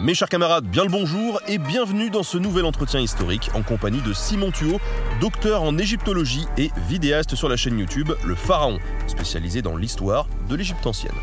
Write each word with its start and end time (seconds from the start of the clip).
Mes 0.00 0.14
chers 0.14 0.28
camarades, 0.28 0.64
bien 0.64 0.84
le 0.84 0.90
bonjour 0.90 1.40
et 1.48 1.58
bienvenue 1.58 2.08
dans 2.08 2.22
ce 2.22 2.38
nouvel 2.38 2.64
entretien 2.64 3.00
historique 3.00 3.50
en 3.54 3.62
compagnie 3.62 4.00
de 4.00 4.12
Simon 4.12 4.52
Thuot, 4.52 4.78
docteur 5.20 5.62
en 5.64 5.76
égyptologie 5.76 6.46
et 6.56 6.70
vidéaste 6.88 7.34
sur 7.34 7.48
la 7.48 7.56
chaîne 7.56 7.76
YouTube 7.80 8.12
Le 8.24 8.36
Pharaon, 8.36 8.78
spécialisé 9.08 9.60
dans 9.60 9.76
l'histoire 9.76 10.28
de 10.48 10.54
l'Égypte 10.54 10.86
ancienne. 10.86 11.16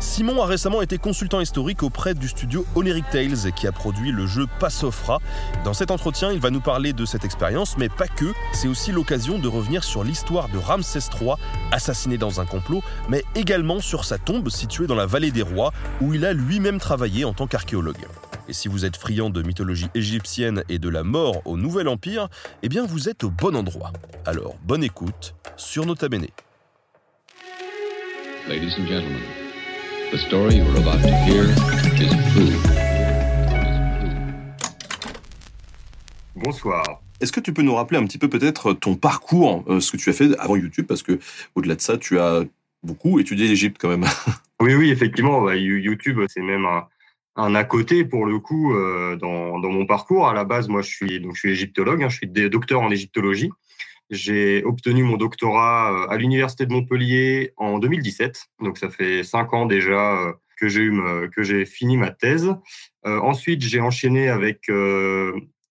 Simon 0.00 0.40
a 0.42 0.46
récemment 0.46 0.80
été 0.80 0.96
consultant 0.96 1.40
historique 1.40 1.82
auprès 1.82 2.14
du 2.14 2.28
studio 2.28 2.64
Oneric 2.76 3.04
Tales 3.10 3.52
qui 3.56 3.66
a 3.66 3.72
produit 3.72 4.12
le 4.12 4.26
jeu 4.26 4.46
Passofra. 4.60 5.18
Dans 5.64 5.74
cet 5.74 5.90
entretien, 5.90 6.30
il 6.30 6.38
va 6.38 6.50
nous 6.50 6.60
parler 6.60 6.92
de 6.92 7.04
cette 7.04 7.24
expérience, 7.24 7.76
mais 7.78 7.88
pas 7.88 8.06
que. 8.06 8.32
C'est 8.52 8.68
aussi 8.68 8.92
l'occasion 8.92 9.40
de 9.40 9.48
revenir 9.48 9.82
sur 9.82 10.04
l'histoire 10.04 10.48
de 10.50 10.58
Ramsès 10.58 11.00
III, 11.20 11.32
assassiné 11.72 12.16
dans 12.16 12.40
un 12.40 12.46
complot, 12.46 12.80
mais 13.08 13.24
également 13.34 13.80
sur 13.80 14.04
sa 14.04 14.18
tombe 14.18 14.50
située 14.50 14.86
dans 14.86 14.94
la 14.94 15.06
vallée 15.06 15.32
des 15.32 15.42
rois, 15.42 15.72
où 16.00 16.14
il 16.14 16.24
a 16.24 16.32
lui-même 16.32 16.78
travaillé 16.78 17.24
en 17.24 17.32
tant 17.32 17.48
qu'archéologue. 17.48 18.06
Et 18.48 18.52
si 18.52 18.68
vous 18.68 18.84
êtes 18.84 18.96
friand 18.96 19.30
de 19.30 19.42
mythologie 19.42 19.88
égyptienne 19.96 20.62
et 20.68 20.78
de 20.78 20.88
la 20.88 21.02
mort 21.02 21.42
au 21.44 21.56
Nouvel 21.56 21.88
Empire, 21.88 22.28
eh 22.62 22.68
bien 22.68 22.86
vous 22.86 23.08
êtes 23.08 23.24
au 23.24 23.30
bon 23.30 23.56
endroit. 23.56 23.92
Alors, 24.24 24.54
bonne 24.62 24.84
écoute 24.84 25.34
sur 25.56 25.84
Nota 25.86 26.08
Bene. 26.08 26.28
Ladies 28.48 28.72
and 28.78 28.86
gentlemen, 28.86 29.20
the 30.10 30.18
story 30.18 30.56
you're 30.56 30.76
about 30.76 31.00
to 31.02 31.08
hear 31.26 31.44
is 32.00 32.10
true. 32.32 32.56
Bonsoir. 36.36 36.82
Est-ce 37.20 37.32
que 37.32 37.40
tu 37.40 37.52
peux 37.52 37.62
nous 37.62 37.74
rappeler 37.74 37.98
un 37.98 38.04
petit 38.06 38.18
peu 38.18 38.28
peut-être 38.28 38.72
ton 38.72 38.94
parcours, 38.94 39.64
euh, 39.68 39.80
ce 39.80 39.92
que 39.92 39.96
tu 39.96 40.10
as 40.10 40.12
fait 40.12 40.36
avant 40.38 40.56
YouTube, 40.56 40.86
parce 40.86 41.02
que 41.02 41.18
au-delà 41.56 41.74
de 41.74 41.80
ça, 41.80 41.98
tu 41.98 42.18
as 42.18 42.44
beaucoup 42.82 43.18
étudié 43.18 43.48
l'Égypte 43.48 43.76
quand 43.80 43.88
même. 43.88 44.04
Oui, 44.60 44.74
oui, 44.74 44.90
effectivement, 44.90 45.40
bah, 45.42 45.54
You- 45.54 45.76
YouTube, 45.76 46.18
c'est 46.26 46.42
même 46.42 46.66
un, 46.66 46.84
un 47.36 47.54
à 47.54 47.62
côté 47.62 48.04
pour 48.04 48.26
le 48.26 48.40
coup 48.40 48.74
euh, 48.74 49.14
dans, 49.14 49.60
dans 49.60 49.70
mon 49.70 49.86
parcours. 49.86 50.28
À 50.28 50.34
la 50.34 50.42
base, 50.42 50.66
moi, 50.66 50.82
je 50.82 50.88
suis 50.88 51.20
donc 51.20 51.34
je 51.36 51.38
suis 51.38 51.50
égyptologue, 51.52 52.02
hein, 52.02 52.08
je 52.08 52.16
suis 52.16 52.26
docteur 52.26 52.80
en 52.80 52.90
égyptologie. 52.90 53.52
J'ai 54.10 54.64
obtenu 54.64 55.02
mon 55.02 55.16
doctorat 55.16 55.92
euh, 55.92 56.08
à 56.08 56.16
l'université 56.16 56.64
de 56.64 56.72
Montpellier 56.72 57.52
en 57.56 57.78
2017, 57.78 58.46
donc 58.62 58.78
ça 58.78 58.88
fait 58.88 59.22
cinq 59.22 59.52
ans 59.52 59.66
déjà 59.66 60.22
euh, 60.22 60.32
que 60.58 60.68
j'ai 60.68 60.82
eu 60.82 61.00
que 61.36 61.42
j'ai 61.42 61.64
fini 61.64 61.96
ma 61.96 62.10
thèse. 62.10 62.52
Euh, 63.06 63.20
ensuite, 63.20 63.60
j'ai 63.62 63.80
enchaîné 63.80 64.28
avec 64.28 64.68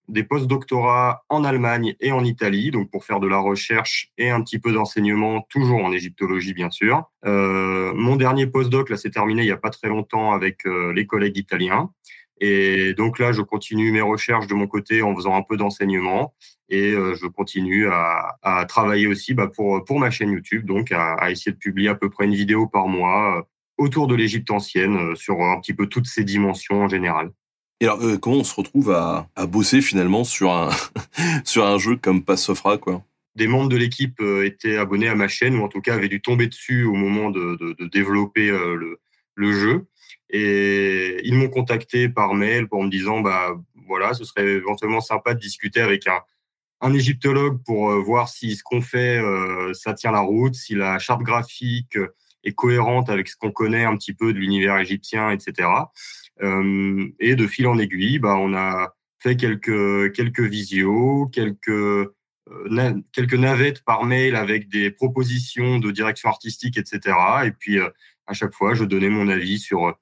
des 0.07 0.23
post-doctorats 0.23 1.25
en 1.27 1.43
Allemagne 1.43 1.95
et 1.99 2.13
en 2.13 2.23
Italie, 2.23 2.71
donc 2.71 2.89
pour 2.89 3.03
faire 3.03 3.19
de 3.19 3.27
la 3.27 3.37
recherche 3.37 4.13
et 4.17 4.29
un 4.29 4.41
petit 4.41 4.59
peu 4.59 4.71
d'enseignement, 4.71 5.41
toujours 5.49 5.83
en 5.83 5.91
égyptologie 5.91 6.53
bien 6.53 6.69
sûr. 6.69 7.03
Mon 7.25 8.15
dernier 8.15 8.47
postdoc, 8.47 8.89
là, 8.89 8.95
s'est 8.95 9.11
terminé 9.11 9.41
il 9.41 9.49
y 9.49 9.51
a 9.51 9.57
pas 9.57 9.71
très 9.71 9.89
longtemps 9.89 10.31
avec 10.31 10.63
les 10.63 11.05
collègues 11.05 11.37
italiens. 11.37 11.89
Et 12.39 12.93
donc 12.93 13.19
là, 13.19 13.31
je 13.31 13.41
continue 13.41 13.91
mes 13.91 14.01
recherches 14.01 14.47
de 14.47 14.53
mon 14.53 14.67
côté 14.67 15.01
en 15.01 15.15
faisant 15.15 15.35
un 15.35 15.41
peu 15.41 15.57
d'enseignement 15.57 16.33
et 16.69 16.91
euh, 16.91 17.15
je 17.15 17.27
continue 17.27 17.87
à, 17.87 18.37
à 18.41 18.65
travailler 18.65 19.07
aussi 19.07 19.33
bah, 19.33 19.47
pour, 19.47 19.83
pour 19.85 19.99
ma 19.99 20.11
chaîne 20.11 20.31
YouTube, 20.31 20.65
donc 20.65 20.91
à, 20.91 21.13
à 21.13 21.31
essayer 21.31 21.51
de 21.51 21.57
publier 21.57 21.89
à 21.89 21.95
peu 21.95 22.09
près 22.09 22.25
une 22.25 22.35
vidéo 22.35 22.67
par 22.67 22.87
mois 22.87 23.37
euh, 23.37 23.41
autour 23.77 24.07
de 24.07 24.15
l'Égypte 24.15 24.51
ancienne 24.51 24.97
euh, 24.97 25.15
sur 25.15 25.41
un 25.41 25.59
petit 25.59 25.73
peu 25.73 25.87
toutes 25.87 26.07
ses 26.07 26.23
dimensions 26.23 26.83
en 26.83 26.87
général. 26.89 27.31
Et 27.79 27.85
alors, 27.85 28.03
euh, 28.03 28.17
comment 28.17 28.37
on 28.37 28.43
se 28.43 28.55
retrouve 28.55 28.91
à, 28.91 29.27
à 29.35 29.45
bosser 29.45 29.81
finalement 29.81 30.23
sur 30.23 30.51
un, 30.51 30.69
sur 31.45 31.65
un 31.65 31.77
jeu 31.77 31.95
comme 31.95 32.23
Passofra, 32.23 32.77
quoi? 32.77 33.03
Des 33.35 33.47
membres 33.47 33.69
de 33.69 33.77
l'équipe 33.77 34.19
étaient 34.43 34.77
abonnés 34.77 35.09
à 35.09 35.13
ma 35.13 35.27
chaîne 35.27 35.57
ou 35.57 35.63
en 35.63 35.67
tout 35.67 35.79
cas 35.79 35.93
avaient 35.93 36.09
dû 36.09 36.21
tomber 36.21 36.47
dessus 36.47 36.85
au 36.85 36.95
moment 36.95 37.29
de, 37.29 37.55
de, 37.59 37.73
de 37.73 37.87
développer 37.87 38.47
le, 38.47 38.99
le 39.35 39.53
jeu. 39.53 39.85
Et 40.29 41.21
ils 41.23 41.35
m'ont 41.35 41.49
contacté 41.49 42.09
par 42.09 42.33
mail 42.33 42.67
pour 42.67 42.83
me 42.83 42.89
disant, 42.89 43.21
bah 43.21 43.55
voilà, 43.87 44.13
ce 44.13 44.25
serait 44.25 44.45
éventuellement 44.45 45.01
sympa 45.01 45.33
de 45.33 45.39
discuter 45.39 45.79
avec 45.79 46.07
un, 46.07 46.19
un 46.81 46.93
égyptologue 46.93 47.63
pour 47.65 47.91
euh, 47.91 47.99
voir 47.99 48.29
si 48.29 48.55
ce 48.55 48.63
qu'on 48.63 48.81
fait, 48.81 49.17
euh, 49.17 49.73
ça 49.73 49.93
tient 49.93 50.11
la 50.11 50.19
route, 50.19 50.55
si 50.55 50.75
la 50.75 50.99
charte 50.99 51.21
graphique 51.21 51.97
euh, 51.97 52.13
est 52.43 52.53
cohérente 52.53 53.09
avec 53.09 53.27
ce 53.27 53.35
qu'on 53.35 53.51
connaît 53.51 53.83
un 53.83 53.95
petit 53.97 54.13
peu 54.13 54.33
de 54.33 54.39
l'univers 54.39 54.77
égyptien, 54.77 55.31
etc. 55.31 55.69
Euh, 56.41 57.07
et 57.19 57.35
de 57.35 57.47
fil 57.47 57.67
en 57.67 57.77
aiguille, 57.77 58.19
bah, 58.19 58.35
on 58.37 58.53
a 58.53 58.93
fait 59.19 59.35
quelques, 59.35 60.13
quelques 60.13 60.41
visios, 60.41 61.27
quelques 61.33 61.69
euh, 61.69 63.01
quelques 63.11 63.33
navettes 63.33 63.83
par 63.83 64.05
mail 64.05 64.35
avec 64.35 64.69
des 64.69 64.91
propositions 64.91 65.79
de 65.79 65.91
direction 65.91 66.29
artistique, 66.29 66.77
etc. 66.77 67.15
Et 67.45 67.51
puis, 67.51 67.79
à 67.79 68.33
chaque 68.33 68.53
fois, 68.53 68.73
je 68.73 68.85
donnais 68.85 69.09
mon 69.09 69.27
avis 69.27 69.59
sur, 69.59 69.97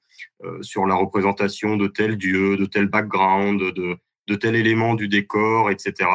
sur 0.60 0.86
la 0.86 0.94
représentation 0.94 1.76
de 1.76 1.86
tel 1.86 2.16
dieu, 2.16 2.56
de 2.56 2.66
tel 2.66 2.86
background, 2.86 3.60
de, 3.60 3.96
de 4.26 4.34
tel 4.34 4.54
élément 4.56 4.94
du 4.94 5.08
décor, 5.08 5.70
etc. 5.70 6.08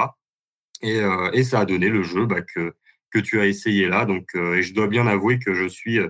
Et, 0.82 1.00
euh, 1.00 1.32
et 1.34 1.44
ça 1.44 1.60
a 1.60 1.66
donné 1.66 1.90
le 1.90 2.04
jeu 2.04 2.26
bah, 2.26 2.42
que, 2.42 2.74
tu 3.20 3.40
as 3.40 3.48
essayé 3.48 3.88
là. 3.88 4.06
Donc, 4.06 4.36
euh, 4.36 4.56
et 4.56 4.64
je 4.64 4.74
dois 4.74 4.88
bien 4.88 5.08
avouer 5.08 5.40
que 5.40 5.54
je 5.54 5.68
suis 5.68 6.00
euh, 6.00 6.10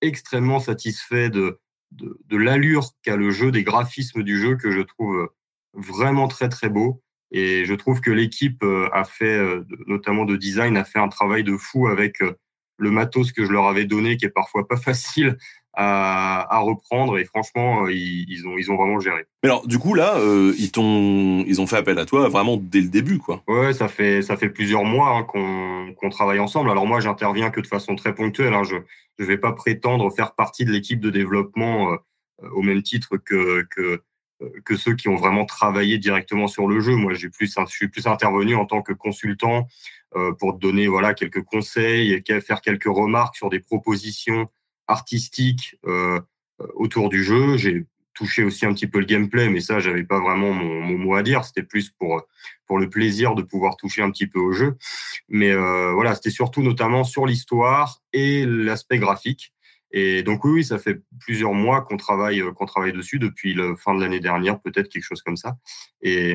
extrêmement 0.00 0.58
satisfait 0.58 1.30
de, 1.30 1.60
l'allure 2.30 2.90
qu'a 3.02 3.16
le 3.16 3.30
jeu, 3.30 3.50
des 3.50 3.62
graphismes 3.62 4.22
du 4.22 4.38
jeu 4.38 4.56
que 4.56 4.70
je 4.70 4.80
trouve 4.80 5.30
vraiment 5.72 6.28
très, 6.28 6.48
très 6.48 6.68
beau. 6.68 7.02
Et 7.32 7.64
je 7.64 7.74
trouve 7.74 8.00
que 8.00 8.10
l'équipe 8.10 8.62
euh, 8.62 8.88
a 8.92 9.04
fait, 9.04 9.36
euh, 9.36 9.64
notamment 9.86 10.24
de 10.24 10.36
design, 10.36 10.76
a 10.76 10.84
fait 10.84 10.98
un 10.98 11.08
travail 11.08 11.42
de 11.42 11.56
fou 11.56 11.88
avec 11.88 12.22
euh, 12.22 12.34
le 12.78 12.90
matos 12.90 13.32
que 13.32 13.44
je 13.44 13.52
leur 13.52 13.66
avais 13.66 13.84
donné, 13.84 14.16
qui 14.16 14.26
est 14.26 14.30
parfois 14.30 14.66
pas 14.68 14.76
facile 14.76 15.36
à, 15.76 16.56
à 16.56 16.58
reprendre. 16.58 17.18
Et 17.18 17.24
franchement, 17.24 17.84
euh, 17.84 17.92
ils, 17.92 18.24
ils 18.28 18.46
ont, 18.48 18.56
ils 18.58 18.70
ont 18.70 18.76
vraiment 18.76 18.98
géré. 18.98 19.26
Mais 19.42 19.50
alors, 19.50 19.66
du 19.66 19.78
coup, 19.78 19.94
là, 19.94 20.16
euh, 20.16 20.54
ils, 20.58 20.72
t'ont, 20.72 21.44
ils 21.46 21.60
ont 21.60 21.66
fait 21.66 21.76
appel 21.76 21.98
à 21.98 22.06
toi 22.06 22.28
vraiment 22.28 22.56
dès 22.56 22.80
le 22.80 22.88
début, 22.88 23.18
quoi. 23.18 23.42
Ouais, 23.46 23.72
ça 23.72 23.88
fait 23.88 24.22
ça 24.22 24.36
fait 24.36 24.48
plusieurs 24.48 24.84
mois 24.84 25.10
hein, 25.10 25.22
qu'on 25.24 25.94
qu'on 25.94 26.08
travaille 26.08 26.40
ensemble. 26.40 26.70
Alors 26.70 26.86
moi, 26.86 27.00
j'interviens 27.00 27.50
que 27.50 27.60
de 27.60 27.66
façon 27.66 27.94
très 27.94 28.14
ponctuelle. 28.14 28.54
Hein. 28.54 28.64
Je 28.64 28.76
je 29.18 29.24
vais 29.24 29.38
pas 29.38 29.52
prétendre 29.52 30.10
faire 30.10 30.34
partie 30.34 30.64
de 30.64 30.72
l'équipe 30.72 31.00
de 31.00 31.10
développement 31.10 31.92
euh, 31.92 31.96
au 32.52 32.62
même 32.62 32.82
titre 32.82 33.18
que 33.18 33.66
que 33.70 34.02
euh, 34.42 34.48
que 34.64 34.76
ceux 34.76 34.94
qui 34.94 35.08
ont 35.08 35.16
vraiment 35.16 35.44
travaillé 35.44 35.98
directement 35.98 36.48
sur 36.48 36.66
le 36.66 36.80
jeu. 36.80 36.96
Moi, 36.96 37.14
j'ai 37.14 37.28
plus 37.28 37.54
je 37.54 37.74
suis 37.74 37.88
plus 37.88 38.06
intervenu 38.06 38.54
en 38.54 38.66
tant 38.66 38.82
que 38.82 38.92
consultant 38.92 39.68
euh, 40.16 40.32
pour 40.32 40.54
donner 40.54 40.88
voilà 40.88 41.14
quelques 41.14 41.42
conseils 41.42 42.12
et 42.12 42.40
faire 42.40 42.60
quelques 42.60 42.84
remarques 42.84 43.36
sur 43.36 43.50
des 43.50 43.60
propositions 43.60 44.48
artistiques 44.88 45.76
euh, 45.86 46.20
autour 46.74 47.08
du 47.08 47.22
jeu. 47.22 47.56
J'ai 47.56 47.86
touché 48.14 48.42
aussi 48.44 48.66
un 48.66 48.72
petit 48.72 48.86
peu 48.86 48.98
le 48.98 49.04
gameplay, 49.04 49.48
mais 49.48 49.60
ça, 49.60 49.78
j'avais 49.78 50.04
pas 50.04 50.20
vraiment 50.20 50.52
mon, 50.52 50.98
mot 50.98 51.14
à 51.14 51.22
dire. 51.22 51.44
C'était 51.44 51.62
plus 51.62 51.90
pour 51.90 52.22
pour 52.66 52.78
le 52.78 52.90
plaisir 52.90 53.34
de 53.36 53.42
pouvoir 53.42 53.76
toucher 53.76 54.02
un 54.02 54.10
petit 54.10 54.26
peu 54.26 54.40
au 54.40 54.52
jeu. 54.52 54.76
Mais 55.28 55.52
euh, 55.52 55.92
voilà, 55.92 56.14
c'était 56.14 56.30
surtout 56.30 56.62
notamment 56.62 57.04
sur 57.04 57.24
l'histoire 57.24 58.02
et 58.12 58.44
l'aspect 58.44 58.98
graphique. 58.98 59.52
Et 59.92 60.24
donc 60.24 60.44
oui, 60.44 60.50
oui, 60.50 60.64
ça 60.64 60.78
fait 60.78 61.00
plusieurs 61.20 61.52
mois 61.52 61.82
qu'on 61.82 61.96
travaille, 61.96 62.40
euh, 62.40 62.52
qu'on 62.52 62.66
travaille 62.66 62.92
dessus 62.92 63.20
depuis 63.20 63.54
la 63.54 63.76
fin 63.76 63.94
de 63.94 64.00
l'année 64.00 64.18
dernière, 64.18 64.60
peut-être 64.60 64.88
quelque 64.88 65.04
chose 65.04 65.22
comme 65.22 65.36
ça. 65.36 65.58
Et, 66.02 66.34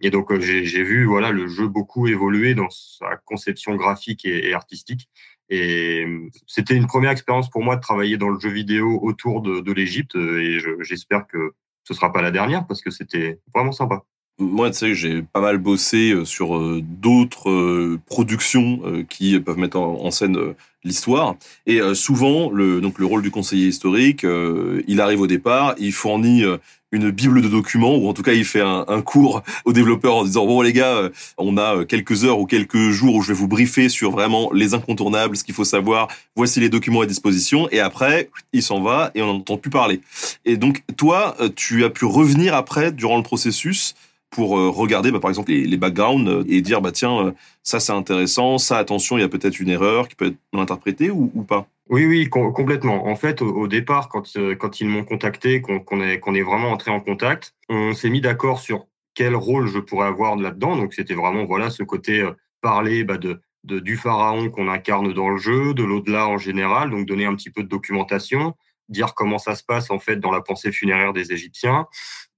et 0.00 0.10
donc 0.10 0.32
euh, 0.32 0.40
j'ai 0.40 0.82
vu 0.82 1.04
voilà 1.04 1.30
le 1.30 1.46
jeu 1.46 1.68
beaucoup 1.68 2.06
évoluer 2.06 2.54
dans 2.54 2.70
sa 2.70 3.16
conception 3.24 3.76
graphique 3.76 4.24
et 4.24 4.54
artistique. 4.54 5.10
Et 5.48 6.04
hum, 6.04 6.30
c'était 6.46 6.74
une 6.74 6.86
première 6.86 7.10
expérience 7.10 7.50
pour 7.50 7.62
moi 7.62 7.76
de 7.76 7.80
travailler 7.80 8.16
dans 8.16 8.28
le 8.28 8.40
jeu 8.40 8.50
vidéo 8.50 8.98
autour 9.02 9.42
de, 9.42 9.72
l'Égypte. 9.72 10.16
Et 10.16 10.58
je- 10.58 10.82
j'espère 10.82 11.26
que 11.26 11.52
ce 11.84 11.94
sera 11.94 12.12
pas 12.12 12.22
la 12.22 12.30
dernière 12.30 12.66
parce 12.66 12.82
que 12.82 12.90
c'était 12.90 13.38
vraiment 13.54 13.72
sympa. 13.72 14.02
Moi, 14.38 14.70
tu 14.70 14.76
sais, 14.76 14.94
j'ai 14.94 15.22
pas 15.22 15.40
mal 15.40 15.56
bossé 15.56 16.10
euh, 16.12 16.26
sur 16.26 16.58
euh, 16.58 16.82
d'autres 16.82 17.48
euh, 17.48 17.98
productions 18.04 18.80
euh, 18.84 19.02
qui 19.02 19.40
peuvent 19.40 19.56
mettre 19.56 19.78
en, 19.78 20.10
scène 20.10 20.36
euh, 20.36 20.54
l'histoire. 20.84 21.36
Et 21.64 21.80
euh, 21.80 21.94
souvent, 21.94 22.50
le, 22.50 22.82
donc 22.82 22.98
le 22.98 23.06
rôle 23.06 23.22
du 23.22 23.30
conseiller 23.30 23.68
historique, 23.68 24.24
euh, 24.24 24.82
il 24.86 25.00
arrive 25.00 25.22
au 25.22 25.26
départ, 25.26 25.74
il 25.78 25.92
fournit 25.92 26.44
euh, 26.44 26.58
une 26.96 27.10
bible 27.10 27.42
de 27.42 27.48
documents 27.48 27.96
ou 27.96 28.08
en 28.08 28.12
tout 28.12 28.22
cas 28.22 28.32
il 28.32 28.44
fait 28.44 28.60
un, 28.60 29.02
cours 29.02 29.42
aux 29.64 29.72
développeurs 29.72 30.16
en 30.16 30.24
disant 30.24 30.46
bon 30.46 30.62
les 30.62 30.72
gars, 30.72 30.96
euh, 30.96 31.10
on 31.38 31.56
a 31.56 31.84
quelques 31.84 32.24
heures 32.24 32.40
ou 32.40 32.46
quelques 32.46 32.90
jours 32.90 33.14
où 33.14 33.22
je 33.22 33.28
vais 33.28 33.38
vous 33.38 33.48
briefer 33.48 33.88
sur 33.88 34.10
vraiment 34.10 34.50
les 34.52 34.74
incontournables, 34.74 35.36
ce 35.36 35.44
qu'il 35.44 35.54
faut 35.54 35.64
savoir. 35.64 36.08
Voici 36.34 36.60
les 36.60 36.68
documents 36.68 37.02
à 37.02 37.06
disposition 37.06 37.68
et 37.70 37.80
après 37.80 38.30
il 38.52 38.62
s'en 38.62 38.80
va 38.80 39.10
et 39.14 39.22
on 39.22 39.26
n'entend 39.26 39.56
plus 39.56 39.70
parler. 39.70 40.00
Et 40.44 40.56
donc 40.56 40.82
toi, 40.96 41.36
tu 41.54 41.84
as 41.84 41.90
pu 41.90 42.04
revenir 42.04 42.54
après 42.54 42.92
durant 42.92 43.16
le 43.16 43.22
processus 43.22 43.94
pour 44.36 44.58
euh, 44.58 44.68
regarder 44.68 45.10
bah, 45.10 45.18
par 45.18 45.30
exemple 45.30 45.50
les, 45.50 45.76
backgrounds 45.78 46.28
euh, 46.28 46.44
et 46.46 46.60
dire 46.60 46.82
bah 46.82 46.92
tiens 46.92 47.28
euh, 47.28 47.32
ça 47.62 47.80
c'est 47.80 47.92
intéressant, 47.92 48.58
ça 48.58 48.76
attention 48.76 49.16
il 49.16 49.22
y 49.22 49.24
a 49.24 49.30
peut-être 49.30 49.58
une 49.60 49.70
erreur 49.70 50.08
qui 50.08 50.14
peut 50.14 50.26
être 50.26 50.36
mal 50.52 50.62
interprétée 50.62 51.10
ou, 51.10 51.42
pas. 51.48 51.66
Oui, 51.88 52.04
oui, 52.04 52.28
complètement. 52.28 53.06
En 53.06 53.14
fait, 53.14 53.40
au, 53.42 53.68
départ, 53.68 54.08
quand, 54.08 54.80
ils 54.80 54.88
m'ont 54.88 55.04
contacté, 55.04 55.60
qu'on 55.60 56.00
est, 56.00 56.18
qu'on 56.18 56.34
est 56.34 56.42
vraiment 56.42 56.72
entré 56.72 56.90
en 56.90 56.98
contact, 56.98 57.54
on 57.68 57.94
s'est 57.94 58.10
mis 58.10 58.20
d'accord 58.20 58.58
sur 58.58 58.86
quel 59.14 59.36
rôle 59.36 59.68
je 59.68 59.78
pourrais 59.78 60.08
avoir 60.08 60.34
là-dedans. 60.34 60.76
Donc, 60.76 60.94
c'était 60.94 61.14
vraiment 61.14 61.44
voilà 61.44 61.70
ce 61.70 61.84
côté 61.84 62.28
parler 62.60 63.04
bah, 63.04 63.18
de, 63.18 63.40
du 63.64 63.96
pharaon 63.96 64.50
qu'on 64.50 64.68
incarne 64.68 65.12
dans 65.12 65.30
le 65.30 65.38
jeu, 65.38 65.74
de 65.74 65.84
l'au-delà 65.84 66.26
en 66.26 66.38
général, 66.38 66.90
donc 66.90 67.06
donner 67.06 67.24
un 67.24 67.36
petit 67.36 67.50
peu 67.50 67.62
de 67.62 67.68
documentation, 67.68 68.54
dire 68.88 69.14
comment 69.14 69.38
ça 69.38 69.54
se 69.54 69.62
passe 69.62 69.90
en 69.90 70.00
fait 70.00 70.16
dans 70.16 70.32
la 70.32 70.40
pensée 70.40 70.72
funéraire 70.72 71.12
des 71.12 71.32
Égyptiens, 71.32 71.86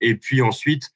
et 0.03 0.15
puis 0.15 0.43
ensuite 0.43 0.91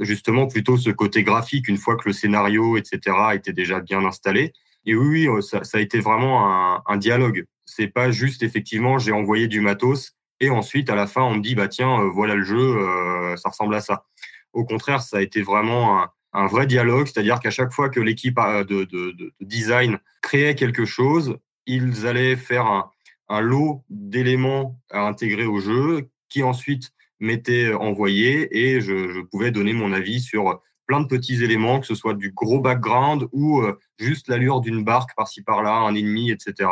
justement 0.00 0.46
plutôt 0.46 0.76
ce 0.76 0.90
côté 0.90 1.22
graphique 1.22 1.68
une 1.68 1.78
fois 1.78 1.96
que 1.96 2.08
le 2.08 2.12
scénario, 2.12 2.76
etc., 2.76 3.00
était 3.34 3.52
déjà 3.52 3.80
bien 3.80 4.04
installé. 4.04 4.52
Et 4.86 4.94
oui, 4.94 5.28
oui 5.28 5.42
ça, 5.42 5.64
ça 5.64 5.78
a 5.78 5.80
été 5.80 6.00
vraiment 6.00 6.48
un, 6.48 6.82
un 6.86 6.96
dialogue. 6.96 7.46
C'est 7.64 7.88
pas 7.88 8.10
juste 8.10 8.42
effectivement 8.42 8.98
j'ai 8.98 9.12
envoyé 9.12 9.48
du 9.48 9.60
matos 9.60 10.12
et 10.40 10.50
ensuite 10.50 10.90
à 10.90 10.94
la 10.94 11.06
fin 11.06 11.22
on 11.22 11.36
me 11.36 11.42
dit 11.42 11.54
bah 11.54 11.68
tiens 11.68 12.00
euh, 12.00 12.10
voilà 12.10 12.34
le 12.34 12.44
jeu, 12.44 12.58
euh, 12.58 13.36
ça 13.36 13.48
ressemble 13.48 13.74
à 13.74 13.80
ça. 13.80 14.04
Au 14.52 14.64
contraire, 14.64 15.02
ça 15.02 15.16
a 15.16 15.20
été 15.20 15.42
vraiment 15.42 16.00
un, 16.00 16.10
un 16.34 16.46
vrai 16.46 16.66
dialogue, 16.66 17.06
c'est-à-dire 17.06 17.40
qu'à 17.40 17.50
chaque 17.50 17.72
fois 17.72 17.88
que 17.88 18.00
l'équipe 18.00 18.36
de, 18.36 18.84
de, 18.84 19.12
de, 19.12 19.32
design 19.40 19.98
créait 20.20 20.54
quelque 20.54 20.84
chose, 20.84 21.38
ils 21.66 22.06
allaient 22.06 22.36
faire 22.36 22.66
un, 22.66 22.90
un 23.28 23.40
lot 23.40 23.84
d'éléments 23.88 24.78
à 24.90 25.06
intégrer 25.06 25.46
au 25.46 25.60
jeu 25.60 26.08
qui 26.28 26.42
ensuite 26.42 26.90
m'était 27.20 27.72
envoyé 27.72 28.48
et 28.56 28.80
je, 28.80 29.20
pouvais 29.22 29.50
donner 29.50 29.72
mon 29.72 29.92
avis 29.92 30.20
sur 30.20 30.60
plein 30.86 31.00
de 31.00 31.06
petits 31.06 31.42
éléments, 31.42 31.80
que 31.80 31.86
ce 31.86 31.94
soit 31.94 32.14
du 32.14 32.30
gros 32.32 32.60
background 32.60 33.26
ou 33.32 33.62
euh, 33.62 33.78
juste 33.98 34.28
l'allure 34.28 34.60
d'une 34.60 34.84
barque 34.84 35.16
par-ci 35.16 35.42
par-là, 35.42 35.72
un 35.72 35.94
ennemi, 35.94 36.30
etc. 36.30 36.70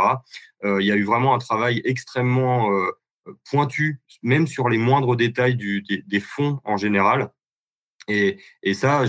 Euh, 0.65 0.83
il 0.83 0.87
y 0.87 0.93
a 0.93 0.97
eu 0.97 1.05
vraiment 1.05 1.35
un 1.35 1.39
travail 1.39 1.81
extrêmement 1.85 2.71
euh, 2.73 2.91
pointu, 3.51 4.01
même 4.23 4.47
sur 4.47 4.69
les 4.69 4.79
moindres 4.79 5.17
détails 5.17 5.57
du, 5.57 5.83
des, 5.83 6.21
fonds 6.21 6.61
en 6.65 6.77
général. 6.77 7.31
Et, 8.09 8.39
et 8.63 8.75
ça, 8.75 9.05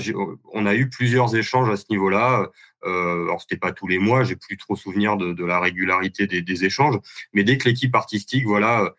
on 0.54 0.66
a 0.66 0.76
eu 0.76 0.88
plusieurs 0.88 1.36
échanges 1.36 1.70
à 1.70 1.76
ce 1.76 1.86
niveau-là. 1.90 2.50
Euh, 2.86 3.24
alors 3.24 3.42
c'était 3.42 3.58
pas 3.58 3.72
tous 3.72 3.88
les 3.88 4.00
mois, 4.00 4.24
j'ai 4.24 4.36
plus 4.36 4.58
trop 4.58 4.76
souvenir 4.76 5.18
de, 5.18 5.34
de 5.34 5.46
la 5.46 5.60
régularité 5.60 6.28
des, 6.28 6.66
échanges, 6.66 7.00
mais 7.34 7.44
dès 7.44 7.58
que 7.58 7.68
l'équipe 7.70 7.96
artistique, 7.96 8.46
voilà, 8.46 8.94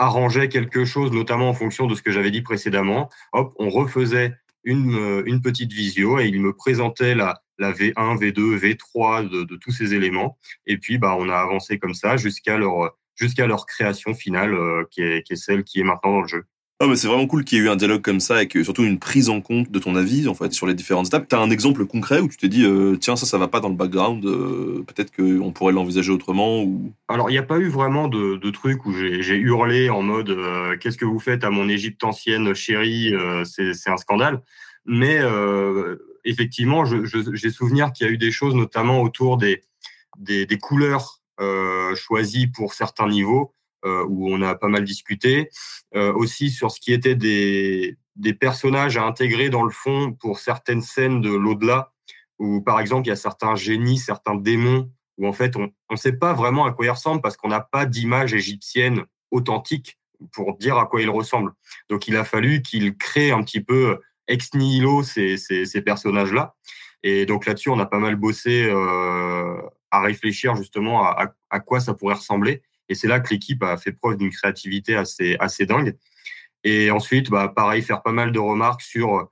arrangeait 0.00 0.48
quelque 0.48 0.86
chose, 0.86 1.12
notamment 1.12 1.50
en 1.50 1.54
fonction 1.54 1.86
de 1.86 1.94
ce 1.94 2.02
que 2.02 2.10
j'avais 2.10 2.30
dit 2.30 2.40
précédemment, 2.40 3.10
hop, 3.32 3.54
on 3.58 3.68
refaisait 3.68 4.34
une, 4.64 4.94
euh, 4.96 5.40
petite 5.42 5.72
visio 5.72 6.18
et 6.18 6.26
il 6.26 6.40
me 6.40 6.54
présentait 6.54 7.14
la, 7.14 7.42
la 7.58 7.72
V1, 7.72 8.18
V2, 8.18 8.58
V3 8.58 9.28
de, 9.28 9.44
de, 9.44 9.56
tous 9.56 9.70
ces 9.70 9.94
éléments. 9.94 10.38
Et 10.66 10.78
puis, 10.78 10.96
bah, 10.96 11.14
on 11.18 11.28
a 11.28 11.36
avancé 11.36 11.78
comme 11.78 11.92
ça 11.94 12.16
jusqu'à 12.16 12.56
leur, 12.56 12.96
jusqu'à 13.14 13.46
leur 13.46 13.66
création 13.66 14.14
finale, 14.14 14.54
euh, 14.54 14.84
qui, 14.90 15.02
est, 15.02 15.22
qui 15.22 15.34
est 15.34 15.36
celle 15.36 15.64
qui 15.64 15.80
est 15.80 15.84
maintenant 15.84 16.12
dans 16.12 16.22
le 16.22 16.28
jeu. 16.28 16.44
Ah, 16.82 16.86
mais 16.86 16.96
c'est 16.96 17.08
vraiment 17.08 17.26
cool 17.26 17.44
qu'il 17.44 17.58
y 17.58 17.60
ait 17.60 17.64
eu 17.64 17.68
un 17.68 17.76
dialogue 17.76 18.00
comme 18.00 18.20
ça 18.20 18.42
et 18.42 18.48
surtout 18.64 18.84
une 18.84 18.98
prise 18.98 19.28
en 19.28 19.42
compte 19.42 19.70
de 19.70 19.78
ton 19.78 19.96
avis 19.96 20.26
en 20.28 20.50
sur 20.50 20.66
les 20.66 20.72
différentes 20.72 21.08
étapes. 21.08 21.28
T'as 21.28 21.38
un 21.38 21.50
exemple 21.50 21.84
concret 21.84 22.20
où 22.20 22.28
tu 22.28 22.38
t'es 22.38 22.48
dit 22.48 22.64
euh, 22.64 22.96
tiens 22.96 23.16
ça 23.16 23.26
ça 23.26 23.36
va 23.36 23.48
pas 23.48 23.60
dans 23.60 23.68
le 23.68 23.74
background, 23.74 24.24
euh, 24.24 24.82
peut-être 24.86 25.14
qu'on 25.14 25.52
pourrait 25.52 25.74
l'envisager 25.74 26.10
autrement 26.10 26.62
ou? 26.62 26.90
Alors 27.08 27.28
il 27.28 27.34
n'y 27.34 27.38
a 27.38 27.42
pas 27.42 27.58
eu 27.58 27.68
vraiment 27.68 28.08
de, 28.08 28.50
truc 28.50 28.86
où 28.86 28.94
j'ai 28.94 29.36
hurlé 29.36 29.90
en 29.90 30.00
mode 30.00 30.30
euh, 30.30 30.78
qu'est-ce 30.78 30.96
que 30.96 31.04
vous 31.04 31.20
faites 31.20 31.44
à 31.44 31.50
mon 31.50 31.68
Égypte 31.68 32.02
ancienne 32.02 32.54
chérie, 32.54 33.12
c'est 33.44 33.90
un 33.90 33.98
scandale. 33.98 34.40
Mais 34.86 35.20
effectivement 36.24 36.86
j'ai 36.86 37.50
souvenir 37.50 37.92
qu'il 37.92 38.06
y 38.06 38.10
a 38.10 38.12
eu 38.14 38.18
des 38.18 38.30
choses 38.30 38.54
notamment 38.54 39.02
autour 39.02 39.36
des 39.36 39.60
des, 40.18 40.46
couleurs 40.58 41.20
choisies 41.94 42.46
pour 42.46 42.72
certains 42.72 43.08
niveaux 43.08 43.52
où 43.84 44.32
on 44.32 44.42
a 44.42 44.54
pas 44.54 44.68
mal 44.68 44.84
discuté, 44.84 45.48
euh, 45.94 46.12
aussi 46.12 46.50
sur 46.50 46.70
ce 46.70 46.80
qui 46.80 46.92
était 46.92 47.14
des, 47.14 47.96
des 48.16 48.34
personnages 48.34 48.96
à 48.96 49.04
intégrer 49.04 49.50
dans 49.50 49.62
le 49.62 49.70
fond 49.70 50.12
pour 50.12 50.38
certaines 50.38 50.82
scènes 50.82 51.20
de 51.20 51.30
l'au-delà, 51.30 51.92
où 52.38 52.60
par 52.60 52.80
exemple 52.80 53.06
il 53.06 53.10
y 53.10 53.12
a 53.12 53.16
certains 53.16 53.56
génies, 53.56 53.98
certains 53.98 54.34
démons, 54.34 54.90
où 55.18 55.26
en 55.26 55.32
fait 55.32 55.56
on 55.56 55.70
ne 55.90 55.96
sait 55.96 56.12
pas 56.12 56.32
vraiment 56.32 56.64
à 56.64 56.72
quoi 56.72 56.86
ils 56.86 56.90
ressemblent 56.90 57.20
parce 57.20 57.36
qu'on 57.36 57.48
n'a 57.48 57.60
pas 57.60 57.86
d'image 57.86 58.34
égyptienne 58.34 59.04
authentique 59.30 59.98
pour 60.32 60.56
dire 60.58 60.76
à 60.78 60.86
quoi 60.86 61.00
ils 61.00 61.10
ressemblent. 61.10 61.52
Donc 61.88 62.08
il 62.08 62.16
a 62.16 62.24
fallu 62.24 62.62
qu'il 62.62 62.96
crée 62.96 63.30
un 63.30 63.42
petit 63.42 63.60
peu 63.60 64.00
ex 64.28 64.54
nihilo 64.54 65.02
ces, 65.02 65.36
ces, 65.36 65.64
ces 65.64 65.82
personnages-là. 65.82 66.54
Et 67.02 67.26
donc 67.26 67.46
là-dessus, 67.46 67.70
on 67.70 67.78
a 67.78 67.86
pas 67.86 67.98
mal 67.98 68.16
bossé 68.16 68.64
euh, 68.64 69.60
à 69.90 70.00
réfléchir 70.00 70.54
justement 70.56 71.04
à, 71.04 71.34
à, 71.48 71.60
quoi 71.60 71.80
ça 71.80 71.94
pourrait 71.94 72.14
ressembler. 72.14 72.62
Et 72.90 72.94
c'est 72.94 73.08
là 73.08 73.20
que 73.20 73.30
l'équipe 73.30 73.62
a 73.62 73.78
fait 73.78 73.92
preuve 73.92 74.18
d'une 74.18 74.30
créativité 74.30 74.96
assez, 74.96 75.36
assez 75.40 75.64
dingue. 75.64 75.96
Et 76.64 76.90
ensuite, 76.90 77.30
bah, 77.30 77.50
pareil, 77.54 77.80
faire 77.80 78.02
pas 78.02 78.12
mal 78.12 78.32
de 78.32 78.38
remarques 78.38 78.82
sur 78.82 79.16
euh, 79.16 79.24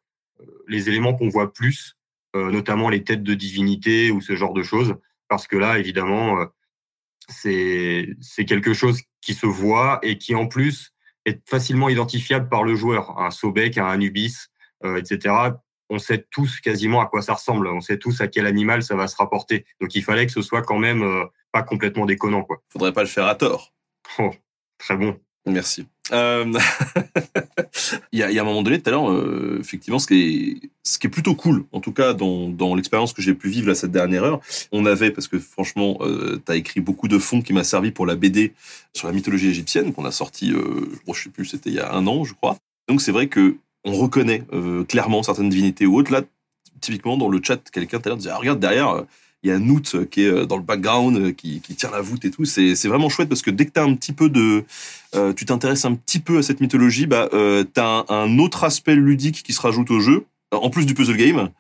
les 0.67 0.89
éléments 0.89 1.15
qu'on 1.15 1.29
voit 1.29 1.53
plus, 1.53 1.99
euh, 2.37 2.51
notamment 2.51 2.89
les 2.89 3.05
têtes 3.05 3.23
de 3.23 3.35
divinité 3.35 4.11
ou 4.11 4.23
ce 4.23 4.37
genre 4.37 4.55
de 4.55 4.63
choses. 4.63 4.97
Parce 5.29 5.47
que 5.47 5.57
là, 5.57 5.79
évidemment, 5.79 6.41
euh, 6.41 6.47
c'est 7.29 8.45
quelque 8.47 8.73
chose 8.73 9.03
qui 9.21 9.35
se 9.35 9.47
voit 9.47 9.99
et 10.03 10.17
qui, 10.17 10.35
en 10.35 10.47
plus, 10.47 10.95
est 11.27 11.47
facilement 11.49 11.89
identifiable 11.89 12.49
par 12.49 12.65
le 12.65 12.75
joueur. 12.75 13.19
Un 13.19 13.31
Sobek, 13.31 13.77
un 13.77 13.87
Anubis, 13.87 14.49
euh, 14.85 14.97
etc. 14.97 15.35
On 15.91 15.99
sait 15.99 16.27
tous 16.31 16.61
quasiment 16.61 17.01
à 17.01 17.07
quoi 17.07 17.23
ça 17.23 17.35
ressemble. 17.35 17.69
On 17.69 17.81
sait 17.81 17.99
tous 17.99 18.21
à 18.21 18.29
quel 18.29 18.47
animal 18.47 18.83
ça 18.83 18.95
va 18.95 19.09
se 19.09 19.17
rapporter. 19.17 19.65
Donc, 19.81 19.95
il 19.95 20.03
fallait 20.03 20.27
que 20.27 20.33
ce 20.33 20.43
soit 20.43 20.63
quand 20.63 20.79
même 20.79 21.03
euh, 21.03 21.25
pas 21.53 21.63
complètement 21.63 22.07
déconnant. 22.07 22.43
Quoi. 22.43 22.63
Faudrait 22.69 22.93
pas 22.93 23.03
le 23.03 23.09
faire 23.09 23.27
à 23.27 23.35
tort. 23.35 23.73
Oh, 24.19 24.31
très 24.79 24.97
bon. 24.97 25.19
Merci. 25.47 25.87
Euh... 26.13 26.45
il, 28.13 28.19
y 28.19 28.23
a, 28.23 28.31
il 28.31 28.35
y 28.35 28.39
a 28.39 28.43
un 28.43 28.45
moment 28.45 28.63
donné, 28.63 28.81
tout 28.81 28.89
à 28.89 28.93
l'heure, 28.93 29.11
euh, 29.11 29.59
effectivement, 29.61 29.99
ce 29.99 30.07
qui, 30.07 30.61
est, 30.63 30.71
ce 30.83 30.99
qui 30.99 31.07
est 31.07 31.11
plutôt 31.11 31.35
cool, 31.35 31.65
en 31.73 31.81
tout 31.81 31.93
cas 31.93 32.13
dans, 32.13 32.49
dans 32.49 32.75
l'expérience 32.75 33.13
que 33.13 33.23
j'ai 33.23 33.35
pu 33.35 33.49
vivre 33.49 33.69
là 33.69 33.75
cette 33.75 33.91
dernière 33.91 34.25
heure, 34.25 34.41
on 34.73 34.85
avait, 34.87 35.11
parce 35.11 35.29
que 35.29 35.39
franchement, 35.39 35.99
euh, 36.01 36.41
tu 36.45 36.53
as 36.53 36.57
écrit 36.57 36.81
beaucoup 36.81 37.09
de 37.09 37.19
fonds 37.19 37.43
qui 37.43 37.53
m'a 37.53 37.65
servi 37.65 37.93
pour 37.93 38.07
la 38.07 38.15
BD 38.15 38.53
sur 38.95 39.07
la 39.07 39.15
mythologie 39.15 39.49
égyptienne, 39.49 39.93
qu'on 39.93 40.05
a 40.05 40.13
sorti, 40.13 40.51
je 40.53 41.23
sais 41.23 41.31
plus, 41.31 41.47
c'était 41.47 41.71
il 41.71 41.77
y 41.77 41.81
a 41.81 41.93
un 41.95 42.07
an, 42.07 42.25
je 42.25 42.35
crois. 42.35 42.57
Donc 42.89 43.03
c'est 43.03 43.13
vrai 43.13 43.29
que 43.29 43.57
on 43.85 43.93
reconnaît 43.93 44.45
euh, 44.53 44.85
clairement 44.85 45.23
certaines 45.23 45.49
divinités 45.49 45.87
ou 45.87 45.97
autres. 45.97 46.13
Là, 46.13 46.23
typiquement, 46.81 47.17
dans 47.17 47.29
le 47.29 47.41
chat, 47.43 47.59
quelqu'un 47.71 47.99
tout 47.99 48.05
à 48.07 48.09
l'heure 48.11 48.19
disait, 48.19 48.31
ah, 48.31 48.39
regarde 48.39 48.61
derrière, 48.61 49.05
il 49.43 49.51
y 49.51 49.53
a 49.53 49.59
Noot 49.59 49.95
euh, 49.95 50.05
qui 50.05 50.25
est 50.25 50.29
euh, 50.29 50.47
dans 50.47 50.57
le 50.57 50.63
background, 50.63 51.17
euh, 51.17 51.33
qui, 51.33 51.61
qui 51.61 51.75
tire 51.75 51.91
la 51.91 52.01
voûte 52.01 52.25
et 52.25 52.31
tout. 52.31 52.45
C'est, 52.45 52.75
c'est 52.75 52.89
vraiment 52.89 53.09
chouette 53.09 53.29
parce 53.29 53.43
que 53.43 53.51
dès 53.51 53.67
que 53.67 53.73
tu 53.73 53.81
un 53.81 53.95
petit 53.95 54.13
peu 54.13 54.29
de, 54.29 54.65
euh, 55.15 55.33
tu 55.33 55.45
t'intéresses 55.45 55.85
un 55.85 55.95
petit 55.95 56.19
peu 56.19 56.39
à 56.39 56.43
cette 56.43 56.61
mythologie, 56.61 57.07
bah, 57.07 57.29
euh, 57.33 57.65
tu 57.65 57.81
as 57.81 58.05
un, 58.09 58.39
autre 58.39 58.65
aspect 58.65 58.95
ludique 58.95 59.43
qui 59.43 59.53
se 59.53 59.61
rajoute 59.61 59.91
au 59.91 60.01
jeu, 60.01 60.25
en 60.53 60.71
plus 60.71 60.87
du 60.87 60.95
puzzle 60.95 61.17
game. 61.17 61.51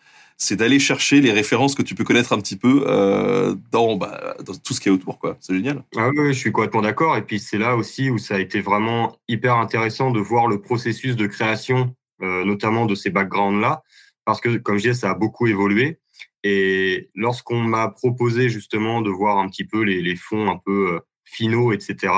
C'est 0.41 0.55
d'aller 0.55 0.79
chercher 0.79 1.21
les 1.21 1.33
références 1.33 1.75
que 1.75 1.83
tu 1.83 1.97
peux 1.97 2.05
connaître 2.05 2.33
un 2.33 2.39
petit 2.39 2.55
peu 2.55 2.85
euh, 2.87 3.57
dans, 3.73 3.97
bah, 3.97 4.37
dans 4.45 4.55
tout 4.55 4.73
ce 4.73 4.81
qui 4.81 4.89
est 4.89 4.93
autour, 4.93 5.19
quoi. 5.19 5.37
C'est 5.41 5.53
génial. 5.53 5.83
Ah 5.97 6.11
oui, 6.11 6.33
je 6.33 6.39
suis 6.39 6.53
complètement 6.53 6.83
d'accord. 6.83 7.17
Et 7.17 7.23
puis 7.23 7.41
c'est 7.41 7.59
là 7.59 7.75
aussi 7.75 8.09
où 8.09 8.19
ça 8.19 8.37
a 8.37 8.39
été 8.39 8.61
vraiment 8.61 9.17
hyper 9.27 9.57
intéressant 9.57 10.13
de 10.13 10.21
voir 10.21 10.47
le 10.47 10.61
processus 10.61 11.17
de 11.17 11.27
création, 11.27 11.93
notamment 12.21 12.87
de 12.87 12.95
ces 12.95 13.11
backgrounds-là, 13.11 13.83
parce 14.25 14.41
que 14.41 14.57
comme 14.59 14.77
je 14.77 14.83
disais, 14.83 15.01
ça 15.01 15.11
a 15.11 15.15
beaucoup 15.15 15.47
évolué. 15.47 15.99
Et 16.45 17.11
lorsqu'on 17.15 17.61
m'a 17.61 17.89
proposé 17.89 18.49
justement 18.49 19.01
de 19.01 19.11
voir 19.11 19.39
un 19.39 19.49
petit 19.49 19.65
peu 19.65 19.83
les, 19.83 20.01
les 20.03 20.17
fonds 20.17 20.51
un 20.51 20.59
peu 20.59 20.95
euh, 20.95 21.01
finaux, 21.25 21.73
etc., 21.73 22.13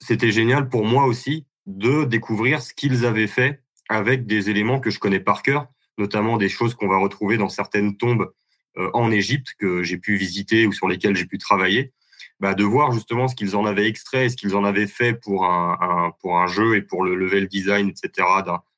c'était 0.00 0.30
génial 0.30 0.68
pour 0.68 0.84
moi 0.84 1.06
aussi 1.06 1.46
de 1.66 2.04
découvrir 2.04 2.62
ce 2.62 2.74
qu'ils 2.74 3.04
avaient 3.04 3.26
fait 3.26 3.62
avec 3.88 4.26
des 4.26 4.50
éléments 4.50 4.80
que 4.80 4.90
je 4.90 4.98
connais 4.98 5.20
par 5.20 5.42
cœur, 5.42 5.66
notamment 5.98 6.36
des 6.36 6.48
choses 6.48 6.74
qu'on 6.74 6.88
va 6.88 6.98
retrouver 6.98 7.38
dans 7.38 7.48
certaines 7.48 7.96
tombes 7.96 8.32
euh, 8.78 8.90
en 8.92 9.10
Égypte 9.10 9.54
que 9.58 9.82
j'ai 9.82 9.98
pu 9.98 10.16
visiter 10.16 10.66
ou 10.66 10.72
sur 10.72 10.88
lesquelles 10.88 11.16
j'ai 11.16 11.26
pu 11.26 11.38
travailler. 11.38 11.92
Bah, 12.38 12.52
de 12.52 12.64
voir 12.64 12.92
justement 12.92 13.28
ce 13.28 13.34
qu'ils 13.34 13.56
en 13.56 13.64
avaient 13.64 13.88
extrait 13.88 14.28
ce 14.28 14.36
qu'ils 14.36 14.56
en 14.56 14.64
avaient 14.64 14.86
fait 14.86 15.14
pour 15.14 15.46
un, 15.46 15.78
un, 15.80 16.10
pour 16.20 16.38
un 16.38 16.46
jeu 16.46 16.76
et 16.76 16.82
pour 16.82 17.02
le 17.02 17.14
level 17.14 17.48
design, 17.48 17.88
etc. 17.88 18.26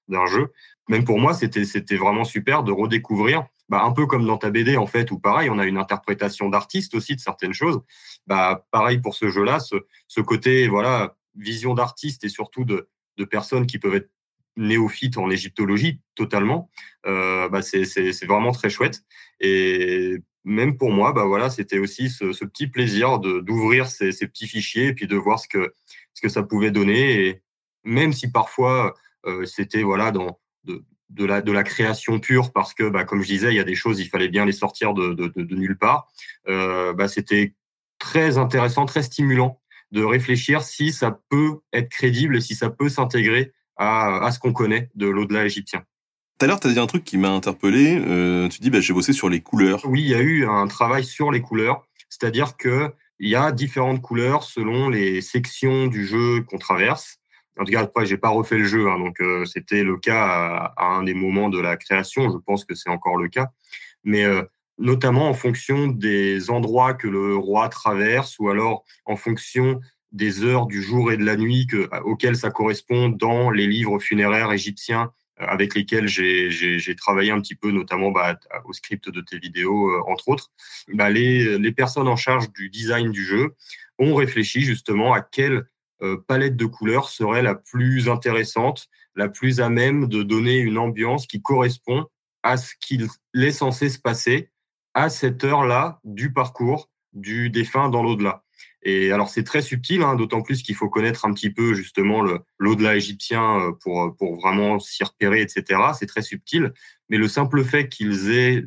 d'un 0.08 0.26
jeu. 0.26 0.52
Même 0.88 1.04
pour 1.04 1.18
moi, 1.18 1.34
c'était 1.34 1.96
vraiment 1.96 2.24
super 2.24 2.62
de 2.62 2.72
redécouvrir 2.72 3.46
bah, 3.68 3.82
un 3.84 3.92
peu 3.92 4.06
comme 4.06 4.26
dans 4.26 4.38
ta 4.38 4.50
BD 4.50 4.76
en 4.76 4.86
fait, 4.86 5.10
où 5.10 5.18
pareil, 5.18 5.50
on 5.50 5.58
a 5.58 5.66
une 5.66 5.76
interprétation 5.76 6.48
d'artiste 6.48 6.94
aussi 6.94 7.14
de 7.14 7.20
certaines 7.20 7.52
choses. 7.52 7.80
Bah, 8.26 8.66
pareil 8.70 8.98
pour 8.98 9.14
ce 9.14 9.28
jeu-là, 9.28 9.60
ce, 9.60 9.76
ce 10.06 10.20
côté 10.20 10.68
voilà 10.68 11.16
vision 11.36 11.74
d'artiste 11.74 12.24
et 12.24 12.28
surtout 12.28 12.64
de, 12.64 12.88
de 13.18 13.24
personnes 13.24 13.66
qui 13.66 13.78
peuvent 13.78 13.94
être 13.94 14.10
néophyte 14.56 15.18
en 15.18 15.30
égyptologie 15.30 16.00
totalement, 16.16 16.68
euh, 17.06 17.48
bah 17.48 17.62
c'est 17.62 18.26
vraiment 18.26 18.52
très 18.52 18.68
chouette. 18.68 19.04
Et 19.40 20.16
même 20.44 20.76
pour 20.76 20.90
moi, 20.90 21.12
bah 21.12 21.24
voilà, 21.24 21.48
c'était 21.48 21.78
aussi 21.78 22.10
ce, 22.10 22.32
ce, 22.32 22.44
petit 22.44 22.66
plaisir 22.66 23.18
d'ouvrir 23.20 23.86
ces, 23.86 24.12
ces, 24.12 24.26
petits 24.26 24.48
fichiers 24.48 24.88
et 24.88 24.94
puis 24.94 25.06
de 25.06 25.16
voir 25.16 25.38
ce 25.38 25.46
que, 25.48 25.74
ce 26.14 26.20
que 26.20 26.28
ça 26.28 26.42
pouvait 26.42 26.72
donner. 26.72 27.28
Et 27.28 27.42
même 27.84 28.12
si 28.12 28.30
parfois 28.30 28.94
c'était 29.44 29.82
voilà 29.82 30.10
dans 30.10 30.38
de, 30.64 30.84
de, 31.10 31.24
la, 31.24 31.40
de 31.40 31.52
la 31.52 31.62
création 31.62 32.20
pure, 32.20 32.52
parce 32.52 32.74
que 32.74 32.88
bah, 32.88 33.04
comme 33.04 33.22
je 33.22 33.28
disais, 33.28 33.48
il 33.48 33.56
y 33.56 33.60
a 33.60 33.64
des 33.64 33.74
choses, 33.74 34.00
il 34.00 34.08
fallait 34.08 34.28
bien 34.28 34.44
les 34.44 34.52
sortir 34.52 34.94
de, 34.94 35.14
de, 35.14 35.32
de 35.34 35.54
nulle 35.54 35.78
part. 35.78 36.08
Euh, 36.48 36.92
bah, 36.92 37.08
c'était 37.08 37.54
très 37.98 38.38
intéressant, 38.38 38.86
très 38.86 39.02
stimulant 39.02 39.60
de 39.90 40.04
réfléchir 40.04 40.62
si 40.62 40.92
ça 40.92 41.18
peut 41.30 41.60
être 41.72 41.88
crédible 41.88 42.36
et 42.36 42.40
si 42.40 42.54
ça 42.54 42.70
peut 42.70 42.88
s'intégrer 42.88 43.52
à, 43.76 44.24
à 44.24 44.30
ce 44.32 44.38
qu'on 44.38 44.52
connaît 44.52 44.90
de 44.94 45.08
l'au-delà 45.08 45.44
égyptien. 45.44 45.82
Tout 46.38 46.44
à 46.44 46.48
l'heure, 46.48 46.60
tu 46.60 46.68
as 46.68 46.72
dit 46.72 46.78
un 46.78 46.86
truc 46.86 47.04
qui 47.04 47.16
m'a 47.16 47.30
interpellé. 47.30 48.00
Euh, 48.06 48.48
tu 48.48 48.60
dis, 48.60 48.70
bah, 48.70 48.80
j'ai 48.80 48.92
bossé 48.92 49.12
sur 49.12 49.28
les 49.28 49.40
couleurs. 49.40 49.80
Oui, 49.84 50.02
il 50.02 50.08
y 50.08 50.14
a 50.14 50.20
eu 50.20 50.46
un 50.46 50.66
travail 50.66 51.04
sur 51.04 51.32
les 51.32 51.40
couleurs. 51.40 51.86
C'est-à-dire 52.08 52.56
que 52.56 52.92
il 53.18 53.28
y 53.28 53.34
a 53.34 53.50
différentes 53.50 54.00
couleurs 54.00 54.44
selon 54.44 54.88
les 54.88 55.20
sections 55.20 55.88
du 55.88 56.06
jeu 56.06 56.42
qu'on 56.42 56.58
traverse. 56.58 57.17
En 57.58 57.64
tout 57.64 57.72
cas, 57.72 57.82
après, 57.82 58.06
j'ai 58.06 58.16
pas 58.16 58.28
refait 58.28 58.58
le 58.58 58.64
jeu, 58.64 58.88
hein, 58.88 58.98
donc 58.98 59.20
euh, 59.20 59.44
c'était 59.44 59.82
le 59.82 59.96
cas 59.96 60.72
à, 60.76 60.84
un 60.84 61.02
des 61.02 61.14
moments 61.14 61.48
de 61.48 61.60
la 61.60 61.76
création. 61.76 62.30
Je 62.30 62.38
pense 62.38 62.64
que 62.64 62.74
c'est 62.74 62.90
encore 62.90 63.16
le 63.16 63.28
cas, 63.28 63.48
mais 64.04 64.24
euh, 64.24 64.42
notamment 64.78 65.28
en 65.28 65.34
fonction 65.34 65.88
des 65.88 66.50
endroits 66.50 66.94
que 66.94 67.08
le 67.08 67.36
roi 67.36 67.68
traverse, 67.68 68.38
ou 68.38 68.48
alors 68.48 68.84
en 69.06 69.16
fonction 69.16 69.80
des 70.12 70.44
heures 70.44 70.66
du 70.66 70.82
jour 70.82 71.12
et 71.12 71.16
de 71.16 71.24
la 71.24 71.36
nuit 71.36 71.66
que, 71.66 71.88
auxquelles 72.04 72.36
ça 72.36 72.50
correspond 72.50 73.08
dans 73.08 73.50
les 73.50 73.66
livres 73.66 73.98
funéraires 73.98 74.52
égyptiens 74.52 75.12
avec 75.38 75.74
lesquels 75.74 76.08
j'ai 76.08 76.96
travaillé 76.96 77.30
un 77.30 77.40
petit 77.40 77.54
peu, 77.54 77.70
notamment 77.70 78.10
bah, 78.10 78.38
au 78.64 78.72
script 78.72 79.08
de 79.08 79.20
tes 79.20 79.38
vidéos, 79.38 79.90
euh, 79.90 80.02
entre 80.08 80.28
autres, 80.28 80.50
bah, 80.92 81.10
les, 81.10 81.72
personnes 81.72 82.08
en 82.08 82.16
charge 82.16 82.52
du 82.52 82.70
design 82.70 83.12
du 83.12 83.24
jeu 83.24 83.54
ont 83.98 84.14
réfléchi 84.14 84.62
justement 84.62 85.14
à 85.14 85.24
euh, 85.38 85.62
palette 86.26 86.56
de 86.56 86.66
couleurs 86.66 87.08
serait 87.08 87.42
la 87.42 87.54
plus 87.54 88.08
intéressante, 88.08 88.88
la 89.16 89.28
plus 89.28 89.60
à 89.60 89.68
même 89.68 90.06
de 90.06 90.22
donner 90.22 90.58
une 90.58 90.78
ambiance 90.78 91.26
qui 91.26 91.42
correspond 91.42 92.06
à 92.42 92.56
ce 92.56 92.74
qu'il 92.80 93.08
est 93.34 93.50
censé 93.52 93.88
se 93.88 93.98
passer 93.98 94.50
à 94.94 95.08
cette 95.10 95.44
heure-là 95.44 96.00
du 96.04 96.32
parcours 96.32 96.90
du 97.12 97.50
défunt 97.50 97.88
dans 97.88 98.02
l'au-delà. 98.02 98.44
Et 98.82 99.12
alors 99.12 99.28
c'est 99.28 99.44
très 99.44 99.62
subtil, 99.62 100.02
hein, 100.02 100.14
d'autant 100.14 100.42
plus 100.42 100.62
qu'il 100.62 100.74
faut 100.74 100.88
connaître 100.88 101.24
un 101.24 101.32
petit 101.32 101.50
peu 101.50 101.74
justement 101.74 102.22
l'au-delà 102.58 102.96
égyptien 102.96 103.60
euh, 103.60 103.72
pour, 103.72 104.14
pour 104.16 104.36
vraiment 104.36 104.78
s'y 104.78 105.04
repérer, 105.04 105.42
etc. 105.42 105.80
C'est 105.98 106.06
très 106.06 106.22
subtil, 106.22 106.72
mais 107.08 107.18
le 107.18 107.28
simple 107.28 107.64
fait 107.64 107.88
qu'ils 107.88 108.30
aient 108.30 108.64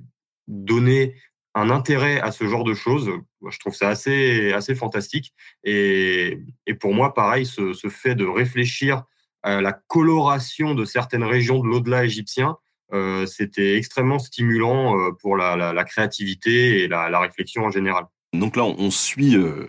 donné 0.47 1.15
un 1.53 1.69
intérêt 1.69 2.19
à 2.21 2.31
ce 2.31 2.47
genre 2.47 2.63
de 2.63 2.73
choses, 2.73 3.11
je 3.49 3.59
trouve 3.59 3.75
ça 3.75 3.89
assez, 3.89 4.53
assez 4.53 4.75
fantastique. 4.75 5.33
Et, 5.63 6.39
et 6.65 6.73
pour 6.73 6.93
moi, 6.93 7.13
pareil, 7.13 7.45
ce, 7.45 7.73
ce, 7.73 7.89
fait 7.89 8.15
de 8.15 8.25
réfléchir 8.25 9.03
à 9.43 9.61
la 9.61 9.73
coloration 9.73 10.75
de 10.75 10.85
certaines 10.85 11.23
régions 11.23 11.59
de 11.59 11.67
l'au-delà 11.67 12.05
égyptien, 12.05 12.57
euh, 12.93 13.25
c'était 13.25 13.77
extrêmement 13.77 14.19
stimulant 14.19 14.97
euh, 14.97 15.11
pour 15.11 15.37
la, 15.37 15.55
la, 15.55 15.83
créativité 15.83 16.83
et 16.83 16.87
la, 16.87 17.19
réflexion 17.19 17.63
en 17.63 17.71
général. 17.71 18.05
Donc 18.33 18.55
là, 18.55 18.63
on 18.63 18.91
suit 18.91 19.35
euh, 19.35 19.67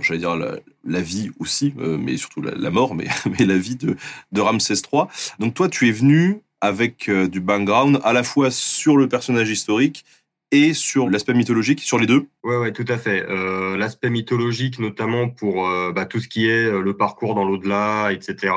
j'allais 0.00 0.18
dire 0.18 0.36
la, 0.36 1.00
vie 1.00 1.30
aussi, 1.38 1.72
mais 1.76 2.16
surtout 2.16 2.42
la, 2.42 2.70
mort, 2.70 2.94
mais, 2.94 3.06
mais 3.38 3.44
la 3.44 3.56
vie 3.56 3.76
de, 3.76 3.96
de 4.32 4.40
Ramsès 4.40 4.74
III. 4.92 5.04
Donc 5.38 5.54
toi, 5.54 5.68
tu 5.68 5.88
es 5.88 5.92
venu 5.92 6.40
avec 6.60 7.08
du 7.10 7.40
background 7.40 8.00
à 8.02 8.12
la 8.12 8.24
fois 8.24 8.50
sur 8.50 8.96
le 8.96 9.08
personnage 9.08 9.50
historique 9.50 10.04
et 10.52 10.74
sur 10.74 11.08
l'aspect 11.08 11.34
mythologique, 11.34 11.80
sur 11.80 11.98
les 11.98 12.06
deux 12.06 12.28
Ouais, 12.44 12.56
ouais, 12.56 12.72
tout 12.72 12.84
à 12.88 12.98
fait. 12.98 13.24
Euh, 13.28 13.76
l'aspect 13.76 14.10
mythologique, 14.10 14.78
notamment 14.78 15.28
pour 15.28 15.68
euh, 15.68 15.92
bah, 15.92 16.06
tout 16.06 16.20
ce 16.20 16.28
qui 16.28 16.48
est 16.48 16.64
euh, 16.64 16.80
le 16.80 16.96
parcours 16.96 17.34
dans 17.34 17.44
l'au-delà, 17.44 18.12
etc., 18.12 18.54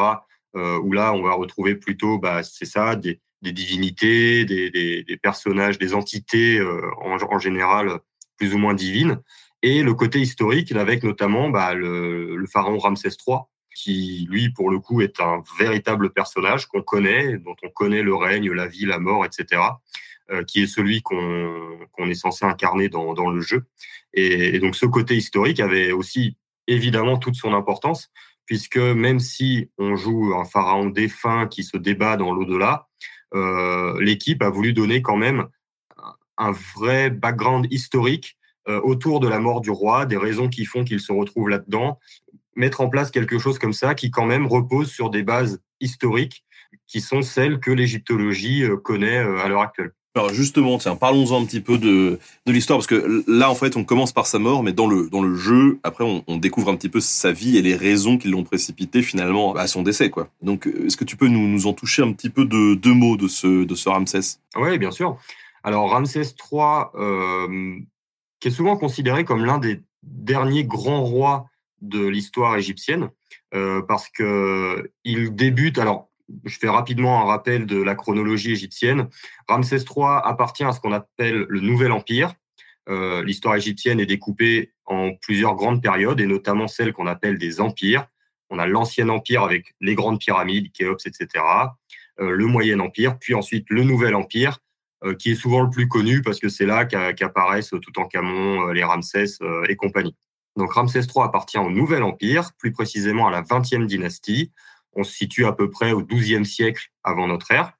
où 0.55 0.91
là, 0.91 1.13
on 1.13 1.21
va 1.21 1.33
retrouver 1.33 1.75
plutôt, 1.75 2.17
bah, 2.17 2.41
c'est 2.43 2.65
ça, 2.65 2.95
des, 2.95 3.21
divinités, 3.41 4.45
des, 4.45 5.19
personnages, 5.21 5.77
des 5.77 5.93
entités 5.93 6.59
en, 7.01 7.39
général 7.39 7.99
plus 8.35 8.53
ou 8.55 8.57
moins 8.57 8.73
divines 8.73 9.21
et 9.61 9.83
le 9.83 9.93
côté 9.93 10.19
historique 10.19 10.71
avec 10.71 11.03
notamment 11.03 11.49
bah, 11.49 11.73
le, 11.73 12.43
pharaon 12.51 12.77
Ramsès 12.77 13.09
III, 13.09 13.37
qui 13.75 14.27
lui 14.29 14.49
pour 14.49 14.69
le 14.71 14.79
coup 14.79 15.01
est 15.01 15.19
un 15.19 15.43
véritable 15.59 16.11
personnage 16.11 16.65
qu'on 16.65 16.81
connaît, 16.81 17.37
dont 17.37 17.55
on 17.63 17.69
connaît 17.69 18.01
le 18.01 18.15
règne, 18.15 18.51
la 18.51 18.67
vie, 18.67 18.85
la 18.85 18.99
mort, 18.99 19.25
etc., 19.25 19.61
qui 20.47 20.61
est 20.61 20.67
celui 20.67 21.01
qu'on 21.01 21.79
qu'on 21.91 22.07
est 22.09 22.13
censé 22.13 22.45
incarner 22.45 22.89
dans, 22.89 23.13
dans 23.13 23.29
le 23.29 23.41
jeu. 23.41 23.65
Et, 24.13 24.55
et, 24.55 24.59
donc 24.59 24.75
ce 24.75 24.85
côté 24.85 25.15
historique 25.15 25.59
avait 25.59 25.91
aussi 25.91 26.37
évidemment 26.67 27.17
toute 27.17 27.35
son 27.35 27.53
importance, 27.53 28.11
puisque 28.45 28.77
même 28.77 29.19
si 29.19 29.69
on 29.77 29.95
joue 29.95 30.33
un 30.35 30.45
pharaon 30.45 30.87
défunt 30.87 31.47
qui 31.47 31.63
se 31.63 31.77
débat 31.77 32.17
dans 32.17 32.33
l'au-delà, 32.33 32.87
euh, 33.33 33.99
l'équipe 34.01 34.41
a 34.41 34.49
voulu 34.49 34.73
donner 34.73 35.01
quand 35.01 35.17
même 35.17 35.47
un 36.37 36.51
vrai 36.75 37.09
background 37.09 37.67
historique 37.71 38.37
euh, 38.67 38.79
autour 38.81 39.19
de 39.19 39.27
la 39.27 39.39
mort 39.39 39.61
du 39.61 39.69
roi, 39.69 40.05
des 40.05 40.17
raisons 40.17 40.47
qui 40.47 40.65
font 40.65 40.83
qu'il 40.83 40.99
se 40.99 41.11
retrouve 41.11 41.49
là-dedans, 41.49 41.99
mettre 42.55 42.81
en 42.81 42.89
place 42.89 43.11
quelque 43.11 43.37
chose 43.37 43.59
comme 43.59 43.73
ça 43.73 43.95
qui 43.95 44.09
quand 44.11 44.25
même 44.25 44.47
repose 44.47 44.89
sur 44.89 45.09
des 45.09 45.23
bases 45.23 45.61
historiques 45.79 46.45
qui 46.87 47.01
sont 47.01 47.21
celles 47.21 47.59
que 47.59 47.71
l'égyptologie 47.71 48.63
euh, 48.63 48.77
connaît 48.77 49.19
euh, 49.19 49.39
à 49.39 49.47
l'heure 49.47 49.61
actuelle. 49.61 49.91
Alors 50.15 50.33
justement, 50.33 50.79
tiens, 50.79 50.95
parlons-en 50.95 51.41
un 51.41 51.45
petit 51.45 51.61
peu 51.61 51.77
de, 51.77 52.19
de 52.45 52.51
l'histoire, 52.51 52.79
parce 52.79 52.87
que 52.87 53.23
là, 53.27 53.49
en 53.49 53.55
fait, 53.55 53.77
on 53.77 53.83
commence 53.83 54.11
par 54.11 54.25
sa 54.25 54.39
mort, 54.39 54.63
mais 54.63 54.73
dans 54.73 54.87
le, 54.87 55.07
dans 55.07 55.21
le 55.21 55.35
jeu, 55.35 55.79
après, 55.83 56.03
on, 56.03 56.37
découvre 56.37 56.69
un 56.69 56.75
petit 56.75 56.89
peu 56.89 56.99
sa 56.99 57.31
vie 57.31 57.57
et 57.57 57.61
les 57.61 57.75
raisons 57.75 58.17
qui 58.17 58.27
l'ont 58.27 58.43
précipité 58.43 59.03
finalement 59.03 59.53
à 59.53 59.67
son 59.67 59.83
décès, 59.83 60.09
quoi. 60.09 60.29
Donc, 60.41 60.67
est-ce 60.67 60.97
que 60.97 61.03
tu 61.03 61.15
peux 61.15 61.27
nous, 61.27 61.47
nous 61.47 61.67
en 61.67 61.73
toucher 61.73 62.01
un 62.01 62.11
petit 62.11 62.31
peu 62.31 62.45
de 62.45 62.73
deux 62.73 62.93
mots 62.93 63.17
de 63.17 63.27
ce, 63.27 63.65
de 63.65 63.75
ce 63.75 63.87
Ramsès? 63.87 64.39
Oui, 64.55 64.79
bien 64.79 64.91
sûr. 64.91 65.17
Alors, 65.63 65.91
Ramsès 65.91 66.21
III, 66.51 66.85
euh, 66.95 67.77
qui 68.39 68.47
est 68.47 68.51
souvent 68.51 68.77
considéré 68.77 69.25
comme 69.25 69.45
l'un 69.45 69.59
des 69.59 69.81
derniers 70.01 70.63
grands 70.63 71.03
rois 71.03 71.45
de 71.81 72.05
l'histoire 72.05 72.57
égyptienne, 72.57 73.09
euh, 73.53 73.81
parce 73.83 74.09
que 74.09 74.91
il 75.03 75.35
débute. 75.35 75.77
Alors, 75.77 76.08
je 76.45 76.57
fais 76.57 76.69
rapidement 76.69 77.21
un 77.21 77.25
rappel 77.25 77.65
de 77.65 77.81
la 77.81 77.95
chronologie 77.95 78.51
égyptienne. 78.51 79.09
Ramsès 79.47 79.77
III 79.77 80.21
appartient 80.23 80.63
à 80.63 80.71
ce 80.71 80.79
qu'on 80.79 80.93
appelle 80.93 81.45
le 81.47 81.59
Nouvel 81.59 81.91
Empire. 81.91 82.33
Euh, 82.89 83.23
l'histoire 83.23 83.55
égyptienne 83.55 83.99
est 83.99 84.05
découpée 84.05 84.73
en 84.85 85.13
plusieurs 85.21 85.55
grandes 85.55 85.81
périodes, 85.81 86.19
et 86.19 86.25
notamment 86.25 86.67
celle 86.67 86.93
qu'on 86.93 87.07
appelle 87.07 87.37
des 87.37 87.61
empires. 87.61 88.07
On 88.49 88.57
a 88.57 88.65
l'Ancien 88.65 89.09
Empire 89.09 89.43
avec 89.43 89.75
les 89.79 89.95
grandes 89.95 90.19
pyramides, 90.19 90.71
Khéops, 90.71 91.05
etc. 91.05 91.43
Euh, 92.19 92.31
le 92.31 92.45
Moyen 92.45 92.79
Empire, 92.79 93.17
puis 93.19 93.33
ensuite 93.33 93.67
le 93.69 93.83
Nouvel 93.83 94.15
Empire, 94.15 94.59
euh, 95.05 95.13
qui 95.13 95.31
est 95.31 95.35
souvent 95.35 95.61
le 95.61 95.69
plus 95.69 95.87
connu 95.87 96.21
parce 96.21 96.39
que 96.39 96.49
c'est 96.49 96.65
là 96.65 96.85
qu'apparaissent 96.85 97.73
tout 97.81 97.99
en 97.99 98.05
Camon, 98.05 98.67
euh, 98.67 98.73
les 98.73 98.83
Ramsès 98.83 99.37
et 99.69 99.75
compagnie. 99.75 100.15
Donc 100.57 100.73
Ramsès 100.73 101.01
III 101.01 101.23
appartient 101.23 101.57
au 101.57 101.69
Nouvel 101.69 102.03
Empire, 102.03 102.51
plus 102.57 102.71
précisément 102.71 103.27
à 103.27 103.31
la 103.31 103.41
20e 103.41 103.85
dynastie. 103.85 104.51
On 104.93 105.03
se 105.03 105.13
situe 105.13 105.45
à 105.45 105.53
peu 105.53 105.69
près 105.69 105.91
au 105.91 106.01
12e 106.01 106.43
siècle 106.43 106.89
avant 107.03 107.27
notre 107.27 107.51
ère. 107.51 107.73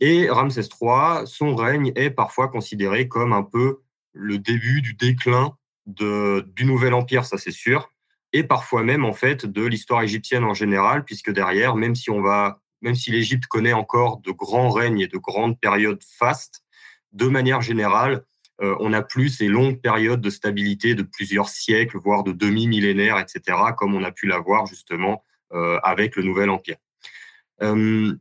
et 0.00 0.30
Ramsès 0.30 0.62
III, 0.80 1.26
son 1.26 1.54
règne 1.54 1.92
est 1.96 2.10
parfois 2.10 2.48
considéré 2.48 3.08
comme 3.08 3.32
un 3.32 3.42
peu 3.42 3.82
le 4.12 4.38
début 4.38 4.82
du 4.82 4.94
déclin 4.94 5.56
du 5.86 6.64
Nouvel 6.64 6.94
Empire, 6.94 7.24
ça 7.24 7.38
c'est 7.38 7.50
sûr, 7.50 7.90
et 8.32 8.44
parfois 8.44 8.82
même 8.82 9.04
en 9.04 9.12
fait 9.12 9.46
de 9.46 9.64
l'histoire 9.64 10.02
égyptienne 10.02 10.44
en 10.44 10.54
général, 10.54 11.04
puisque 11.04 11.30
derrière, 11.30 11.76
même 11.76 11.94
si 11.94 12.10
si 12.94 13.10
l'Égypte 13.10 13.46
connaît 13.46 13.72
encore 13.72 14.18
de 14.18 14.30
grands 14.30 14.70
règnes 14.70 15.00
et 15.00 15.08
de 15.08 15.18
grandes 15.18 15.58
périodes 15.58 16.02
fastes, 16.02 16.62
de 17.12 17.26
manière 17.26 17.60
générale, 17.60 18.24
euh, 18.62 18.76
on 18.80 18.92
a 18.92 19.02
plus 19.02 19.28
ces 19.28 19.48
longues 19.48 19.80
périodes 19.80 20.20
de 20.20 20.30
stabilité 20.30 20.94
de 20.94 21.02
plusieurs 21.02 21.48
siècles, 21.48 21.98
voire 21.98 22.22
de 22.22 22.32
demi-millénaires, 22.32 23.18
etc., 23.18 23.58
comme 23.76 23.94
on 23.94 24.04
a 24.04 24.12
pu 24.12 24.26
l'avoir 24.26 24.66
justement 24.66 25.12
euh, 25.12 25.31
avec 25.82 26.16
le 26.16 26.22
Nouvel 26.22 26.50
Empire. 26.50 26.76
Euh, 27.62 28.14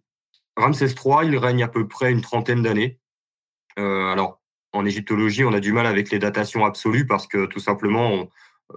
Ramsès 0.55 0.87
III, 0.87 1.27
il 1.27 1.37
règne 1.37 1.63
à 1.63 1.67
peu 1.67 1.87
près 1.87 2.11
une 2.11 2.21
trentaine 2.21 2.61
d'années. 2.61 2.99
Euh, 3.79 4.05
alors, 4.07 4.41
en 4.73 4.85
égyptologie, 4.85 5.43
on 5.43 5.53
a 5.53 5.59
du 5.59 5.73
mal 5.73 5.85
avec 5.85 6.11
les 6.11 6.19
datations 6.19 6.65
absolues 6.65 7.07
parce 7.07 7.27
que 7.27 7.45
tout 7.45 7.59
simplement, 7.59 8.29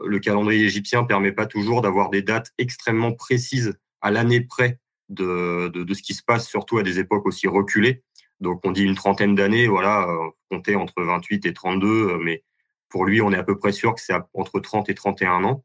le 0.04 0.18
calendrier 0.18 0.64
égyptien 0.64 1.04
permet 1.04 1.32
pas 1.32 1.46
toujours 1.46 1.82
d'avoir 1.82 2.10
des 2.10 2.22
dates 2.22 2.52
extrêmement 2.58 3.12
précises 3.12 3.78
à 4.00 4.10
l'année 4.10 4.40
près 4.40 4.78
de, 5.08 5.68
de, 5.68 5.94
ce 5.94 6.02
qui 6.02 6.14
se 6.14 6.22
passe, 6.22 6.48
surtout 6.48 6.78
à 6.78 6.82
des 6.82 6.98
époques 6.98 7.26
aussi 7.26 7.46
reculées. 7.46 8.02
Donc 8.40 8.60
on 8.64 8.72
dit 8.72 8.82
une 8.82 8.96
trentaine 8.96 9.34
d'années, 9.34 9.68
voilà, 9.68 10.08
euh, 10.08 10.30
compter 10.50 10.74
entre 10.74 11.02
28 11.02 11.46
et 11.46 11.52
32, 11.52 11.86
euh, 11.86 12.18
mais 12.18 12.42
pour 12.88 13.04
lui, 13.04 13.20
on 13.20 13.32
est 13.32 13.36
à 13.36 13.44
peu 13.44 13.58
près 13.58 13.72
sûr 13.72 13.94
que 13.94 14.00
c'est 14.00 14.14
entre 14.34 14.60
30 14.60 14.88
et 14.88 14.94
31 14.94 15.44
ans. 15.44 15.64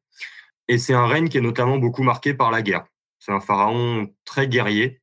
Et 0.70 0.78
c'est 0.78 0.94
un 0.94 1.08
règne 1.08 1.30
qui 1.30 1.38
est 1.40 1.42
notamment 1.42 1.80
beaucoup 1.80 2.04
marqué 2.04 2.36
par 2.36 2.52
la 2.52 2.62
guerre. 2.62 2.86
C'est 3.18 3.32
un 3.32 3.40
pharaon 3.40 4.14
très 4.24 4.48
guerrier. 4.48 5.02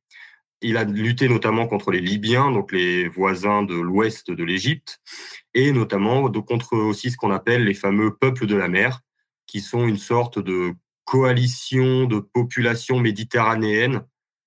Il 0.61 0.77
a 0.77 0.85
lutté 0.85 1.27
notamment 1.27 1.67
contre 1.67 1.91
les 1.91 1.99
Libyens, 1.99 2.51
donc 2.51 2.71
les 2.71 3.09
voisins 3.09 3.63
de 3.63 3.75
l'ouest 3.75 4.31
de 4.31 4.43
l'Égypte, 4.45 4.99
et 5.53 5.73
notamment 5.73 6.31
contre 6.31 6.77
aussi 6.77 7.11
ce 7.11 7.17
qu'on 7.17 7.31
appelle 7.31 7.65
les 7.65 7.73
fameux 7.73 8.15
peuples 8.15 8.47
de 8.47 8.55
la 8.55 8.69
mer, 8.69 9.01
qui 9.45 9.59
sont 9.59 9.85
une 9.85 9.97
sorte 9.97 10.39
de 10.39 10.73
coalition 11.03 12.05
de 12.05 12.19
populations 12.19 12.99
méditerranéennes 12.99 14.03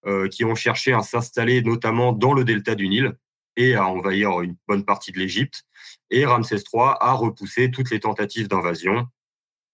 euh, 0.06 0.26
qui 0.26 0.46
ont 0.46 0.54
cherché 0.54 0.94
à 0.94 1.02
s'installer 1.02 1.60
notamment 1.60 2.12
dans 2.12 2.32
le 2.32 2.44
delta 2.44 2.74
du 2.74 2.88
Nil 2.88 3.12
et 3.56 3.74
à 3.74 3.86
envahir 3.86 4.40
une 4.40 4.56
bonne 4.66 4.86
partie 4.86 5.12
de 5.12 5.18
l'Égypte. 5.18 5.64
Et 6.10 6.24
Ramsès 6.24 6.56
III 6.72 6.94
a 6.98 7.12
repoussé 7.12 7.70
toutes 7.70 7.90
les 7.90 8.00
tentatives 8.00 8.48
d'invasion. 8.48 9.06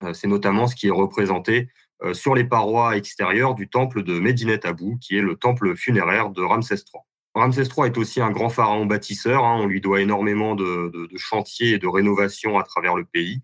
Euh, 0.06 0.14
c'est 0.14 0.28
notamment 0.28 0.66
ce 0.66 0.74
qui 0.74 0.88
est 0.88 0.92
représenté 0.92 1.68
euh, 2.02 2.14
sur 2.14 2.34
les 2.34 2.44
parois 2.44 2.96
extérieures 2.96 3.54
du 3.54 3.68
temple 3.68 4.02
de 4.02 4.18
Medinet 4.18 4.66
Abou, 4.66 4.98
qui 5.00 5.16
est 5.16 5.22
le 5.22 5.36
temple 5.36 5.76
funéraire 5.76 6.30
de 6.30 6.42
Ramsès 6.42 6.76
III. 6.76 7.02
Ramsès 7.34 7.64
III 7.64 7.86
est 7.86 7.98
aussi 7.98 8.20
un 8.20 8.30
grand 8.30 8.48
pharaon 8.48 8.86
bâtisseur. 8.86 9.44
Hein. 9.44 9.58
on 9.60 9.66
lui 9.66 9.80
doit 9.80 10.00
énormément 10.00 10.54
de, 10.54 11.08
chantiers 11.16 11.72
et 11.72 11.78
de 11.78 11.86
rénovations 11.86 12.58
à 12.58 12.62
travers 12.62 12.96
le 12.96 13.04
pays. 13.04 13.42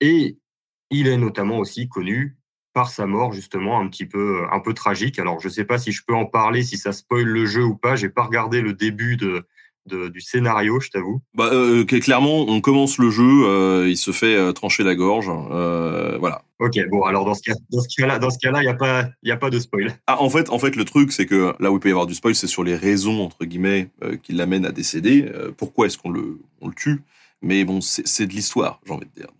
Et 0.00 0.38
il 0.90 1.06
est 1.06 1.16
notamment 1.16 1.58
aussi 1.58 1.88
connu 1.88 2.36
par 2.72 2.90
sa 2.90 3.06
mort 3.06 3.32
justement 3.32 3.80
un 3.80 3.88
petit 3.88 4.06
peu 4.06 4.46
un 4.50 4.60
peu 4.60 4.74
tragique. 4.74 5.18
Alors 5.20 5.38
je 5.40 5.48
ne 5.48 5.52
sais 5.52 5.64
pas 5.64 5.78
si 5.78 5.92
je 5.92 6.02
peux 6.04 6.14
en 6.14 6.26
parler, 6.26 6.62
si 6.64 6.76
ça 6.76 6.92
spoil 6.92 7.24
le 7.24 7.46
jeu 7.46 7.64
ou 7.64 7.76
pas. 7.76 7.94
J'ai 7.94 8.08
pas 8.08 8.24
regardé 8.24 8.62
le 8.62 8.72
début 8.72 9.16
de, 9.16 9.46
du 9.90 10.20
scénario, 10.20 10.80
je 10.80 10.90
t'avoue. 10.90 11.20
Bah, 11.34 11.50
euh, 11.52 11.84
clairement, 11.84 12.46
on 12.48 12.60
commence 12.60 12.98
le 12.98 13.10
jeu, 13.10 13.44
euh, 13.44 13.88
il 13.88 13.96
se 13.96 14.10
fait 14.12 14.34
euh, 14.34 14.52
trancher 14.52 14.82
la 14.82 14.94
gorge, 14.94 15.30
voilà. 16.18 16.42
Ok, 16.58 16.78
bon, 16.90 17.04
alors 17.04 17.24
dans 17.24 17.34
ce 17.34 17.42
cas, 17.42 17.54
dans 17.70 17.80
ce 17.80 17.88
cas-là, 17.96 18.18
dans 18.18 18.28
ce 18.28 18.38
cas-là, 18.38 18.62
il 18.62 18.66
y 18.66 18.68
a 18.68 18.74
pas, 18.74 19.08
il 19.22 19.32
a 19.32 19.36
pas 19.36 19.48
de 19.48 19.58
spoil. 19.58 19.94
Ah, 20.06 20.20
en 20.20 20.28
fait, 20.28 20.50
en 20.50 20.58
fait, 20.58 20.76
le 20.76 20.84
truc, 20.84 21.10
c'est 21.10 21.24
que 21.24 21.54
là 21.58 21.72
où 21.72 21.76
il 21.76 21.80
peut 21.80 21.88
y 21.88 21.92
avoir 21.92 22.06
du 22.06 22.14
spoil, 22.14 22.34
c'est 22.34 22.46
sur 22.46 22.64
les 22.64 22.76
raisons 22.76 23.22
entre 23.22 23.46
guillemets 23.46 23.88
qui 24.22 24.32
l'amènent 24.32 24.66
à 24.66 24.72
décéder. 24.72 25.26
pourquoi 25.56 25.86
est-ce 25.86 25.96
qu'on 25.96 26.10
le, 26.10 26.38
on 26.60 26.68
le 26.68 26.74
tue? 26.74 27.02
Mais 27.42 27.64
bon, 27.64 27.80
c'est 27.80 28.26
de 28.26 28.32
l'histoire, 28.32 28.80
j'ai 28.86 28.92
envie 28.92 29.06
de 29.06 29.20
dire. 29.20 29.30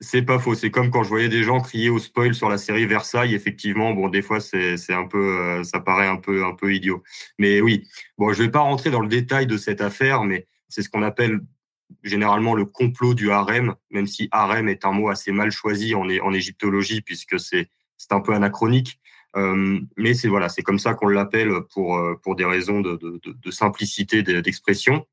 C'est 0.00 0.22
pas 0.22 0.38
faux. 0.38 0.54
C'est 0.54 0.70
comme 0.70 0.90
quand 0.90 1.02
je 1.02 1.08
voyais 1.08 1.28
des 1.28 1.42
gens 1.42 1.60
crier 1.60 1.90
au 1.90 1.98
spoil 1.98 2.34
sur 2.34 2.48
la 2.48 2.58
série 2.58 2.86
Versailles. 2.86 3.34
Effectivement, 3.34 3.92
bon, 3.92 4.08
des 4.08 4.22
fois, 4.22 4.40
c'est 4.40 4.76
un 4.90 5.06
peu, 5.06 5.40
euh, 5.40 5.64
ça 5.64 5.80
paraît 5.80 6.06
un 6.06 6.16
peu, 6.16 6.44
un 6.44 6.54
peu 6.54 6.74
idiot. 6.74 7.02
Mais 7.38 7.60
oui, 7.60 7.86
bon, 8.18 8.32
je 8.32 8.42
vais 8.42 8.50
pas 8.50 8.60
rentrer 8.60 8.90
dans 8.90 9.00
le 9.00 9.08
détail 9.08 9.46
de 9.46 9.56
cette 9.56 9.80
affaire, 9.80 10.24
mais 10.24 10.46
c'est 10.68 10.82
ce 10.82 10.88
qu'on 10.88 11.02
appelle 11.02 11.40
généralement 12.02 12.54
le 12.54 12.64
complot 12.64 13.14
du 13.14 13.30
harem, 13.30 13.74
même 13.90 14.06
si 14.06 14.28
harem 14.32 14.68
est 14.68 14.84
un 14.84 14.92
mot 14.92 15.08
assez 15.08 15.32
mal 15.32 15.50
choisi 15.50 15.94
en, 15.94 16.08
égyptologie 16.32 17.00
puisque 17.00 17.38
c'est 17.38 17.70
c'est 17.96 18.12
un 18.12 18.20
peu 18.20 18.34
anachronique. 18.34 19.00
Euh, 19.36 19.80
mais 19.96 20.14
c'est 20.14 20.28
voilà, 20.28 20.48
c'est 20.48 20.62
comme 20.62 20.78
ça 20.78 20.94
qu'on 20.94 21.08
l'appelle 21.08 21.50
pour 21.72 21.96
euh, 21.96 22.14
pour 22.22 22.36
des 22.36 22.44
raisons 22.44 22.80
de, 22.80 22.96
de, 22.96 23.20
de 23.22 23.50
simplicité 23.50 24.22
d'expression. 24.22 25.06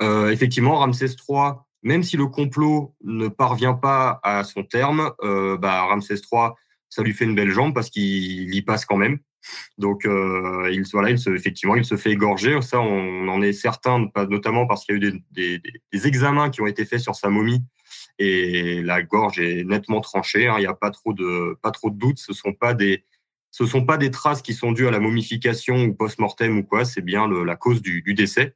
Euh, 0.00 0.30
effectivement, 0.30 0.76
Ramsès 0.76 1.06
III 1.06 1.54
même 1.88 2.02
si 2.02 2.18
le 2.18 2.26
complot 2.26 2.94
ne 3.02 3.28
parvient 3.28 3.72
pas 3.72 4.20
à 4.22 4.44
son 4.44 4.62
terme, 4.62 5.12
euh, 5.22 5.56
bah, 5.56 5.84
Ramsès 5.84 6.16
III, 6.16 6.50
ça 6.90 7.02
lui 7.02 7.14
fait 7.14 7.24
une 7.24 7.34
belle 7.34 7.50
jambe 7.50 7.74
parce 7.74 7.88
qu'il 7.88 8.54
y 8.54 8.62
passe 8.62 8.84
quand 8.84 8.98
même. 8.98 9.18
Donc, 9.78 10.04
euh, 10.04 10.68
il, 10.70 10.84
voilà, 10.92 11.08
il 11.08 11.18
se, 11.18 11.30
effectivement, 11.30 11.76
il 11.76 11.86
se 11.86 11.96
fait 11.96 12.10
égorger. 12.10 12.60
Ça, 12.60 12.78
on, 12.80 13.28
en 13.28 13.40
est 13.40 13.54
certain, 13.54 14.06
notamment 14.28 14.66
parce 14.66 14.84
qu'il 14.84 15.02
y 15.02 15.06
a 15.06 15.08
eu 15.08 15.22
des, 15.30 16.06
examens 16.06 16.50
qui 16.50 16.60
ont 16.60 16.66
été 16.66 16.84
faits 16.84 17.00
sur 17.00 17.14
sa 17.14 17.30
momie 17.30 17.64
et 18.18 18.82
la 18.82 19.02
gorge 19.02 19.38
est 19.38 19.64
nettement 19.64 20.02
tranchée. 20.02 20.46
Hein. 20.46 20.56
Il 20.58 20.60
n'y 20.60 20.66
a 20.66 20.74
pas 20.74 20.90
trop 20.90 21.14
de 21.14 21.56
pas 21.62 21.70
trop 21.70 21.88
de 21.88 21.96
doutes. 21.96 22.18
Ce 22.18 22.34
sont 22.34 22.52
pas 22.52 22.74
des 22.74 23.04
ce 23.50 23.64
sont 23.64 23.86
pas 23.86 23.96
des 23.96 24.10
traces 24.10 24.42
qui 24.42 24.52
sont 24.52 24.72
dues 24.72 24.88
à 24.88 24.90
la 24.90 25.00
momification 25.00 25.84
ou 25.84 25.94
post-mortem 25.94 26.58
ou 26.58 26.64
quoi. 26.64 26.84
C'est 26.84 27.00
bien 27.00 27.26
la 27.28 27.56
cause 27.56 27.80
du, 27.80 28.02
décès. 28.14 28.54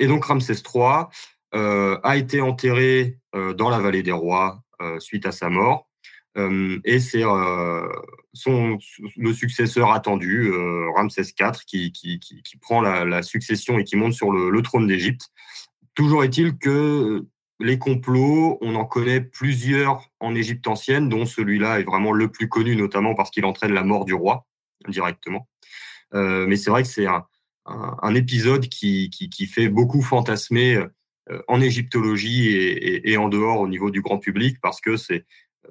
Et 0.00 0.08
donc 0.08 0.24
Ramsès 0.24 0.54
III, 0.54 1.04
a 1.52 2.16
été 2.16 2.40
enterré 2.40 3.18
euh, 3.34 3.54
dans 3.54 3.70
la 3.70 3.78
vallée 3.78 4.02
des 4.02 4.12
rois 4.12 4.62
euh, 4.82 4.98
suite 4.98 5.24
à 5.24 5.32
sa 5.32 5.50
mort. 5.50 5.88
et 6.84 7.00
c'est 7.00 7.22
son 8.32 8.78
le 9.16 9.32
successeur 9.32 9.92
attendu, 9.92 10.50
Ramsès 10.94 11.34
IV, 11.38 11.64
qui, 11.66 11.92
qui, 11.92 12.18
qui, 12.20 12.56
prend 12.60 12.80
la, 12.80 13.22
succession 13.22 13.78
et 13.78 13.84
qui 13.84 13.96
monte 13.96 14.14
sur 14.14 14.30
le, 14.32 14.62
trône 14.62 14.86
d'Égypte. 14.86 15.28
Toujours 15.94 16.24
est-il 16.24 16.56
que 16.56 17.26
les 17.58 17.78
complots, 17.78 18.58
on 18.62 18.74
en 18.74 18.84
connaît 18.84 19.20
plusieurs 19.20 20.08
en 20.18 20.34
Égypte 20.34 20.66
ancienne, 20.66 21.08
dont 21.08 21.26
celui-là 21.26 21.80
est 21.80 21.84
vraiment 21.84 22.12
le 22.12 22.30
plus 22.30 22.48
connu, 22.48 22.74
notamment 22.74 23.14
parce 23.14 23.30
qu'il 23.30 23.44
entraîne 23.44 23.74
la 23.74 23.84
mort 23.84 24.04
du 24.04 24.14
roi 24.14 24.46
directement. 24.88 25.48
Euh, 26.14 26.46
mais 26.46 26.56
c'est 26.56 26.70
vrai 26.70 26.82
que 26.82 26.88
c'est 26.88 27.06
un, 27.06 28.14
épisode 28.14 28.68
qui, 28.68 29.10
qui, 29.10 29.46
fait 29.46 29.68
beaucoup 29.68 30.02
fantasmer 30.02 30.74
euh, 30.74 30.88
en 31.48 31.60
égyptologie 31.60 32.48
et, 32.52 33.16
en 33.16 33.28
dehors 33.28 33.60
au 33.60 33.68
niveau 33.68 33.90
du 33.90 34.00
grand 34.00 34.18
public 34.18 34.58
parce 34.60 34.80
que 34.80 34.96
c'est 34.96 35.24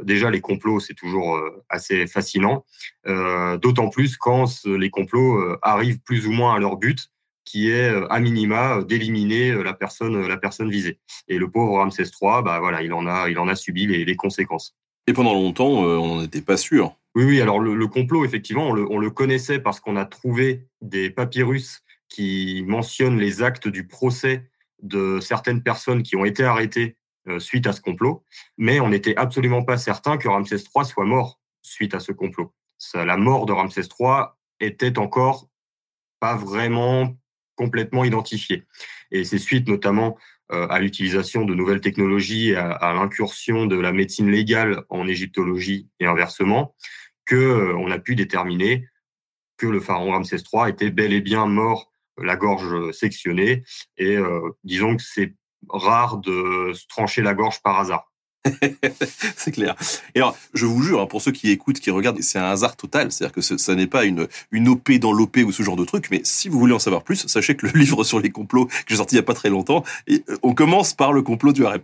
déjà 0.03 0.29
les 0.29 0.41
complots, 0.41 0.79
c'est 0.79 0.93
toujours 0.93 1.35
euh, 1.35 1.63
assez 1.67 2.07
fascinant, 2.07 2.65
euh, 3.07 3.57
d'autant 3.57 3.89
plus 3.89 4.17
quand 4.17 4.45
les 4.65 4.89
complots 4.89 5.57
arrivent 5.61 5.99
plus 5.99 6.27
ou 6.27 6.31
moins 6.31 6.55
à 6.55 6.59
leur 6.59 6.77
but, 6.77 7.09
qui 7.43 7.71
est 7.71 7.91
à 8.09 8.19
minima 8.19 8.83
d'éliminer 8.83 9.63
la 9.63 9.73
personne, 9.73 10.27
la 10.27 10.37
personne 10.37 10.69
visée. 10.69 10.99
Et 11.27 11.37
le 11.37 11.49
pauvre 11.49 11.77
Ramsès 11.77 12.03
III, 12.03 12.43
bah 12.43 12.59
voilà, 12.59 12.83
il 12.83 12.93
en 12.93 13.07
a, 13.07 13.27
il 13.29 13.39
en 13.39 13.47
a 13.47 13.55
subi 13.55 13.87
les, 13.87 14.15
conséquences. 14.15 14.75
Et 15.07 15.13
pendant 15.13 15.33
longtemps, 15.33 15.69
on 15.69 16.15
n'en 16.15 16.23
était 16.23 16.41
pas 16.41 16.57
sûr. 16.57 16.95
Oui, 17.15 17.23
oui. 17.23 17.41
Alors 17.41 17.59
le, 17.59 17.87
complot, 17.87 18.23
effectivement, 18.23 18.69
on 18.69 18.73
le, 18.73 18.85
on 18.91 18.99
le 18.99 19.09
connaissait 19.09 19.59
parce 19.59 19.79
qu'on 19.79 19.95
a 19.95 20.05
trouvé 20.05 20.67
des 20.81 21.09
papyrus 21.09 21.81
qui 22.07 22.63
mentionnent 22.67 23.19
les 23.19 23.41
actes 23.41 23.67
du 23.67 23.87
procès 23.87 24.49
de 24.81 25.19
certaines 25.19 25.63
personnes 25.63 26.03
qui 26.03 26.15
ont 26.15 26.25
été 26.25 26.43
arrêtées 26.43 26.97
euh, 27.27 27.39
suite 27.39 27.67
à 27.67 27.73
ce 27.73 27.81
complot, 27.81 28.23
mais 28.57 28.79
on 28.79 28.89
n'était 28.89 29.15
absolument 29.15 29.63
pas 29.63 29.77
certain 29.77 30.17
que 30.17 30.27
Ramsès 30.27 30.57
III 30.57 30.85
soit 30.85 31.05
mort 31.05 31.39
suite 31.61 31.93
à 31.93 31.99
ce 31.99 32.11
complot. 32.11 32.53
la 32.93 33.17
mort 33.17 33.45
de 33.45 33.51
Ramsès 33.51 33.81
III 33.81 34.23
était 34.59 34.97
encore 34.97 35.49
pas 36.19 36.35
vraiment 36.35 37.17
complètement 37.55 38.05
identifiée. 38.05 38.65
Et 39.11 39.23
c'est 39.25 39.37
suite 39.37 39.67
notamment 39.67 40.17
euh, 40.51 40.67
à 40.69 40.79
l'utilisation 40.79 41.45
de 41.45 41.53
nouvelles 41.53 41.81
technologies, 41.81 42.55
à, 42.55 42.71
à 42.71 42.93
l'incursion 42.93 43.65
de 43.65 43.75
la 43.75 43.91
médecine 43.91 44.31
légale 44.31 44.83
en 44.89 45.07
égyptologie 45.07 45.89
et 45.99 46.05
inversement, 46.05 46.75
que 47.25 47.35
euh, 47.35 47.75
on 47.77 47.91
a 47.91 47.99
pu 47.99 48.15
déterminer 48.15 48.87
que 49.57 49.67
le 49.67 49.79
pharaon 49.79 50.11
Ramsès 50.11 50.37
III 50.37 50.69
était 50.69 50.89
bel 50.89 51.13
et 51.13 51.21
bien 51.21 51.45
mort 51.45 51.88
la 52.23 52.35
gorge 52.35 52.91
sectionnée. 52.91 53.63
Et 53.97 54.15
euh, 54.15 54.49
disons 54.63 54.95
que 54.95 55.03
c'est 55.03 55.33
rare 55.69 56.17
de 56.17 56.71
se 56.73 56.87
trancher 56.87 57.21
la 57.21 57.33
gorge 57.33 57.61
par 57.61 57.79
hasard. 57.79 58.09
c'est 59.35 59.51
clair. 59.51 59.75
Et 60.15 60.19
alors, 60.19 60.35
je 60.53 60.65
vous 60.65 60.81
jure, 60.81 61.01
hein, 61.01 61.05
pour 61.05 61.21
ceux 61.21 61.31
qui 61.31 61.51
écoutent, 61.51 61.79
qui 61.79 61.91
regardent, 61.91 62.21
c'est 62.21 62.39
un 62.39 62.49
hasard 62.49 62.75
total. 62.75 63.11
C'est-à-dire 63.11 63.33
que 63.33 63.41
ça 63.41 63.75
n'est 63.75 63.87
pas 63.87 64.05
une, 64.05 64.27
une 64.51 64.69
OP 64.69 64.91
dans 64.93 65.11
l'OP 65.11 65.37
ou 65.37 65.51
ce 65.51 65.63
genre 65.63 65.75
de 65.75 65.85
truc. 65.85 66.07
Mais 66.11 66.21
si 66.23 66.49
vous 66.49 66.59
voulez 66.59 66.73
en 66.73 66.79
savoir 66.79 67.03
plus, 67.03 67.27
sachez 67.27 67.55
que 67.55 67.67
le 67.67 67.73
livre 67.79 68.03
sur 68.03 68.19
les 68.19 68.29
complots 68.29 68.65
que 68.65 68.73
j'ai 68.87 68.95
sorti 68.95 69.15
il 69.15 69.17
n'y 69.17 69.23
a 69.23 69.25
pas 69.25 69.33
très 69.33 69.49
longtemps, 69.49 69.83
euh, 70.09 70.19
on 70.43 70.53
commence 70.53 70.93
par 70.93 71.13
le 71.13 71.21
complot 71.21 71.53
du 71.53 71.65
harem. 71.65 71.81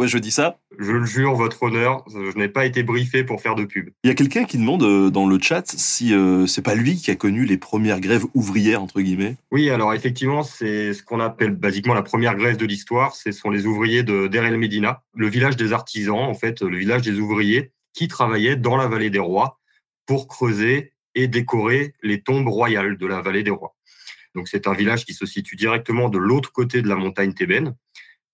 Moi, 0.00 0.06
je 0.06 0.16
dis 0.16 0.30
ça. 0.30 0.58
Je 0.78 0.92
le 0.92 1.04
jure, 1.04 1.34
votre 1.34 1.62
honneur, 1.62 2.06
je 2.08 2.34
n'ai 2.38 2.48
pas 2.48 2.64
été 2.64 2.82
briefé 2.82 3.22
pour 3.22 3.42
faire 3.42 3.54
de 3.54 3.66
pub. 3.66 3.90
Il 4.02 4.08
y 4.08 4.10
a 4.10 4.14
quelqu'un 4.14 4.44
qui 4.44 4.56
demande 4.56 4.82
euh, 4.82 5.10
dans 5.10 5.28
le 5.28 5.38
chat 5.38 5.70
si 5.76 6.14
euh, 6.14 6.46
c'est 6.46 6.62
pas 6.62 6.74
lui 6.74 6.96
qui 6.96 7.10
a 7.10 7.16
connu 7.16 7.44
les 7.44 7.58
premières 7.58 8.00
grèves 8.00 8.24
ouvrières 8.32 8.82
entre 8.82 9.02
guillemets. 9.02 9.36
Oui, 9.50 9.68
alors 9.68 9.92
effectivement, 9.92 10.42
c'est 10.42 10.94
ce 10.94 11.02
qu'on 11.02 11.20
appelle 11.20 11.50
basiquement 11.50 11.92
la 11.92 12.00
première 12.00 12.34
grève 12.34 12.56
de 12.56 12.64
l'histoire. 12.64 13.14
Ce 13.14 13.30
sont 13.30 13.50
les 13.50 13.66
ouvriers 13.66 14.02
de 14.02 14.26
Der 14.26 14.42
El 14.46 14.56
Medina, 14.56 15.02
le 15.14 15.28
village 15.28 15.56
des 15.56 15.74
artisans, 15.74 16.16
en 16.16 16.32
fait, 16.32 16.62
le 16.62 16.78
village 16.78 17.02
des 17.02 17.18
ouvriers 17.18 17.70
qui 17.92 18.08
travaillaient 18.08 18.56
dans 18.56 18.78
la 18.78 18.88
vallée 18.88 19.10
des 19.10 19.18
rois 19.18 19.60
pour 20.06 20.28
creuser 20.28 20.94
et 21.14 21.28
décorer 21.28 21.92
les 22.02 22.22
tombes 22.22 22.48
royales 22.48 22.96
de 22.96 23.06
la 23.06 23.20
vallée 23.20 23.42
des 23.42 23.50
rois. 23.50 23.76
Donc 24.34 24.48
c'est 24.48 24.66
un 24.66 24.72
village 24.72 25.04
qui 25.04 25.12
se 25.12 25.26
situe 25.26 25.56
directement 25.56 26.08
de 26.08 26.16
l'autre 26.16 26.52
côté 26.52 26.80
de 26.80 26.88
la 26.88 26.96
montagne 26.96 27.34
thébaine 27.34 27.74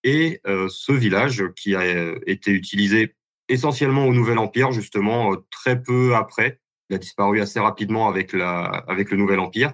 et 0.06 0.40
euh, 0.46 0.68
ce 0.70 0.92
village 0.92 1.42
qui 1.56 1.74
a 1.74 1.80
euh, 1.80 2.20
été 2.26 2.52
utilisé 2.52 3.16
essentiellement 3.48 4.06
au 4.06 4.14
Nouvel 4.14 4.38
Empire, 4.38 4.70
justement, 4.70 5.32
euh, 5.32 5.36
très 5.50 5.82
peu 5.82 6.14
après. 6.14 6.60
Il 6.88 6.94
a 6.94 6.98
disparu 6.98 7.40
assez 7.40 7.58
rapidement 7.58 8.08
avec, 8.08 8.32
le 8.32 9.16
Nouvel 9.16 9.40
Empire. 9.40 9.72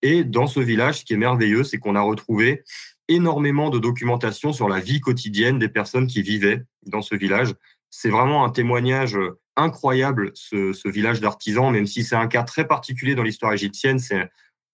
Et 0.00 0.24
dans 0.24 0.46
ce 0.46 0.60
village, 0.60 1.00
ce 1.00 1.04
qui 1.04 1.12
est 1.12 1.18
merveilleux, 1.18 1.64
c'est 1.64 1.76
qu'on 1.76 1.96
a 1.96 2.00
retrouvé 2.00 2.64
énormément 3.08 3.68
de 3.68 3.78
documentation 3.78 4.54
sur 4.54 4.70
la 4.70 4.80
vie 4.80 5.00
quotidienne 5.00 5.58
des 5.58 5.68
personnes 5.68 6.06
qui 6.06 6.22
vivaient 6.22 6.64
dans 6.86 7.02
ce 7.02 7.14
village. 7.14 7.54
C'est 7.90 8.08
vraiment 8.08 8.46
un 8.46 8.50
témoignage 8.50 9.18
incroyable, 9.56 10.30
ce, 10.32 10.72
ce 10.72 10.88
village 10.88 11.20
d'artisans, 11.20 11.70
même 11.70 11.86
si 11.86 12.04
c'est 12.04 12.16
un 12.16 12.28
cas 12.28 12.42
très 12.42 12.66
particulier 12.66 13.14
dans 13.14 13.22
l'histoire 13.22 13.52
égyptienne. 13.52 13.98
C'est 13.98 14.30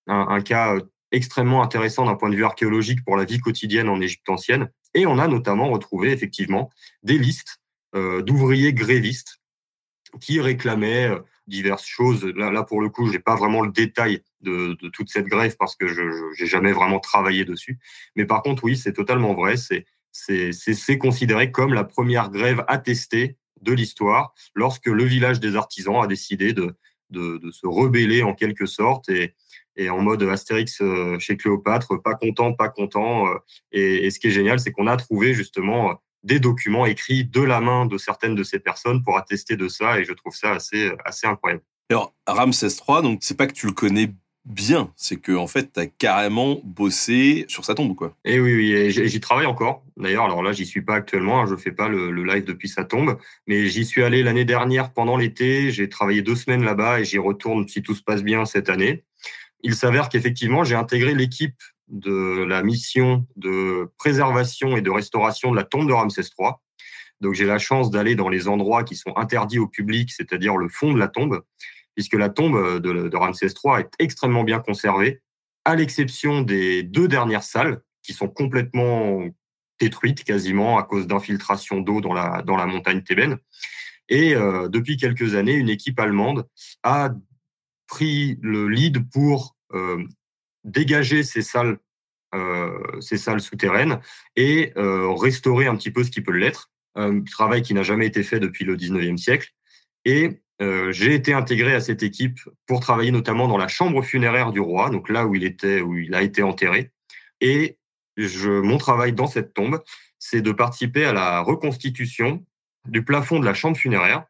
un, 0.06 0.28
un, 0.28 0.40
cas 0.40 0.76
extrêmement 1.14 1.62
intéressant 1.62 2.06
d'un 2.06 2.14
point 2.14 2.30
de 2.30 2.36
vue 2.36 2.44
archéologique 2.44 3.04
pour 3.04 3.16
la 3.16 3.24
vie 3.24 3.38
quotidienne 3.38 3.88
en 3.88 4.00
Égypte 4.00 4.28
ancienne. 4.28 4.70
Et 4.94 5.06
on 5.06 5.18
a 5.18 5.28
notamment 5.28 5.70
retrouvé 5.70 6.10
effectivement 6.10 6.70
des 7.02 7.18
listes 7.18 7.60
euh, 7.94 8.22
d'ouvriers 8.22 8.72
grévistes 8.72 9.40
qui 10.20 10.40
réclamait 10.40 11.10
diverses 11.46 11.86
choses. 11.86 12.24
Là, 12.24 12.62
pour 12.62 12.80
le 12.80 12.88
coup, 12.88 13.10
j'ai 13.10 13.18
pas 13.18 13.36
vraiment 13.36 13.62
le 13.62 13.70
détail 13.70 14.22
de, 14.40 14.76
toute 14.92 15.10
cette 15.10 15.26
grève 15.26 15.56
parce 15.58 15.76
que 15.76 15.86
je 15.86 16.02
n'ai 16.40 16.48
jamais 16.48 16.72
vraiment 16.72 17.00
travaillé 17.00 17.44
dessus. 17.44 17.78
Mais 18.16 18.24
par 18.24 18.42
contre, 18.42 18.64
oui, 18.64 18.76
c'est 18.76 18.92
totalement 18.92 19.34
vrai. 19.34 19.56
C'est 19.56 19.86
c'est 20.16 20.96
considéré 20.96 21.50
comme 21.50 21.74
la 21.74 21.82
première 21.82 22.30
grève 22.30 22.64
attestée 22.68 23.36
de 23.62 23.72
l'histoire 23.72 24.32
lorsque 24.54 24.86
le 24.86 25.02
village 25.02 25.40
des 25.40 25.56
artisans 25.56 26.00
a 26.00 26.06
décidé 26.06 26.52
de, 26.52 26.76
de, 27.10 27.38
de, 27.38 27.50
se 27.50 27.66
rebeller 27.66 28.22
en 28.22 28.32
quelque 28.32 28.66
sorte 28.66 29.08
et, 29.08 29.34
et 29.76 29.90
en 29.90 30.00
mode 30.00 30.22
Astérix 30.22 30.80
euh, 30.80 31.18
chez 31.18 31.36
Cléopâtre, 31.36 32.00
pas 32.02 32.14
content, 32.14 32.52
pas 32.52 32.68
content. 32.68 33.26
Euh, 33.28 33.34
et, 33.72 34.06
et 34.06 34.10
ce 34.10 34.18
qui 34.18 34.28
est 34.28 34.32
génial, 34.32 34.60
c'est 34.60 34.72
qu'on 34.72 34.86
a 34.86 34.96
trouvé 34.96 35.34
justement 35.34 36.00
des 36.24 36.40
documents 36.40 36.86
écrits 36.86 37.24
de 37.24 37.42
la 37.42 37.60
main 37.60 37.86
de 37.86 37.98
certaines 37.98 38.34
de 38.34 38.42
ces 38.42 38.58
personnes 38.58 39.02
pour 39.02 39.16
attester 39.18 39.56
de 39.56 39.68
ça, 39.68 40.00
et 40.00 40.04
je 40.04 40.12
trouve 40.12 40.34
ça 40.34 40.52
assez, 40.52 40.90
assez 41.04 41.26
incroyable. 41.26 41.62
Alors, 41.90 42.14
Ramsès 42.26 42.68
III, 42.68 43.02
donc 43.02 43.18
c'est 43.22 43.36
pas 43.36 43.46
que 43.46 43.52
tu 43.52 43.66
le 43.66 43.72
connais 43.72 44.10
bien, 44.44 44.92
c'est 44.96 45.16
que 45.16 45.32
en 45.32 45.46
fait, 45.46 45.72
tu 45.72 45.80
as 45.80 45.86
carrément 45.86 46.60
bossé 46.64 47.44
sur 47.48 47.64
sa 47.64 47.74
tombe, 47.74 47.94
quoi. 47.94 48.14
Et 48.24 48.34
eh 48.34 48.40
oui, 48.40 48.54
oui, 48.54 48.90
j'y 48.90 49.20
travaille 49.20 49.46
encore. 49.46 49.82
D'ailleurs, 49.96 50.24
alors 50.24 50.42
là, 50.42 50.52
j'y 50.52 50.66
suis 50.66 50.82
pas 50.82 50.94
actuellement, 50.96 51.42
hein, 51.42 51.46
je 51.48 51.56
fais 51.56 51.72
pas 51.72 51.88
le, 51.88 52.10
le, 52.10 52.24
live 52.24 52.44
depuis 52.44 52.68
sa 52.68 52.84
tombe, 52.84 53.18
mais 53.46 53.66
j'y 53.68 53.84
suis 53.84 54.02
allé 54.02 54.22
l'année 54.22 54.44
dernière 54.44 54.92
pendant 54.92 55.16
l'été. 55.16 55.70
J'ai 55.70 55.88
travaillé 55.88 56.22
deux 56.22 56.36
semaines 56.36 56.64
là-bas 56.64 57.00
et 57.00 57.04
j'y 57.04 57.18
retourne 57.18 57.66
si 57.68 57.82
tout 57.82 57.94
se 57.94 58.02
passe 58.02 58.22
bien 58.22 58.44
cette 58.44 58.68
année. 58.68 59.04
Il 59.64 59.74
s'avère 59.74 60.10
qu'effectivement, 60.10 60.62
j'ai 60.62 60.74
intégré 60.74 61.14
l'équipe 61.14 61.56
de 61.88 62.44
la 62.44 62.62
mission 62.62 63.26
de 63.36 63.90
préservation 63.96 64.76
et 64.76 64.82
de 64.82 64.90
restauration 64.90 65.50
de 65.50 65.56
la 65.56 65.64
tombe 65.64 65.88
de 65.88 65.92
Ramsès 65.94 66.22
III. 66.38 66.50
Donc 67.22 67.32
j'ai 67.32 67.46
la 67.46 67.58
chance 67.58 67.90
d'aller 67.90 68.14
dans 68.14 68.28
les 68.28 68.46
endroits 68.46 68.84
qui 68.84 68.94
sont 68.94 69.16
interdits 69.16 69.58
au 69.58 69.66
public, 69.66 70.12
c'est-à-dire 70.12 70.58
le 70.58 70.68
fond 70.68 70.92
de 70.92 70.98
la 70.98 71.08
tombe, 71.08 71.42
puisque 71.94 72.12
la 72.12 72.28
tombe 72.28 72.78
de, 72.78 73.16
Ramsès 73.16 73.46
III 73.46 73.80
est 73.80 73.90
extrêmement 73.98 74.44
bien 74.44 74.60
conservée, 74.60 75.22
à 75.64 75.74
l'exception 75.76 76.42
des 76.42 76.82
deux 76.82 77.08
dernières 77.08 77.42
salles 77.42 77.80
qui 78.02 78.12
sont 78.12 78.28
complètement 78.28 79.22
détruites 79.80 80.24
quasiment 80.24 80.76
à 80.76 80.82
cause 80.82 81.06
d'infiltration 81.06 81.80
d'eau 81.80 82.02
dans 82.02 82.12
la, 82.12 82.42
dans 82.42 82.56
la 82.56 82.66
montagne 82.66 83.02
thébaine. 83.02 83.38
Et 84.10 84.34
euh, 84.34 84.68
depuis 84.68 84.98
quelques 84.98 85.34
années, 85.34 85.54
une 85.54 85.70
équipe 85.70 85.98
allemande 85.98 86.46
a 86.82 87.14
pris 87.86 88.38
le 88.42 88.68
lead 88.68 89.08
pour 89.10 89.53
dégager 90.64 91.22
ces 91.22 91.42
salles, 91.42 91.78
euh, 92.34 93.00
ces 93.00 93.16
salles 93.16 93.40
souterraines 93.40 94.00
et 94.34 94.72
euh, 94.76 95.12
restaurer 95.12 95.66
un 95.66 95.76
petit 95.76 95.90
peu 95.90 96.02
ce 96.02 96.10
qui 96.10 96.20
peut 96.20 96.32
l'être. 96.32 96.70
Un 96.96 97.22
travail 97.22 97.62
qui 97.62 97.74
n'a 97.74 97.82
jamais 97.82 98.06
été 98.06 98.22
fait 98.22 98.40
depuis 98.40 98.64
le 98.64 98.76
19e 98.76 99.16
siècle. 99.16 99.50
Et 100.04 100.42
euh, 100.62 100.92
j'ai 100.92 101.14
été 101.14 101.32
intégré 101.32 101.74
à 101.74 101.80
cette 101.80 102.02
équipe 102.02 102.38
pour 102.66 102.80
travailler 102.80 103.10
notamment 103.10 103.48
dans 103.48 103.56
la 103.56 103.68
chambre 103.68 104.02
funéraire 104.02 104.52
du 104.52 104.60
roi, 104.60 104.90
donc 104.90 105.08
là 105.08 105.26
où 105.26 105.34
il 105.34 105.44
était, 105.44 105.80
où 105.80 105.96
il 105.96 106.14
a 106.14 106.22
été 106.22 106.42
enterré. 106.42 106.92
Et 107.40 107.78
mon 108.16 108.78
travail 108.78 109.12
dans 109.12 109.26
cette 109.26 109.54
tombe, 109.54 109.82
c'est 110.20 110.40
de 110.40 110.52
participer 110.52 111.04
à 111.04 111.12
la 111.12 111.40
reconstitution 111.40 112.44
du 112.86 113.04
plafond 113.04 113.40
de 113.40 113.44
la 113.44 113.54
chambre 113.54 113.76
funéraire, 113.76 114.24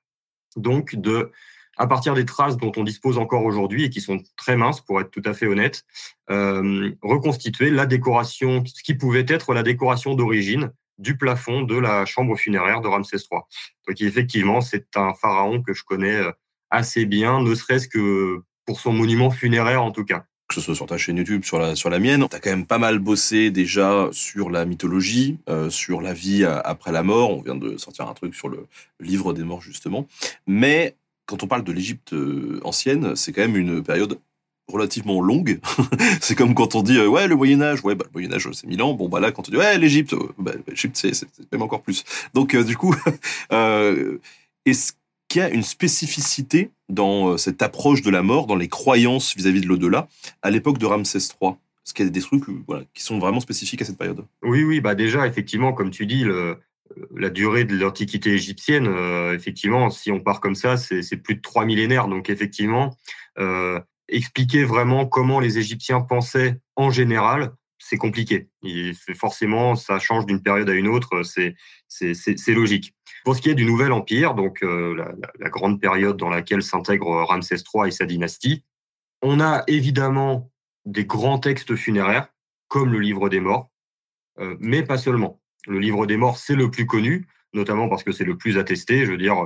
donc 0.57 0.95
de 0.97 1.31
à 1.77 1.87
partir 1.87 2.15
des 2.15 2.25
traces 2.25 2.57
dont 2.57 2.73
on 2.77 2.85
dispose 2.85 3.19
encore 3.19 3.45
aujourd'hui 3.45 3.85
et 3.85 3.91
qui 3.91 4.01
sont 4.01 4.23
très 4.37 4.57
minces, 4.57 4.81
pour 4.81 5.01
être 5.01 5.11
tout 5.11 5.23
à 5.25 5.35
fait 5.35 5.47
honnête, 5.47 5.85
euh, 6.31 6.91
reconstituer 7.03 7.71
la 7.71 7.87
décoration, 7.87 8.63
ce 8.65 8.83
qui 8.83 8.95
pouvait 8.95 9.27
être 9.29 9.55
la 9.55 9.63
décoration 9.63 10.15
d'origine 10.15 10.73
du 10.99 11.17
plafond 11.17 11.63
de 11.63 11.77
la 11.77 12.07
chambre 12.07 12.37
funéraire 12.37 12.81
de 12.81 12.89
Ramsès 12.89 13.17
III. 13.17 13.41
Donc 13.89 14.01
effectivement, 14.01 14.61
c'est 14.61 14.97
un 14.97 15.13
pharaon 15.15 15.63
que 15.63 15.75
je 15.75 15.83
connais 15.85 16.17
euh, 16.17 16.31
assez 16.71 17.05
bien, 17.05 17.41
ne 17.41 17.55
serait-ce 17.55 17.89
que 17.89 18.43
pour 18.65 18.81
son 18.81 18.93
monument 18.93 19.31
funéraire 19.31 19.83
en 19.83 19.91
tout 19.91 20.05
cas 20.05 20.25
que 20.47 20.55
ce 20.55 20.61
soit 20.61 20.75
sur 20.75 20.87
ta 20.87 20.99
chaîne 20.99 21.17
YouTube, 21.17 21.43
sur 21.43 21.59
la, 21.59 21.75
sur 21.75 21.89
la 21.89 21.99
mienne. 21.99 22.27
Tu 22.29 22.37
as 22.37 22.39
quand 22.39 22.51
même 22.51 22.67
pas 22.67 22.79
mal 22.79 22.99
bossé 22.99 23.51
déjà 23.51 24.09
sur 24.13 24.51
la 24.51 24.67
mythologie, 24.67 25.39
euh, 25.49 25.71
sur 25.71 26.03
la 26.03 26.13
vie 26.13 26.45
après 26.45 26.93
la 26.93 27.03
mort. 27.03 27.31
On 27.31 27.41
vient 27.41 27.55
de 27.55 27.79
sortir 27.79 28.07
un 28.09 28.15
truc 28.15 28.35
sur 28.35 28.49
le 28.49 28.67
livre 29.01 29.33
des 29.33 29.43
morts, 29.43 29.63
justement. 29.63 30.07
Mais 30.47 30.97
quand 31.27 31.43
on 31.43 31.47
parle 31.47 31.65
de 31.65 31.73
l'Égypte 31.73 32.13
euh, 32.13 32.61
ancienne, 32.65 33.17
c'est 33.17 33.33
quand 33.33 33.43
même 33.43 33.57
une 33.57 33.83
période 33.83 34.19
relativement 34.69 35.21
longue. 35.21 35.61
c'est 36.21 36.35
comme 36.35 36.55
quand 36.55 36.75
on 36.75 36.83
dit 36.83 36.97
euh, 36.97 37.07
ouais 37.07 37.29
le 37.29 37.37
Moyen 37.37 37.61
Âge, 37.63 37.85
ouais 37.85 37.95
bah, 37.95 38.05
le 38.07 38.13
Moyen 38.13 38.33
Âge 38.33 38.49
c'est 38.53 38.67
mille 38.67 38.83
ans. 38.83 38.95
Bon 38.95 39.09
bah 39.09 39.21
là 39.21 39.33
quand 39.33 39.49
on 39.49 39.51
dit 39.51 39.59
ouais 39.59 39.79
l'Égypte, 39.79 40.15
euh, 40.15 40.29
bah, 40.39 40.53
l'Égypte 40.67 40.97
c'est 40.97 41.13
même 41.53 41.63
encore 41.63 41.83
plus. 41.83 42.05
Donc 42.33 42.57
du 42.57 42.77
coup, 42.77 42.95
est-ce 44.67 44.93
qu'il 45.29 45.41
y 45.41 45.45
a 45.45 45.51
une 45.51 45.63
spécificité 45.63 46.71
dans 46.89 47.37
cette 47.39 47.63
approche 47.63 48.03
de 48.03 48.11
la 48.11 48.23
mort, 48.23 48.47
dans 48.47 48.57
les 48.57 48.69
croyances 48.69 49.35
vis-à-vis 49.35 49.61
de 49.61 49.67
l'au-delà, 49.67 50.09
à 50.43 50.51
l'époque 50.51 50.79
de 50.79 50.87
Ramsès 50.87 51.19
III 51.19 51.53
Est-ce 51.85 51.95
qu'il 51.95 52.05
y 52.05 52.09
a 52.09 52.11
des 52.11 52.21
trucs 52.21 52.45
qui 52.93 53.03
sont 53.03 53.19
vraiment 53.19 53.41
spécifiques 53.41 53.83
à 53.83 53.85
cette 53.85 53.99
période? 53.99 54.25
Oui, 54.43 54.65
oui, 54.65 54.81
bah 54.81 54.95
déjà, 54.95 55.27
effectivement, 55.27 55.73
comme 55.73 55.91
tu 55.91 56.07
dis, 56.07 56.25
le, 56.25 56.59
la 57.17 57.31
durée 57.31 57.65
de 57.65 57.77
l'Antiquité 57.77 58.31
égyptienne, 58.31 58.87
euh, 58.87 59.35
effectivement, 59.35 59.91
si 59.91 60.11
on 60.11 60.21
part 60.21 60.41
comme 60.41 60.55
ça, 60.55 60.77
c'est 60.77 61.17
plus 61.17 61.37
de 61.37 61.41
trois 61.41 61.65
millénaires. 61.65 62.09
Donc, 62.09 62.31
effectivement, 62.31 62.97
euh, 63.39 63.81
expliquer 64.09 64.65
vraiment 64.65 65.07
comment 65.07 65.41
les 65.41 65.59
Égyptiens 65.59 66.01
pensaient 66.01 66.61
en 66.77 66.91
général, 66.91 67.53
c'est 67.79 67.97
compliqué. 67.97 68.49
Et 68.65 68.93
forcément, 69.15 69.77
ça 69.77 69.99
change 69.99 70.27
d'une 70.27 70.43
période 70.43 70.69
à 70.71 70.75
une 70.75 70.89
autre, 70.89 71.23
c'est 71.23 71.55
logique. 72.49 72.95
Pour 73.25 73.37
ce 73.37 73.43
qui 73.43 73.51
est 73.51 73.55
du 73.55 73.65
Nouvel 73.65 73.93
Empire, 73.93 74.35
donc 74.35 74.63
euh, 74.63 74.95
la, 74.95 75.13
la, 75.39 75.49
grande 75.49 75.81
période 75.81 76.17
dans 76.17 76.29
laquelle 76.29 76.63
s'intègre 76.63 77.23
Ramsès 77.23 77.57
III 77.57 77.89
et 77.89 77.91
sa 77.91 78.05
dynastie, 78.05 78.65
on 79.23 79.41
a 79.41 79.65
évidemment 79.67 80.51
des 80.85 81.07
grands 81.07 81.39
textes 81.39 81.75
funéraires, 81.77 82.29
comme 82.69 82.93
le 82.93 83.01
Livre 83.01 83.29
des 83.29 83.41
Morts, 83.41 83.71
euh, 84.39 84.57
mais 84.61 84.83
pas 84.83 84.99
seulement. 84.99 85.41
Le 85.67 85.79
livre 85.79 86.07
des 86.07 86.17
morts, 86.17 86.39
c'est 86.39 86.55
le 86.55 86.71
plus 86.71 86.87
connu, 86.87 87.27
notamment 87.53 87.89
parce 87.89 88.03
que 88.03 88.13
c'est 88.13 88.25
le 88.25 88.37
plus 88.37 88.59
attesté. 88.59 89.07
Je 89.07 89.13
veux 89.13 89.19
dire, 89.19 89.37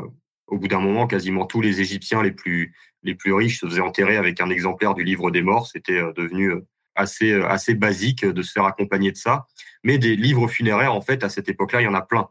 au 0.47 0.59
bout 0.59 0.69
d'un 0.69 0.81
moment, 0.81 1.07
quasiment 1.07 1.47
tous 1.47 1.61
les 1.61 1.81
Égyptiens 1.81 2.23
les 2.23 2.33
plus, 2.33 2.75
les 3.03 3.15
plus 3.15 3.33
riches 3.33 3.61
se 3.61 3.67
faisaient 3.67 3.81
enterrer 3.81 4.17
avec 4.17 4.41
un 4.41 4.51
exemplaire 4.51 4.95
du 4.95 5.05
livre 5.05 5.31
des 5.31 5.43
morts. 5.43 5.67
C'était 5.67 6.01
euh, 6.01 6.13
devenu 6.13 6.51
euh, 6.51 6.67
assez, 6.95 7.33
euh, 7.33 7.49
assez 7.49 7.75
basique 7.75 8.25
de 8.25 8.43
se 8.43 8.53
faire 8.53 8.65
accompagner 8.65 9.13
de 9.13 9.17
ça. 9.17 9.47
Mais 9.85 9.99
des 9.99 10.17
livres 10.17 10.49
funéraires, 10.49 10.95
en 10.95 11.01
fait, 11.01 11.23
à 11.25 11.29
cette 11.29 11.49
époque-là, 11.49 11.83
il 11.83 11.85
y 11.85 11.89
en 11.89 11.95
a 11.95 12.03
plein. 12.03 12.29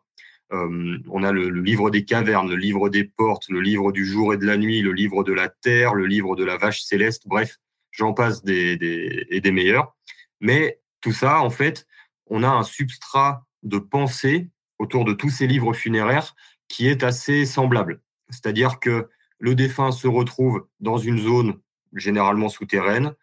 Euh, 0.53 0.97
on 1.09 1.23
a 1.23 1.31
le, 1.31 1.49
livre 1.49 1.89
des 1.89 2.05
cavernes, 2.05 2.49
le 2.49 2.55
livre 2.55 2.89
des 2.89 3.03
portes, 3.03 3.49
le 3.49 3.59
livre 3.59 3.91
du 3.91 4.05
jour 4.05 4.33
et 4.33 4.37
de 4.37 4.45
la 4.45 4.57
nuit, 4.57 4.81
le 4.81 4.93
livre 4.93 5.23
de 5.23 5.33
la 5.33 5.49
terre, 5.49 5.93
le 5.93 6.05
livre 6.05 6.35
de 6.35 6.43
la 6.43 6.57
vache 6.57 6.81
céleste. 6.81 7.23
Bref, 7.27 7.57
j'en 7.91 8.13
passe 8.13 8.43
des, 8.43 8.77
des, 8.77 9.25
et 9.29 9.41
des 9.41 9.51
meilleurs. 9.51 9.95
Mais 10.39 10.79
tout 11.01 11.11
ça, 11.11 11.41
en 11.41 11.49
fait, 11.49 11.85
on 12.27 12.43
a 12.43 12.49
un 12.49 12.63
substrat 12.63 13.45
de 13.63 13.77
pensée 13.77 14.49
autour 14.79 15.05
de 15.05 15.13
tous 15.13 15.29
ces 15.29 15.47
livres 15.47 15.73
funéraires 15.73 16.35
qui 16.67 16.87
est 16.87 17.03
assez 17.03 17.45
semblable. 17.45 18.01
C'est-à-dire 18.29 18.79
que 18.79 19.09
le 19.39 19.55
défunt 19.55 19.91
se 19.91 20.07
retrouve 20.07 20.67
dans 20.79 20.97
une 20.97 21.17
zone 21.17 21.59
généralement 21.93 22.49
souterraine, 22.49 23.13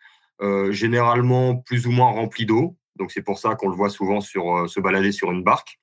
euh, 0.41 0.73
généralement 0.73 1.57
plus 1.57 1.87
ou 1.87 1.91
moins 1.91 2.11
remplie 2.11 2.47
d'eau. 2.47 2.77
Donc 2.97 3.13
c'est 3.13 3.23
pour 3.23 3.39
ça 3.39 3.55
qu'on 3.55 3.69
le 3.69 3.77
voit 3.77 3.91
souvent 3.91 4.21
sur, 4.21 4.57
euh, 4.57 4.67
se 4.67 4.81
balader 4.81 5.13
sur 5.13 5.31
une 5.33 5.43
barque. 5.43 5.81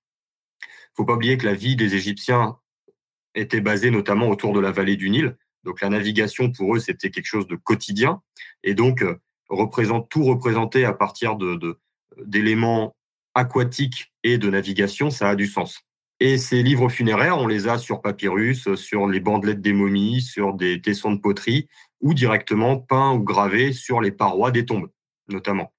faut 0.95 1.05
pas 1.05 1.13
oublier 1.13 1.37
que 1.37 1.45
la 1.45 1.53
vie 1.53 1.75
des 1.75 1.95
Égyptiens 1.95 2.57
était 3.35 3.61
basée 3.61 3.91
notamment 3.91 4.27
autour 4.27 4.53
de 4.53 4.59
la 4.59 4.71
vallée 4.71 4.97
du 4.97 5.09
Nil. 5.09 5.37
Donc 5.63 5.81
la 5.81 5.89
navigation 5.89 6.51
pour 6.51 6.75
eux 6.75 6.79
c'était 6.79 7.11
quelque 7.11 7.25
chose 7.25 7.47
de 7.47 7.55
quotidien 7.55 8.21
et 8.63 8.73
donc 8.73 9.03
euh, 9.03 9.21
représente 9.49 10.09
tout 10.09 10.23
représenté 10.23 10.85
à 10.85 10.93
partir 10.93 11.37
d'éléments 12.17 12.95
aquatique 13.33 14.13
et 14.23 14.37
de 14.37 14.49
navigation, 14.49 15.09
ça 15.09 15.29
a 15.29 15.35
du 15.35 15.47
sens. 15.47 15.81
Et 16.19 16.37
ces 16.37 16.61
livres 16.61 16.89
funéraires, 16.89 17.39
on 17.39 17.47
les 17.47 17.67
a 17.67 17.77
sur 17.77 18.01
papyrus, 18.01 18.75
sur 18.75 19.07
les 19.07 19.19
bandelettes 19.19 19.61
des 19.61 19.73
momies, 19.73 20.21
sur 20.21 20.53
des 20.53 20.79
tessons 20.79 21.11
de 21.11 21.19
poterie, 21.19 21.67
ou 21.99 22.13
directement 22.13 22.77
peints 22.77 23.13
ou 23.13 23.23
gravés 23.23 23.73
sur 23.73 24.01
les 24.01 24.11
parois 24.11 24.51
des 24.51 24.65
tombes, 24.65 24.91
notamment. 25.29 25.73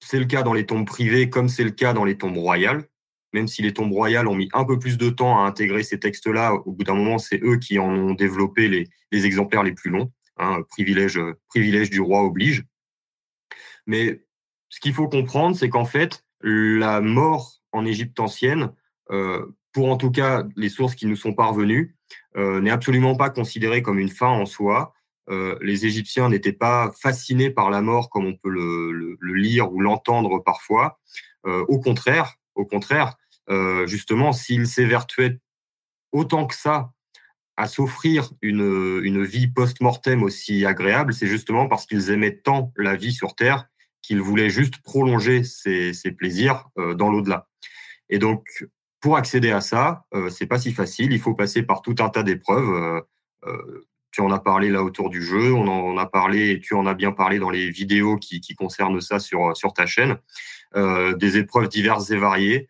C'est 0.00 0.18
le 0.18 0.24
cas 0.24 0.42
dans 0.42 0.54
les 0.54 0.66
tombes 0.66 0.86
privées, 0.86 1.28
comme 1.28 1.48
c'est 1.48 1.64
le 1.64 1.70
cas 1.70 1.92
dans 1.92 2.04
les 2.04 2.16
tombes 2.16 2.36
royales. 2.36 2.84
Même 3.34 3.48
si 3.48 3.62
les 3.62 3.74
tombes 3.74 3.92
royales 3.92 4.28
ont 4.28 4.34
mis 4.34 4.48
un 4.54 4.64
peu 4.64 4.78
plus 4.78 4.96
de 4.96 5.10
temps 5.10 5.38
à 5.38 5.46
intégrer 5.46 5.82
ces 5.82 5.98
textes-là, 5.98 6.54
au 6.54 6.72
bout 6.72 6.84
d'un 6.84 6.94
moment, 6.94 7.18
c'est 7.18 7.42
eux 7.42 7.58
qui 7.58 7.78
en 7.78 7.90
ont 7.90 8.14
développé 8.14 8.68
les, 8.68 8.88
les 9.12 9.26
exemplaires 9.26 9.64
les 9.64 9.72
plus 9.72 9.90
longs. 9.90 10.10
Hein, 10.38 10.62
privilège, 10.68 11.20
privilège 11.48 11.90
du 11.90 12.00
roi 12.00 12.22
oblige. 12.22 12.64
Mais 13.86 14.24
ce 14.68 14.80
qu'il 14.80 14.94
faut 14.94 15.08
comprendre, 15.08 15.56
c'est 15.56 15.68
qu'en 15.68 15.84
fait, 15.84 16.23
la 16.44 17.00
mort 17.00 17.60
en 17.72 17.86
Égypte 17.86 18.20
ancienne, 18.20 18.72
euh, 19.10 19.46
pour 19.72 19.90
en 19.90 19.96
tout 19.96 20.10
cas 20.10 20.44
les 20.56 20.68
sources 20.68 20.94
qui 20.94 21.06
nous 21.06 21.16
sont 21.16 21.32
parvenues, 21.32 21.96
euh, 22.36 22.60
n'est 22.60 22.70
absolument 22.70 23.16
pas 23.16 23.30
considérée 23.30 23.82
comme 23.82 23.98
une 23.98 24.10
fin 24.10 24.28
en 24.28 24.46
soi. 24.46 24.92
Euh, 25.30 25.56
les 25.62 25.86
Égyptiens 25.86 26.28
n'étaient 26.28 26.52
pas 26.52 26.92
fascinés 27.00 27.50
par 27.50 27.70
la 27.70 27.80
mort 27.80 28.10
comme 28.10 28.26
on 28.26 28.36
peut 28.36 28.50
le, 28.50 29.16
lire 29.22 29.72
ou 29.72 29.80
l'entendre 29.80 30.38
parfois. 30.38 31.00
au 31.44 31.78
contraire, 31.78 32.36
au 32.54 32.64
contraire, 32.64 33.16
justement, 33.86 34.32
s'ils 34.32 34.66
s'évertuaient 34.66 35.38
autant 36.12 36.46
que 36.46 36.54
ça 36.54 36.92
à 37.56 37.68
s'offrir 37.68 38.32
une, 38.42 39.00
une 39.02 39.24
vie 39.24 39.48
post-mortem 39.48 40.22
aussi 40.22 40.64
agréable, 40.64 41.12
c'est 41.12 41.26
justement 41.26 41.68
parce 41.68 41.86
qu'ils 41.86 42.10
aimaient 42.10 42.36
tant 42.36 42.72
la 42.76 42.96
vie 42.96 43.12
sur 43.12 43.34
Terre 43.34 43.66
qu'ils 44.04 44.20
voulaient 44.20 44.50
juste 44.50 44.82
prolonger 44.82 45.44
ces, 45.44 45.94
ces 45.94 46.12
plaisirs 46.12 46.68
euh, 46.78 46.94
dans 46.94 47.08
l'au-delà. 47.08 47.48
Et 48.10 48.18
donc, 48.18 48.66
pour 49.00 49.16
accéder 49.16 49.50
à 49.50 49.62
ça, 49.62 50.04
euh, 50.12 50.28
c'est 50.28 50.46
pas 50.46 50.58
si 50.58 50.72
facile. 50.72 51.12
Il 51.12 51.20
faut 51.20 51.32
passer 51.32 51.62
par 51.62 51.80
tout 51.80 51.94
un 52.00 52.10
tas 52.10 52.22
d'épreuves. 52.22 53.02
Euh, 53.46 53.80
tu 54.10 54.20
en 54.20 54.30
as 54.30 54.38
parlé 54.38 54.68
là 54.68 54.84
autour 54.84 55.08
du 55.08 55.22
jeu, 55.22 55.54
on 55.54 55.66
en 55.66 55.96
a 55.96 56.04
parlé, 56.04 56.50
et 56.50 56.60
tu 56.60 56.74
en 56.74 56.86
as 56.86 56.92
bien 56.92 57.12
parlé 57.12 57.38
dans 57.38 57.48
les 57.48 57.70
vidéos 57.70 58.16
qui, 58.18 58.40
qui 58.40 58.54
concernent 58.54 59.00
ça 59.00 59.18
sur, 59.18 59.56
sur 59.56 59.72
ta 59.72 59.86
chaîne. 59.86 60.18
Des 60.76 61.36
épreuves 61.36 61.68
diverses 61.68 62.10
et 62.10 62.16
variées 62.16 62.68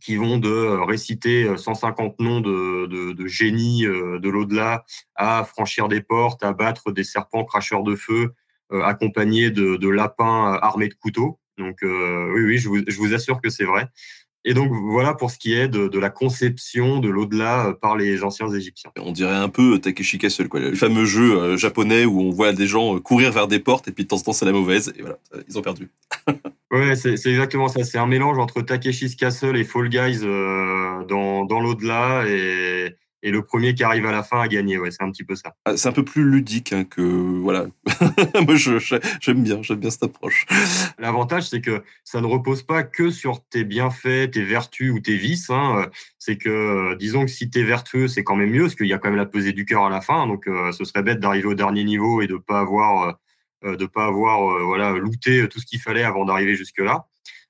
qui 0.00 0.16
vont 0.16 0.38
de 0.38 0.78
réciter 0.84 1.56
150 1.56 2.20
noms 2.20 2.40
de, 2.40 2.86
de, 2.86 3.12
de 3.12 3.26
génies 3.26 3.82
de 3.82 4.28
l'au-delà 4.28 4.84
à 5.16 5.44
franchir 5.44 5.88
des 5.88 6.00
portes, 6.00 6.44
à 6.44 6.52
battre 6.52 6.92
des 6.92 7.04
serpents 7.04 7.44
cracheurs 7.44 7.82
de 7.82 7.96
feu, 7.96 8.32
accompagnés 8.70 9.50
de, 9.50 9.76
de 9.76 9.88
lapins 9.88 10.58
armés 10.62 10.88
de 10.88 10.94
couteaux. 10.94 11.38
Donc 11.58 11.78
oui, 11.82 12.42
oui, 12.42 12.58
je 12.58 12.68
vous, 12.68 12.78
je 12.86 12.96
vous 12.96 13.14
assure 13.14 13.40
que 13.40 13.50
c'est 13.50 13.64
vrai. 13.64 13.88
Et 14.44 14.54
donc 14.54 14.72
voilà 14.72 15.14
pour 15.14 15.30
ce 15.30 15.38
qui 15.38 15.54
est 15.54 15.68
de, 15.68 15.86
de 15.86 15.98
la 16.00 16.10
conception 16.10 16.98
de 16.98 17.08
l'au-delà 17.08 17.68
euh, 17.68 17.72
par 17.74 17.96
les 17.96 18.24
anciens 18.24 18.48
Égyptiens. 18.52 18.90
On 18.96 19.12
dirait 19.12 19.36
un 19.36 19.48
peu 19.48 19.78
Takeshi 19.78 20.18
Castle, 20.18 20.48
quoi, 20.48 20.58
le 20.58 20.74
fameux 20.74 21.04
jeu 21.04 21.38
euh, 21.38 21.56
japonais 21.56 22.04
où 22.04 22.20
on 22.20 22.30
voit 22.30 22.52
des 22.52 22.66
gens 22.66 22.96
euh, 22.96 23.00
courir 23.00 23.30
vers 23.30 23.46
des 23.46 23.60
portes 23.60 23.86
et 23.86 23.92
puis 23.92 24.04
de 24.04 24.08
temps 24.08 24.16
en 24.16 24.20
temps 24.20 24.32
c'est 24.32 24.44
la 24.44 24.52
mauvaise 24.52 24.92
et 24.96 25.02
voilà, 25.02 25.18
ils 25.48 25.58
ont 25.58 25.62
perdu. 25.62 25.90
ouais, 26.72 26.96
c'est 26.96 27.14
exactement 27.14 27.68
ça. 27.68 27.84
C'est 27.84 27.98
un 27.98 28.06
mélange 28.06 28.38
entre 28.38 28.62
Takeshi's 28.62 29.14
Castle 29.14 29.56
et 29.56 29.64
Fall 29.64 29.88
Guys 29.88 30.20
euh, 30.24 31.04
dans, 31.04 31.44
dans 31.44 31.60
l'au-delà 31.60 32.24
et, 32.26 32.96
et 33.22 33.30
le 33.30 33.42
premier 33.42 33.74
qui 33.74 33.84
arrive 33.84 34.06
à 34.06 34.12
la 34.12 34.22
fin 34.22 34.40
a 34.40 34.48
gagné. 34.48 34.78
Ouais, 34.78 34.90
c'est 34.90 35.02
un 35.02 35.10
petit 35.10 35.24
peu 35.24 35.34
ça. 35.34 35.54
Ah, 35.64 35.76
c'est 35.76 35.88
un 35.88 35.92
peu 35.92 36.04
plus 36.04 36.24
ludique 36.24 36.72
hein, 36.72 36.84
que 36.84 37.02
voilà. 37.02 37.66
Moi, 38.46 38.56
je, 38.56 38.78
j'aime 39.20 39.42
bien, 39.42 39.62
j'aime 39.62 39.78
bien 39.78 39.90
cette 39.90 40.02
approche. 40.02 40.46
L'avantage, 40.98 41.48
c'est 41.48 41.60
que 41.60 41.82
ça 42.04 42.20
ne 42.20 42.26
repose 42.26 42.62
pas 42.62 42.82
que 42.82 43.10
sur 43.10 43.44
tes 43.44 43.64
bienfaits, 43.64 44.32
tes 44.32 44.42
vertus 44.42 44.92
ou 44.92 45.00
tes 45.00 45.16
vices. 45.16 45.50
Hein. 45.50 45.88
C'est 46.18 46.36
que, 46.36 46.94
disons 46.96 47.24
que 47.24 47.30
si 47.30 47.48
t'es 47.50 47.62
vertueux, 47.62 48.08
c'est 48.08 48.24
quand 48.24 48.36
même 48.36 48.50
mieux, 48.50 48.62
parce 48.62 48.74
qu'il 48.74 48.86
y 48.86 48.92
a 48.92 48.98
quand 48.98 49.08
même 49.08 49.18
la 49.18 49.26
pesée 49.26 49.52
du 49.52 49.64
cœur 49.64 49.84
à 49.84 49.90
la 49.90 50.00
fin. 50.00 50.26
Donc, 50.26 50.48
euh, 50.48 50.72
ce 50.72 50.84
serait 50.84 51.02
bête 51.02 51.20
d'arriver 51.20 51.46
au 51.46 51.54
dernier 51.54 51.84
niveau 51.84 52.22
et 52.22 52.26
de 52.26 52.36
pas 52.36 52.60
avoir, 52.60 53.18
euh, 53.64 53.76
de 53.76 53.86
pas 53.86 54.06
avoir, 54.06 54.50
euh, 54.50 54.64
voilà, 54.64 54.92
looté 54.92 55.48
tout 55.48 55.60
ce 55.60 55.66
qu'il 55.66 55.80
fallait 55.80 56.04
avant 56.04 56.24
d'arriver 56.24 56.56
jusque 56.56 56.80
là. 56.80 57.06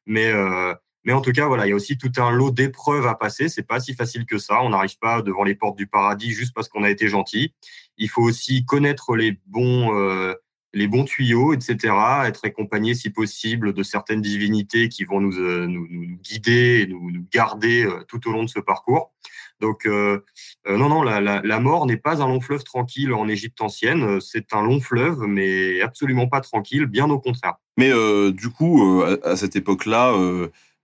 Mais 0.06 0.32
euh, 0.32 0.74
mais 1.04 1.12
en 1.12 1.20
tout 1.20 1.32
cas, 1.32 1.46
voilà, 1.46 1.66
il 1.66 1.70
y 1.70 1.72
a 1.72 1.76
aussi 1.76 1.98
tout 1.98 2.12
un 2.18 2.30
lot 2.30 2.50
d'épreuves 2.50 3.06
à 3.06 3.14
passer. 3.14 3.48
C'est 3.48 3.66
pas 3.66 3.80
si 3.80 3.94
facile 3.94 4.24
que 4.24 4.38
ça. 4.38 4.62
On 4.62 4.70
n'arrive 4.70 4.98
pas 4.98 5.22
devant 5.22 5.42
les 5.42 5.54
portes 5.54 5.76
du 5.76 5.86
paradis 5.86 6.30
juste 6.30 6.54
parce 6.54 6.68
qu'on 6.68 6.84
a 6.84 6.90
été 6.90 7.08
gentil. 7.08 7.54
Il 7.98 8.08
faut 8.08 8.22
aussi 8.22 8.64
connaître 8.64 9.16
les 9.16 9.38
bons, 9.46 9.96
euh, 9.96 10.34
les 10.74 10.86
bons 10.86 11.04
tuyaux, 11.04 11.52
etc. 11.52 11.94
Être 12.24 12.44
accompagné, 12.44 12.94
si 12.94 13.10
possible, 13.10 13.72
de 13.72 13.82
certaines 13.82 14.20
divinités 14.20 14.88
qui 14.88 15.04
vont 15.04 15.20
nous, 15.20 15.38
euh, 15.38 15.66
nous, 15.66 15.86
nous, 15.90 16.16
guider 16.22 16.82
et 16.82 16.86
nous, 16.86 17.26
garder 17.32 17.84
euh, 17.84 18.04
tout 18.08 18.28
au 18.28 18.32
long 18.32 18.44
de 18.44 18.48
ce 18.48 18.60
parcours. 18.60 19.12
Donc, 19.60 19.86
euh, 19.86 20.20
non, 20.68 20.88
non, 20.88 21.02
la, 21.02 21.20
la, 21.20 21.40
la 21.42 21.60
mort 21.60 21.86
n'est 21.86 21.96
pas 21.96 22.20
un 22.20 22.26
long 22.26 22.40
fleuve 22.40 22.64
tranquille 22.64 23.12
en 23.12 23.28
Égypte 23.28 23.60
ancienne. 23.60 24.20
C'est 24.20 24.54
un 24.54 24.62
long 24.62 24.80
fleuve, 24.80 25.20
mais 25.28 25.80
absolument 25.82 26.26
pas 26.26 26.40
tranquille, 26.40 26.86
bien 26.86 27.08
au 27.10 27.20
contraire. 27.20 27.54
Mais 27.76 27.92
du 28.32 28.48
coup, 28.48 29.02
à, 29.02 29.24
à 29.24 29.36
cette 29.36 29.54
époque-là, 29.54 30.14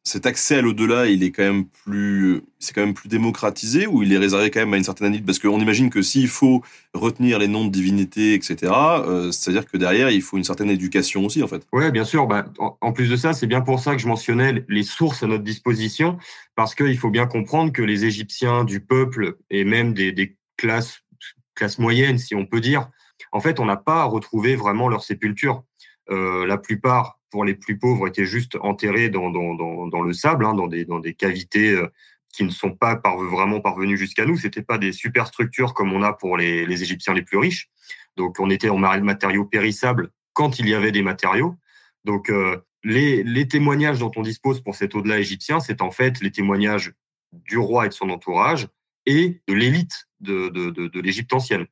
cet 0.09 0.25
accès 0.25 0.57
à 0.57 0.62
l'au-delà, 0.62 1.07
il 1.07 1.23
est 1.23 1.31
quand 1.31 1.42
même 1.42 1.66
plus, 1.66 2.40
c'est 2.59 2.75
quand 2.75 2.81
même 2.81 2.94
plus 2.94 3.09
démocratisé 3.09 3.87
ou 3.87 4.03
il 4.03 4.12
est 4.12 4.18
réservé 4.18 4.51
quand 4.51 4.61
même 4.61 4.73
à 4.73 4.79
une 4.79 4.85
certaine 4.85 5.12
élite? 5.12 5.27
Parce 5.27 5.38
qu'on 5.38 5.61
imagine 5.61 5.90
que 5.90 6.01
s'il 6.01 6.29
faut 6.29 6.62
retenir 6.94 7.38
les 7.38 7.47
noms 7.47 7.66
de 7.66 7.71
divinités, 7.71 8.33
etc., 8.35 8.57
euh, 8.73 9.31
c'est-à-dire 9.31 9.66
que 9.66 9.77
derrière, 9.77 10.11
il 10.11 10.23
faut 10.23 10.38
une 10.38 10.44
certaine 10.44 10.71
éducation 10.71 11.27
aussi, 11.27 11.42
en 11.42 11.47
fait. 11.47 11.66
Oui, 11.73 11.90
bien 11.90 12.05
sûr. 12.05 12.27
Bah, 12.27 12.47
en, 12.59 12.92
plus 12.92 13.11
de 13.11 13.16
ça, 13.16 13.35
c'est 13.35 13.47
bien 13.47 13.61
pour 13.61 13.81
ça 13.81 13.94
que 13.94 14.01
je 14.01 14.09
mentionnais 14.09 14.64
les 14.68 14.83
sources 14.83 15.23
à 15.23 15.27
notre 15.27 15.44
disposition, 15.44 16.18
parce 16.57 16.75
qu'il 16.75 16.97
faut 16.99 17.11
bien 17.11 17.27
comprendre 17.27 17.73
que 17.73 17.83
les 17.83 18.07
Égyptiens 18.07 18.64
du 18.64 18.81
peuple 18.81 19.37
et 19.51 19.64
même 19.64 19.92
des, 19.92 20.37
classes 20.57 21.03
moyennes, 21.79 22.18
si 22.18 22.35
on 22.35 22.47
peut 22.47 22.61
dire, 22.61 22.88
en 23.31 23.40
fait, 23.40 23.61
on 23.61 23.66
n'a 23.66 23.77
pas 23.77 24.05
retrouvé 24.05 24.57
vraiment 24.57 24.88
leur 24.88 25.05
sépulture. 25.05 25.64
Euh, 26.11 26.47
la 26.47 26.57
plupart 26.57 27.17
pour 27.31 27.45
les 27.45 27.55
plus 27.55 27.79
pauvres, 27.79 28.09
étaient 28.09 28.25
juste 28.25 28.57
enterrés 28.61 29.09
dans, 29.11 29.29
le 29.29 30.12
sable, 30.12 30.45
hein, 30.45 30.55
dans, 30.55 30.67
des, 30.67 31.14
cavités 31.14 31.71
euh, 31.71 31.87
qui 32.33 32.45
ne 32.45 32.51
sont 32.51 32.73
pas 32.73 33.01
vraiment 33.31 33.61
parvenues 33.61 33.97
jusqu'à 33.97 34.25
nous. 34.25 34.37
C'était 34.37 34.62
pas 34.62 34.79
des 34.79 34.93
super 34.93 35.27
structures 35.27 35.75
comme 35.75 35.93
on 35.93 36.03
a 36.03 36.12
pour 36.12 36.37
les, 36.37 36.83
Égyptiens 36.83 37.14
les 37.14 37.23
plus 37.23 37.38
riches. 37.38 37.71
Donc, 38.17 38.41
on 38.41 38.51
était 38.51 38.69
en 38.69 38.79
matériaux 38.79 39.45
périssables 39.45 40.11
quand 40.33 40.59
il 40.59 40.69
y 40.69 40.75
avait 40.75 40.93
des 40.93 41.03
matériaux. 41.03 41.57
Donc, 42.05 42.31
euh, 42.31 42.59
les, 42.85 43.49
témoignages 43.49 43.99
dont 43.99 44.12
on 44.17 44.23
dispose 44.23 44.61
pour 44.61 44.75
cet 44.75 44.95
au-delà 44.95 45.19
égyptien, 45.19 45.61
c'est 45.61 45.83
en 45.83 45.91
fait 45.91 46.21
les 46.21 46.31
témoignages 46.31 46.93
du 47.33 47.59
roi 47.59 47.87
et 47.87 47.88
de 47.88 47.95
son 47.95 48.11
entourage 48.11 48.69
et 49.07 49.41
de 49.47 49.55
l'élite 49.55 50.09
de 50.21 51.01
l'Égypte 51.01 51.33
ancienne. 51.33 51.67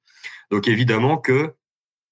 Donc, 0.51 0.69
évidemment 0.69 1.19
que 1.19 1.55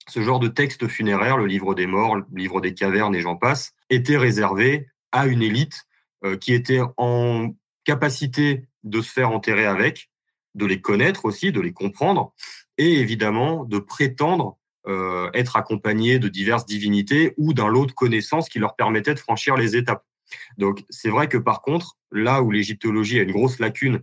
ce 0.09 0.21
genre 0.23 0.41
de 0.41 0.49
texte 0.49 0.87
funéraire, 0.89 1.37
le 1.37 1.47
livre 1.47 1.75
des 1.75 1.87
morts, 1.87 2.17
le 2.17 2.25
livre 2.35 2.61
des 2.61 2.75
cavernes 2.75 3.15
et 3.15 3.21
j'en 3.21 3.37
passe, 3.37 3.73
était 3.91 4.17
réservé 4.17 4.89
à 5.13 5.27
une 5.27 5.43
élite 5.43 5.85
euh, 6.25 6.37
qui 6.37 6.53
était 6.53 6.81
en 6.97 7.55
capacité 7.85 8.67
de 8.83 9.01
se 9.01 9.11
faire 9.11 9.31
enterrer 9.31 9.67
avec, 9.67 10.11
de 10.55 10.67
les 10.67 10.81
connaître 10.81 11.25
aussi, 11.25 11.53
de 11.53 11.61
les 11.61 11.73
comprendre, 11.73 12.33
et 12.79 13.01
évidemment 13.01 13.65
de 13.65 13.79
prétendre 13.79 14.59
euh, 14.87 15.31
être 15.33 15.57
accompagnés 15.57 16.19
de 16.19 16.29
diverses 16.29 16.67
divinités 16.67 17.33
ou 17.39 17.55
d'un 17.55 17.69
lot 17.69 17.87
de 17.87 17.93
connaissances 17.93 18.49
qui 18.49 18.59
leur 18.59 18.77
permettait 18.77 19.15
de 19.15 19.19
franchir 19.19 19.57
les 19.57 19.77
étapes. 19.77 20.05
Donc 20.59 20.85
c'est 20.91 21.09
vrai 21.09 21.29
que 21.29 21.39
par 21.39 21.63
contre, 21.63 21.97
là 22.11 22.43
où 22.43 22.51
l'égyptologie 22.51 23.19
a 23.19 23.23
une 23.23 23.33
grosse 23.33 23.59
lacune, 23.59 24.03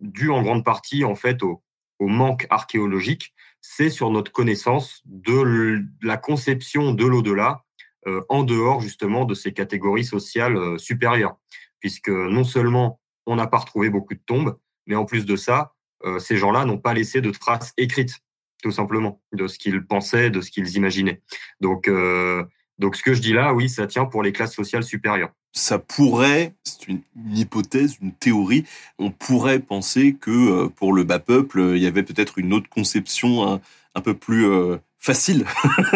due 0.00 0.30
en 0.30 0.42
grande 0.42 0.64
partie 0.64 1.04
en 1.04 1.14
fait 1.14 1.42
au, 1.42 1.62
au 1.98 2.08
manque 2.08 2.46
archéologique, 2.50 3.32
c'est 3.60 3.90
sur 3.90 4.10
notre 4.10 4.32
connaissance 4.32 5.02
de 5.04 5.84
la 6.02 6.16
conception 6.16 6.92
de 6.92 7.04
l'au-delà 7.04 7.64
euh, 8.06 8.22
en 8.28 8.42
dehors 8.42 8.80
justement 8.80 9.24
de 9.24 9.34
ces 9.34 9.52
catégories 9.52 10.04
sociales 10.04 10.56
euh, 10.56 10.78
supérieures. 10.78 11.36
Puisque 11.80 12.10
non 12.10 12.44
seulement 12.44 13.00
on 13.26 13.36
n'a 13.36 13.46
pas 13.46 13.58
retrouvé 13.58 13.90
beaucoup 13.90 14.14
de 14.14 14.22
tombes, 14.24 14.58
mais 14.86 14.96
en 14.96 15.04
plus 15.04 15.24
de 15.24 15.36
ça, 15.36 15.74
euh, 16.04 16.18
ces 16.18 16.36
gens-là 16.36 16.64
n'ont 16.64 16.78
pas 16.78 16.94
laissé 16.94 17.20
de 17.20 17.30
traces 17.30 17.72
écrites, 17.76 18.18
tout 18.62 18.72
simplement, 18.72 19.22
de 19.32 19.46
ce 19.46 19.58
qu'ils 19.58 19.86
pensaient, 19.86 20.30
de 20.30 20.40
ce 20.40 20.50
qu'ils 20.50 20.76
imaginaient. 20.76 21.22
Donc, 21.60 21.88
euh, 21.88 22.44
donc 22.78 22.96
ce 22.96 23.02
que 23.02 23.14
je 23.14 23.20
dis 23.20 23.32
là, 23.32 23.52
oui, 23.52 23.68
ça 23.68 23.86
tient 23.86 24.06
pour 24.06 24.22
les 24.22 24.32
classes 24.32 24.54
sociales 24.54 24.82
supérieures 24.82 25.32
ça 25.52 25.78
pourrait, 25.78 26.54
c'est 26.64 26.88
une, 26.88 27.02
hypothèse, 27.32 27.96
une 28.00 28.12
théorie, 28.12 28.64
on 28.98 29.10
pourrait 29.10 29.60
penser 29.60 30.14
que 30.14 30.30
euh, 30.30 30.68
pour 30.68 30.92
le 30.92 31.04
bas 31.04 31.18
peuple, 31.18 31.72
il 31.74 31.82
y 31.82 31.86
avait 31.86 32.02
peut-être 32.02 32.38
une 32.38 32.52
autre 32.52 32.68
conception 32.68 33.46
un, 33.46 33.60
un 33.94 34.00
peu 34.00 34.14
plus 34.14 34.46
euh, 34.46 34.78
facile 34.98 35.44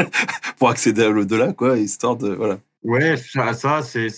pour 0.58 0.70
accéder 0.70 1.04
à 1.04 1.10
l'au-delà, 1.10 1.52
quoi, 1.52 1.78
histoire 1.78 2.16
de 2.16 2.30
voilà. 2.34 2.58
Ouais, 2.82 3.16
ça, 3.16 3.54
ça 3.54 3.82
c'est 3.82 4.10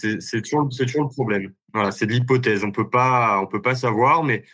toujours 0.42 0.68
toujours 0.68 1.04
le 1.04 1.08
problème. 1.08 1.52
Voilà, 1.72 1.92
c'est 1.92 2.06
de 2.06 2.12
l'hypothèse. 2.12 2.64
On 2.64 2.72
peut 2.72 2.90
pas 2.90 3.40
on 3.40 3.46
peut 3.46 3.62
pas 3.62 3.76
savoir, 3.76 4.24
mais 4.24 4.44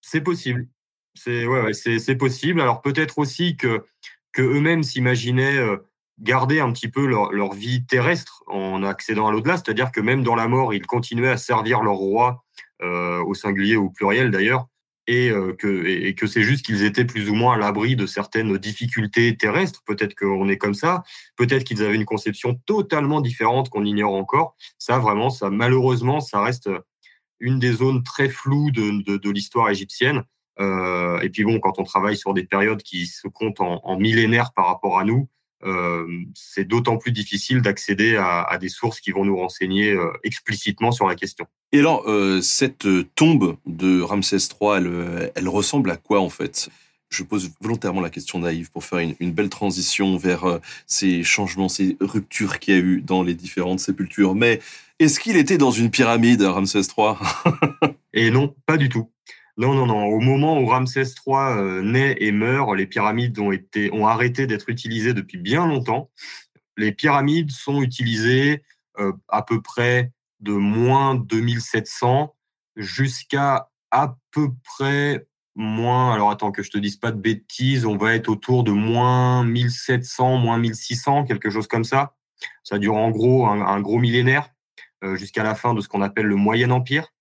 c'est 0.00 0.20
possible. 0.20 0.66
C'est 1.14 1.46
ouais, 1.46 1.62
ouais 1.62 1.72
c'est 1.72 2.16
possible. 2.16 2.60
Alors 2.60 2.82
peut-être 2.82 3.18
aussi 3.18 3.56
que 3.56 3.84
que 4.32 4.42
eux-mêmes 4.42 4.82
s'imaginaient 4.82 5.58
euh, 5.58 5.76
garder 6.20 6.60
un 6.60 6.72
petit 6.72 6.88
peu 6.88 7.06
leur, 7.06 7.52
vie 7.54 7.84
terrestre 7.86 8.42
en 8.46 8.82
accédant 8.82 9.26
à 9.26 9.32
l'au-delà, 9.32 9.56
c'est-à-dire 9.56 9.90
que 9.90 10.00
même 10.00 10.22
dans 10.22 10.34
la 10.34 10.48
mort, 10.48 10.74
ils 10.74 10.86
continuaient 10.86 11.30
à 11.30 11.36
servir 11.36 11.82
leur 11.82 11.94
roi, 11.94 12.44
euh, 12.82 13.22
au 13.24 13.34
singulier 13.34 13.76
ou 13.76 13.86
au 13.86 13.90
pluriel 13.90 14.30
d'ailleurs, 14.30 14.66
et, 15.06 15.30
euh, 15.30 15.54
que, 15.54 15.86
et, 15.86 16.14
que 16.14 16.26
c'est 16.26 16.42
juste 16.42 16.64
qu'ils 16.64 16.84
étaient 16.84 17.04
plus 17.04 17.30
ou 17.30 17.34
moins 17.34 17.54
à 17.54 17.58
l'abri 17.58 17.96
de 17.96 18.06
certaines 18.06 18.56
difficultés 18.58 19.36
terrestres. 19.36 19.82
Peut-être 19.84 20.14
qu'on 20.14 20.48
est 20.48 20.56
comme 20.56 20.74
ça, 20.74 21.02
peut-être 21.36 21.64
qu'ils 21.64 21.82
avaient 21.82 21.96
une 21.96 22.04
conception 22.04 22.54
totalement 22.66 23.20
différente 23.20 23.70
qu'on 23.70 23.84
ignore 23.84 24.14
encore. 24.14 24.56
Ça, 24.78 24.98
vraiment, 24.98 25.30
ça 25.30 25.50
malheureusement, 25.50 26.20
ça 26.20 26.42
reste 26.42 26.70
une 27.40 27.58
des 27.58 27.72
zones 27.72 28.02
très 28.02 28.28
floues 28.28 28.70
de, 28.70 29.30
l'histoire 29.30 29.70
égyptienne. 29.70 30.22
Euh, 30.60 31.18
et 31.20 31.30
puis 31.30 31.44
bon, 31.44 31.58
quand 31.58 31.78
on 31.78 31.84
travaille 31.84 32.16
sur 32.16 32.34
des 32.34 32.44
périodes 32.44 32.82
qui 32.82 33.06
se 33.06 33.26
comptent 33.28 33.60
en, 33.60 33.98
millénaires 33.98 34.52
par 34.52 34.66
rapport 34.66 34.98
à 34.98 35.04
nous, 35.04 35.28
c'est 36.34 36.64
d'autant 36.64 36.96
plus 36.96 37.12
difficile 37.12 37.60
d'accéder 37.62 38.16
à, 38.16 38.42
à, 38.42 38.58
des 38.58 38.68
sources 38.68 39.00
qui 39.00 39.10
vont 39.10 39.24
nous 39.24 39.36
renseigner 39.36 39.92
euh, 39.92 40.10
explicitement 40.24 40.92
sur 40.92 41.06
la 41.06 41.14
question. 41.14 41.46
Et 41.72 41.80
alors, 41.80 42.04
euh, 42.08 42.40
cette 42.40 42.86
tombe 43.14 43.56
de 43.66 44.00
Ramsès 44.00 44.38
III, 44.38 44.78
elle, 44.78 45.32
elle, 45.34 45.48
ressemble 45.48 45.90
à 45.90 45.96
quoi 45.96 46.20
en 46.20 46.30
fait? 46.30 46.70
Je 47.10 47.24
pose 47.24 47.50
volontairement 47.60 48.00
la 48.00 48.10
question 48.10 48.38
naïve 48.38 48.70
pour 48.70 48.84
faire 48.84 49.00
une, 49.00 49.14
une 49.20 49.32
belle 49.32 49.48
transition 49.48 50.16
vers 50.16 50.44
euh, 50.44 50.58
ces 50.86 51.22
changements, 51.24 51.68
ces 51.68 51.96
ruptures 52.00 52.58
qu'il 52.58 52.74
y 52.74 52.76
a 52.76 52.80
eu 52.80 53.02
dans 53.02 53.22
les 53.22 53.34
différentes 53.34 53.80
sépultures. 53.80 54.34
Mais 54.34 54.60
est-ce 54.98 55.18
qu'il 55.18 55.36
était 55.36 55.58
dans 55.58 55.70
une 55.70 55.90
pyramide, 55.90 56.42
Ramsès 56.42 56.82
III 56.96 57.14
Et 58.12 58.30
non, 58.30 58.54
pas 58.66 58.76
du 58.76 58.88
tout. 58.88 59.08
Non, 59.60 59.74
non, 59.74 59.86
non. 59.86 60.06
Au 60.06 60.20
moment 60.20 60.58
où 60.58 60.66
Ramsès 60.66 61.04
III 61.26 61.82
naît 61.82 62.16
et 62.18 62.32
meurt, 62.32 62.74
les 62.74 62.86
pyramides 62.86 63.38
ont, 63.38 63.52
été, 63.52 63.92
ont 63.92 64.06
arrêté 64.06 64.46
d'être 64.46 64.70
utilisées 64.70 65.12
depuis 65.12 65.36
bien 65.38 65.66
longtemps. 65.66 66.10
Les 66.78 66.92
pyramides 66.92 67.50
sont 67.50 67.82
utilisées 67.82 68.62
à 69.28 69.42
peu 69.42 69.60
près 69.60 70.12
de 70.40 70.52
moins 70.52 71.14
2700 71.14 72.34
jusqu'à 72.76 73.68
à 73.90 74.16
peu 74.30 74.48
près 74.64 75.26
moins, 75.54 76.14
alors 76.14 76.30
attends 76.30 76.52
que 76.52 76.62
je 76.62 76.70
te 76.70 76.78
dise 76.78 76.96
pas 76.96 77.10
de 77.10 77.20
bêtises, 77.20 77.84
on 77.84 77.96
va 77.96 78.14
être 78.14 78.28
autour 78.28 78.64
de 78.64 78.72
moins 78.72 79.44
1700, 79.44 80.36
moins 80.38 80.58
1600, 80.58 81.24
quelque 81.24 81.50
chose 81.50 81.66
comme 81.66 81.84
ça. 81.84 82.14
Ça 82.62 82.78
dure 82.78 82.96
en 82.96 83.10
gros 83.10 83.46
un, 83.46 83.80
gros 83.80 83.98
millénaire 83.98 84.48
euh, 85.04 85.16
jusqu'à 85.16 85.42
la 85.42 85.54
fin 85.54 85.74
de 85.74 85.80
ce 85.80 85.88
qu'on 85.88 86.00
appelle 86.00 86.26
le 86.26 86.36
Moyen 86.36 86.70
Empire. 86.70 87.12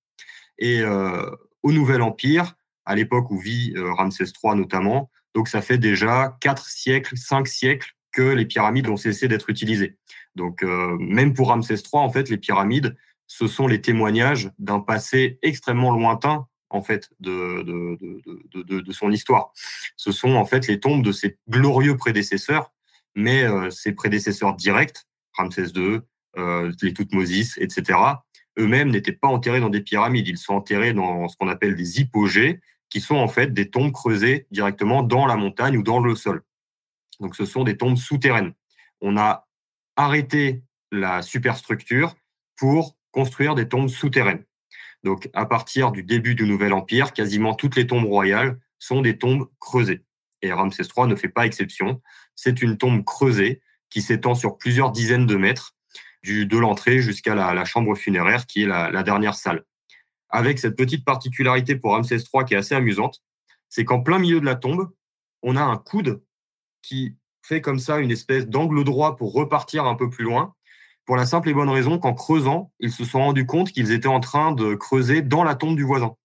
Et 0.58 0.82
euh, 0.82 1.30
au 1.63 1.72
Nouvel 1.72 2.02
Empire, 2.02 2.56
à 2.86 2.95
l'époque 2.95 3.32
où 3.32 3.38
vit 3.38 3.74
euh, 3.76 3.93
Ramsès 3.93 4.26
III 4.26 4.56
notamment, 4.56 5.10
donc 5.36 5.48
ça 5.48 5.62
fait 5.62 5.78
déjà 5.78 6.38
quatre 6.41 6.67
siècles, 6.67 7.17
cinq 7.17 7.48
siècles 7.48 7.95
que 8.12 8.22
les 8.22 8.45
pyramides 8.45 8.89
ont 8.89 8.98
cessé 8.98 9.28
d'être 9.28 9.50
utilisées. 9.50 9.98
Donc 10.36 10.63
même 10.63 11.34
pour 11.34 11.50
Ramsès 11.50 11.76
III, 11.76 11.84
en 11.93 12.10
fait, 12.10 12.30
les 12.30 12.38
pyramides, 12.38 12.95
ce 13.28 13.48
sont 13.48 13.67
les 13.67 13.82
témoignages 13.82 14.50
d'un 14.58 14.80
passé 14.80 15.38
extrêmement 15.43 15.91
lointain 15.91 16.48
en 16.69 16.82
fait 16.82 17.10
de, 17.19 17.63
de, 17.63 18.82
de, 18.82 18.91
son 18.91 19.12
histoire. 19.12 19.52
Ce 19.98 20.12
sont 20.12 20.32
en 20.32 20.45
fait 20.45 20.67
les 20.67 20.80
tombes 20.80 21.04
de 21.04 21.12
ses 21.12 21.38
glorieux 21.50 21.98
prédécesseurs, 21.98 22.72
mais 23.15 23.43
euh, 23.43 23.69
ses 23.69 23.93
prédécesseurs 23.93 24.56
directs, 24.56 25.06
Ramsès 25.34 25.67
II, 25.76 26.00
euh, 26.38 26.72
les 26.82 26.93
Toutmosis, 26.93 27.58
etc., 27.58 28.00
eux-mêmes 28.60 28.89
n'étaient 28.89 29.13
pas 29.13 29.28
enterrés 29.28 29.60
dans 29.60 29.69
des 29.69 29.82
pyramides. 29.82 30.28
Ils 30.28 30.38
sont 30.38 30.54
enterrés 30.54 30.93
dans 30.93 31.28
ce 31.28 31.38
qu'on 31.38 31.48
appelle 31.48 31.76
des 31.76 32.00
hypogées, 32.00 32.60
qui 32.89 33.02
sont 33.02 33.15
en 33.15 33.28
fait 33.28 33.54
des 33.54 33.69
tombes 33.69 33.91
creusées 33.91 34.48
directement 34.52 35.04
dans 35.04 35.26
la 35.26 35.36
montagne 35.36 35.78
ou 35.78 35.84
dans 35.84 36.00
le 36.00 36.15
sol. 36.15 36.43
Donc 37.19 37.36
ce 37.36 37.45
sont 37.45 37.63
des 37.63 37.78
tombes 37.78 37.98
souterraines. 37.98 38.54
On 39.02 39.17
a 39.17 39.48
arrêté 39.95 40.63
la 40.91 41.22
superstructure 41.22 42.15
pour 42.58 42.98
construire 43.12 43.56
des 43.56 43.67
tombes 43.67 43.89
souterraines. 43.89 44.43
Donc, 45.04 45.30
à 45.34 45.45
partir 45.45 45.91
du 45.91 46.04
début 46.04 46.36
du 46.36 46.45
Nouvel 46.45 46.74
Empire, 46.74 47.13
quasiment 47.13 47.54
toutes 47.54 47.76
les 47.76 47.88
tombes 47.88 48.06
royales 48.06 48.60
sont 48.80 49.02
des 49.02 49.17
tombes 49.17 49.50
creusées. 49.60 50.04
Et 50.41 50.52
Ramsès 50.52 50.84
III 50.84 51.08
ne 51.08 51.15
fait 51.15 51.30
pas 51.30 51.45
exception. 51.45 52.02
C'est 52.36 52.62
une 52.62 52.78
tombe 52.78 53.04
creusée 53.04 53.62
qui 53.89 54.02
s'étend 54.02 54.36
sur 54.36 54.58
plusieurs 54.58 54.91
dizaines 54.91 55.26
de 55.26 55.36
mètres, 55.36 55.76
du, 56.23 56.45
de 56.45 56.58
l'entrée 56.58 57.01
jusqu'à 57.01 57.36
la, 57.36 57.65
chambre 57.65 57.95
funéraire, 57.95 58.45
qui 58.45 58.63
est 58.63 58.67
la, 58.67 59.03
dernière 59.03 59.36
salle. 59.36 59.63
Avec 60.29 60.60
cette 60.60 60.75
petite 60.75 61.05
particularité 61.05 61.75
pour 61.75 61.91
Ramsès 61.91 62.17
III 62.17 62.45
qui 62.45 62.53
est 62.53 62.58
assez 62.58 62.75
amusante, 62.75 63.21
c'est 63.67 63.86
qu'en 63.86 64.01
plein 64.01 64.19
milieu 64.19 64.39
de 64.39 64.45
la 64.45 64.55
tombe, 64.55 64.89
on 65.41 65.55
a 65.55 65.62
un 65.62 65.77
coude 65.77 66.21
qui 66.82 67.15
fait 67.41 67.62
comme 67.62 67.79
ça 67.79 67.99
une 67.99 68.12
espèce 68.12 68.47
d'angle 68.47 68.84
droit 68.84 69.15
pour 69.15 69.34
repartir 69.34 69.86
un 69.86 69.95
peu 69.95 70.10
plus 70.10 70.23
loin 70.23 70.53
pour 71.10 71.15
la 71.15 71.25
simple 71.25 71.49
et 71.49 71.55
bonne 71.55 71.69
raison 71.69 71.97
qu'en 71.97 72.13
creusant, 72.13 72.71
ils 72.79 72.91
se 72.91 73.03
sont 73.03 73.17
rendus 73.17 73.47
compte 73.47 73.71
qu'ils 73.71 73.91
étaient 73.91 74.08
en 74.08 74.19
train 74.19 74.51
de 74.51 74.75
creuser 74.75 75.23
dans 75.23 75.43
la 75.43 75.55
tombe 75.55 75.75
du 75.75 75.82
voisin. 75.82 76.15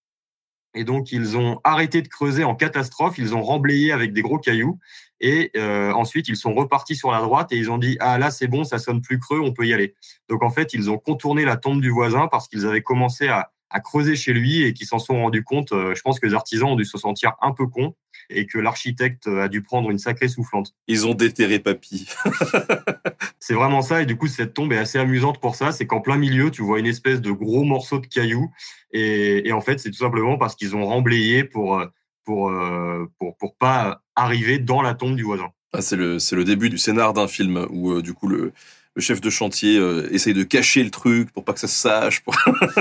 Et 0.74 0.84
donc, 0.84 1.12
ils 1.12 1.37
ont 1.37 1.60
arrêté 1.64 2.02
de 2.02 2.08
creuser 2.08 2.44
en 2.44 2.54
catastrophe, 2.54 3.18
ils 3.18 3.34
ont 3.34 3.42
remblayé 3.42 3.92
avec 3.92 4.12
des 4.12 4.22
gros 4.22 4.38
cailloux, 4.38 4.78
et 5.20 5.50
euh, 5.56 5.92
ensuite, 5.92 6.28
ils 6.28 6.37
sont 6.37 6.52
repartis 6.52 6.96
sur 6.96 7.10
la 7.10 7.20
droite 7.20 7.52
et 7.52 7.56
ils 7.56 7.70
ont 7.70 7.78
dit, 7.78 7.96
ah 8.00 8.18
là, 8.18 8.30
c'est 8.30 8.48
bon, 8.48 8.64
ça 8.64 8.78
sonne 8.78 9.00
plus 9.00 9.18
creux, 9.18 9.40
on 9.40 9.52
peut 9.52 9.66
y 9.66 9.72
aller. 9.72 9.94
Donc, 10.28 10.42
en 10.42 10.50
fait, 10.50 10.74
ils 10.74 10.90
ont 10.90 10.98
contourné 10.98 11.44
la 11.44 11.56
tombe 11.56 11.80
du 11.80 11.90
voisin 11.90 12.28
parce 12.28 12.48
qu'ils 12.48 12.66
avaient 12.66 12.82
commencé 12.82 13.28
à, 13.28 13.50
creuser 13.82 14.14
chez 14.14 14.32
lui 14.32 14.62
et 14.62 14.72
qui 14.72 14.87
s'en 14.87 15.00
sont 15.00 15.20
rendus 15.20 15.42
compte. 15.42 15.72
Euh, 15.72 15.96
je 15.96 16.02
pense 16.02 16.20
que 16.20 16.26
les 16.26 16.34
artisans 16.34 16.68
ont 16.68 16.76
dû 16.76 16.84
se 16.84 16.96
sentir 16.96 17.32
un 17.40 17.50
peu 17.50 17.66
cons 17.66 17.96
et 18.30 18.46
que 18.46 18.58
l'architecte 18.58 19.26
a 19.26 19.48
dû 19.48 19.62
prendre 19.62 19.90
une 19.90 19.98
sacrée 19.98 20.28
soufflante. 20.28 20.74
Ils 20.88 21.06
ont 21.06 21.14
déterré 21.14 21.58
papy. 21.58 22.08
c'est 23.38 23.54
vraiment 23.54 23.82
ça. 23.82 24.02
Et 24.02 24.06
du 24.06 24.16
coup, 24.16 24.26
cette 24.26 24.54
tombe 24.54 24.72
est 24.72 24.78
assez 24.78 24.98
amusante 24.98 25.40
pour 25.40 25.54
ça. 25.54 25.72
C'est 25.72 25.87
qu'en 25.87 26.00
plein 26.00 26.16
milieu, 26.16 26.50
tu 26.50 26.62
vois 26.62 26.78
une 26.78 26.87
espèce 26.87 27.20
de 27.20 27.30
gros 27.30 27.64
morceau 27.64 27.98
de 27.98 28.06
caillou. 28.06 28.50
Et, 28.92 29.50
en 29.52 29.60
fait, 29.60 29.80
c'est 29.80 29.90
tout 29.90 29.98
simplement 29.98 30.38
parce 30.38 30.54
qu'ils 30.54 30.76
ont 30.76 30.87
remblayé 30.87 31.44
pour, 31.44 31.78
euh, 31.78 31.87
pour, 32.24 32.50
euh, 32.50 33.10
pour, 33.18 33.37
pour 33.37 33.56
pas 33.56 34.02
arriver 34.14 34.58
dans 34.58 34.82
la 34.82 34.94
tombe 34.94 35.16
du 35.16 35.24
voisin. 35.24 35.50
Ah, 35.72 35.82
c'est 35.82 35.96
le, 35.96 36.18
le 36.32 36.44
début 36.44 36.70
du 36.70 36.78
scénar 36.78 37.12
d'un 37.12 37.26
film 37.26 37.66
où, 37.70 38.00
du 38.00 38.14
coup, 38.14 38.28
le, 38.28 38.52
le 38.94 39.02
chef 39.02 39.20
de 39.20 39.30
chantier 39.30 39.76
euh, 39.76 40.09
essaye 40.12 40.35
de 40.35 40.44
cacher 40.44 40.83
le 40.83 40.90
truc 40.90 41.30
pour 41.33 41.44
pas 41.44 41.52
que 41.52 41.61
ça 41.61 41.66
se 41.66 41.74
sache. 41.74 42.22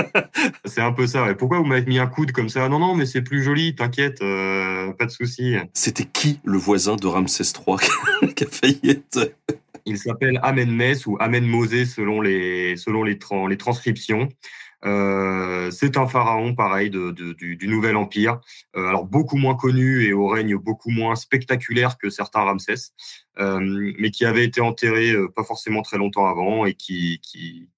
c'est 0.64 0.80
un 0.80 0.92
peu 0.92 1.06
ça. 1.06 1.34
Pourquoi 1.34 1.58
vous 1.58 1.64
m'avez 1.64 1.86
mis 1.86 1.98
un 1.98 2.06
coude 2.06 2.32
comme 2.32 2.48
ça? 2.48 2.68
Non, 2.68 2.78
non, 2.78 2.94
mais 2.94 3.06
c'est 3.06 3.22
plus 3.22 3.42
joli, 3.42 3.74
t'inquiète, 3.74 4.22
euh, 4.22 4.92
pas 4.92 5.06
de 5.06 5.10
souci. 5.10 5.56
C'était 5.72 6.04
qui 6.04 6.40
le 6.44 6.56
voisin 6.56 6.96
de 6.96 7.06
Ramsès 7.06 7.44
III 7.44 8.32
qui 8.34 8.44
a 8.44 8.46
failli 8.46 8.80
être 8.84 9.32
Il 9.86 9.98
s'appelle 9.98 10.38
Amenmès 10.42 11.04
ou 11.06 11.16
Amenmosé 11.18 11.84
selon 11.84 12.20
les, 12.20 12.76
selon 12.76 13.02
les, 13.02 13.18
les 13.48 13.56
transcriptions. 13.56 14.28
Euh, 14.84 15.70
c'est 15.70 15.96
un 15.96 16.06
pharaon 16.06 16.54
pareil 16.54 16.90
du, 16.90 17.66
Nouvel 17.66 17.96
Empire, 17.96 18.40
euh, 18.76 18.86
alors 18.86 19.04
beaucoup 19.06 19.36
moins 19.36 19.54
connu 19.54 20.04
et 20.04 20.12
au 20.12 20.28
règne 20.28 20.56
beaucoup 20.56 20.90
moins 20.90 21.16
spectaculaire 21.16 21.96
que 21.96 22.10
certains 22.10 22.40
Ramsès, 22.40 22.92
euh, 23.38 23.58
mais 23.98 24.10
qui 24.10 24.24
avait 24.24 24.44
été 24.44 24.60
enterré 24.60 25.14
pas 25.34 25.44
forcément 25.44 25.82
très 25.82 25.96
longtemps 25.96 26.26
avant 26.26 26.66
et 26.66 26.74
qui, 26.74 27.20
qui, 27.22 27.68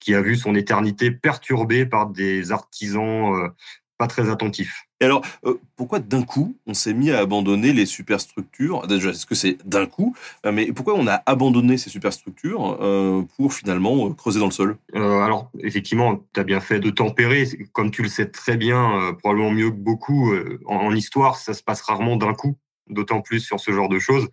qui, 0.00 0.14
a 0.14 0.22
vu 0.22 0.36
son 0.36 0.54
éternité 0.54 1.10
perturbée 1.10 1.86
par 1.86 2.06
des 2.06 2.52
artisans 2.52 3.52
pas 3.96 4.06
très 4.06 4.30
attentifs. 4.30 4.84
Alors, 5.04 5.22
euh, 5.44 5.54
pourquoi 5.76 5.98
d'un 5.98 6.22
coup 6.22 6.56
on 6.66 6.74
s'est 6.74 6.94
mis 6.94 7.10
à 7.10 7.18
abandonner 7.18 7.72
les 7.72 7.86
superstructures? 7.86 8.86
Déjà, 8.86 9.10
est-ce 9.10 9.26
que 9.26 9.34
c'est 9.34 9.58
d'un 9.66 9.86
coup? 9.86 10.16
Euh, 10.46 10.52
Mais 10.52 10.72
pourquoi 10.72 10.94
on 10.94 11.06
a 11.06 11.22
abandonné 11.26 11.76
ces 11.76 11.90
superstructures 11.90 12.78
euh, 12.80 13.22
pour 13.36 13.52
finalement 13.52 14.10
creuser 14.12 14.40
dans 14.40 14.46
le 14.46 14.52
sol? 14.52 14.78
Alors, 14.94 15.50
effectivement, 15.60 16.24
tu 16.32 16.40
as 16.40 16.44
bien 16.44 16.60
fait 16.60 16.80
de 16.80 16.90
tempérer. 16.90 17.46
Comme 17.72 17.90
tu 17.90 18.02
le 18.02 18.08
sais 18.08 18.26
très 18.26 18.56
bien, 18.56 19.14
probablement 19.18 19.50
mieux 19.50 19.70
que 19.70 19.76
beaucoup, 19.76 20.34
en, 20.66 20.94
histoire, 20.94 21.36
ça 21.36 21.54
se 21.54 21.62
passe 21.62 21.82
rarement 21.82 22.16
d'un 22.16 22.34
coup 22.34 22.56
d'autant 22.88 23.22
plus 23.22 23.40
sur 23.40 23.60
ce 23.60 23.72
genre 23.72 23.88
de 23.88 23.98
choses. 23.98 24.28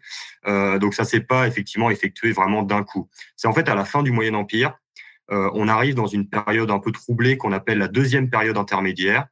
donc 0.46 0.94
ça 0.94 1.06
s'est 1.06 1.22
pas 1.22 1.48
effectivement 1.48 1.90
effectué 1.90 2.32
vraiment 2.32 2.64
d'un 2.64 2.84
coup. 2.84 3.08
C'est 3.38 3.48
en 3.48 3.54
fait 3.54 3.70
à 3.70 3.76
la 3.76 3.86
fin 3.86 4.04
du 4.04 4.12
Moyen 4.12 4.34
Empire, 4.34 4.78
on 5.30 5.68
arrive 5.68 5.96
dans 5.96 6.08
une 6.08 6.28
période 6.28 6.70
un 6.70 6.80
peu 6.80 6.92
troublée 6.92 7.38
qu'on 7.38 7.54
appelle 7.54 7.78
la 7.78 7.88
deuxième 7.88 8.30
période 8.30 8.58
intermédiaire, 8.58 9.28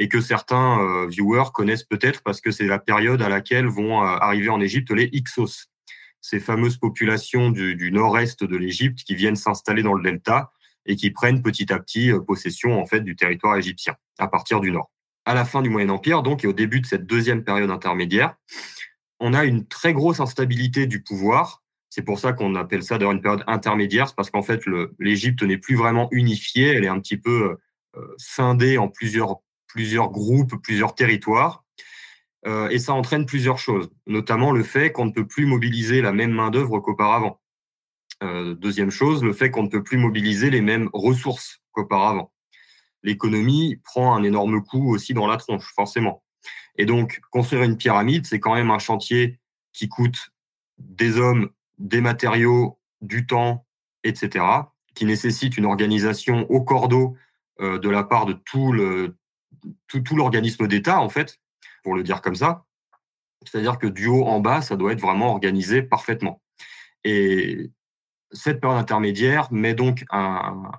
et 0.00 0.08
que 0.08 0.20
certains 0.22 0.80
euh, 0.80 1.06
viewers 1.06 1.52
connaissent 1.52 1.84
peut-être 1.84 2.22
parce 2.22 2.40
que 2.40 2.50
c'est 2.50 2.64
la 2.64 2.78
période 2.78 3.20
à 3.20 3.28
laquelle 3.28 3.66
vont 3.66 4.02
euh, 4.02 4.06
arriver 4.06 4.48
en 4.48 4.58
Égypte 4.58 4.90
les 4.90 5.10
Hyksos, 5.12 5.68
ces 6.22 6.40
fameuses 6.40 6.78
populations 6.78 7.50
du, 7.50 7.92
nord-est 7.92 8.42
de 8.42 8.56
l'Égypte 8.56 9.00
qui 9.04 9.14
viennent 9.14 9.36
s'installer 9.36 9.82
dans 9.82 9.92
le 9.92 10.02
delta 10.02 10.52
et 10.86 10.96
qui 10.96 11.10
prennent 11.10 11.42
petit 11.42 11.70
à 11.70 11.78
petit 11.78 12.10
euh, 12.10 12.18
possession 12.18 12.80
en 12.80 12.86
fait 12.86 13.02
du 13.02 13.14
territoire 13.14 13.56
égyptien 13.56 13.94
à 14.18 14.26
partir 14.26 14.60
du 14.60 14.72
nord. 14.72 14.90
À 15.26 15.34
la 15.34 15.44
fin 15.44 15.60
du 15.60 15.68
Moyen 15.68 15.90
Empire, 15.90 16.22
donc, 16.22 16.44
et 16.44 16.46
au 16.46 16.54
début 16.54 16.80
de 16.80 16.86
cette 16.86 17.04
deuxième 17.04 17.44
période 17.44 17.70
intermédiaire, 17.70 18.36
on 19.20 19.34
a 19.34 19.44
une 19.44 19.68
très 19.68 19.92
grosse 19.92 20.18
instabilité 20.18 20.86
du 20.86 21.02
pouvoir. 21.02 21.62
C'est 21.90 22.02
pour 22.02 22.18
ça 22.18 22.32
qu'on 22.32 22.54
appelle 22.54 22.82
ça 22.82 22.96
d'ailleurs 22.96 23.12
une 23.12 23.20
période 23.20 23.44
intermédiaire, 23.46 24.08
c'est 24.08 24.16
parce 24.16 24.30
qu'en 24.30 24.42
fait 24.42 24.62
l'Égypte 24.98 25.42
n'est 25.42 25.58
plus 25.58 25.74
vraiment 25.74 26.08
unifiée, 26.10 26.68
elle 26.68 26.84
est 26.84 26.88
un 26.88 27.00
petit 27.00 27.18
peu 27.18 27.58
scindée 28.16 28.78
en 28.78 28.88
plusieurs 28.88 29.40
plusieurs 29.72 30.10
groupes, 30.10 30.56
plusieurs 30.62 30.94
territoires. 30.94 31.64
Euh, 32.46 32.68
et 32.70 32.78
ça 32.78 32.94
entraîne 32.94 33.26
plusieurs 33.26 33.58
choses, 33.58 33.90
notamment 34.06 34.50
le 34.52 34.62
fait 34.62 34.92
qu'on 34.92 35.04
ne 35.04 35.12
peut 35.12 35.26
plus 35.26 35.44
mobiliser 35.44 36.00
la 36.00 36.12
même 36.12 36.32
main-d'œuvre 36.32 36.80
qu'auparavant. 36.80 37.40
Euh, 38.22 38.54
deuxième 38.54 38.90
chose, 38.90 39.22
le 39.22 39.32
fait 39.32 39.50
qu'on 39.50 39.62
ne 39.62 39.68
peut 39.68 39.82
plus 39.82 39.98
mobiliser 39.98 40.50
les 40.50 40.60
mêmes 40.60 40.88
ressources 40.92 41.62
qu'auparavant. 41.72 42.32
L'économie 43.02 43.76
prend 43.84 44.14
un 44.14 44.22
énorme 44.22 44.62
coup 44.62 44.92
aussi 44.92 45.14
dans 45.14 45.26
la 45.26 45.36
tronche, 45.36 45.72
forcément. 45.74 46.22
Et 46.76 46.86
donc, 46.86 47.20
construire 47.30 47.62
une 47.62 47.76
pyramide, 47.76 48.26
c'est 48.26 48.40
quand 48.40 48.54
même 48.54 48.70
un 48.70 48.78
chantier 48.78 49.38
qui 49.72 49.88
coûte 49.88 50.30
des 50.78 51.18
hommes, 51.18 51.50
des 51.78 52.00
matériaux, 52.00 52.78
du 53.00 53.26
temps, 53.26 53.66
etc., 54.04 54.44
qui 54.94 55.04
nécessite 55.04 55.56
une 55.56 55.66
organisation 55.66 56.50
au 56.50 56.62
cordeau 56.62 57.16
euh, 57.60 57.78
de 57.78 57.88
la 57.88 58.02
part 58.02 58.26
de 58.26 58.32
tout 58.32 58.72
le, 58.72 59.16
tout, 59.88 60.16
l'organisme 60.16 60.66
d'État, 60.66 61.00
en 61.00 61.08
fait, 61.08 61.38
pour 61.82 61.94
le 61.94 62.02
dire 62.02 62.20
comme 62.22 62.34
ça. 62.34 62.64
C'est-à-dire 63.44 63.78
que 63.78 63.86
du 63.86 64.06
haut 64.06 64.26
en 64.26 64.40
bas, 64.40 64.62
ça 64.62 64.76
doit 64.76 64.92
être 64.92 65.00
vraiment 65.00 65.30
organisé 65.30 65.82
parfaitement. 65.82 66.42
Et 67.04 67.70
cette 68.32 68.60
période 68.60 68.78
intermédiaire 68.78 69.48
met 69.50 69.74
donc 69.74 70.04
un, 70.10 70.70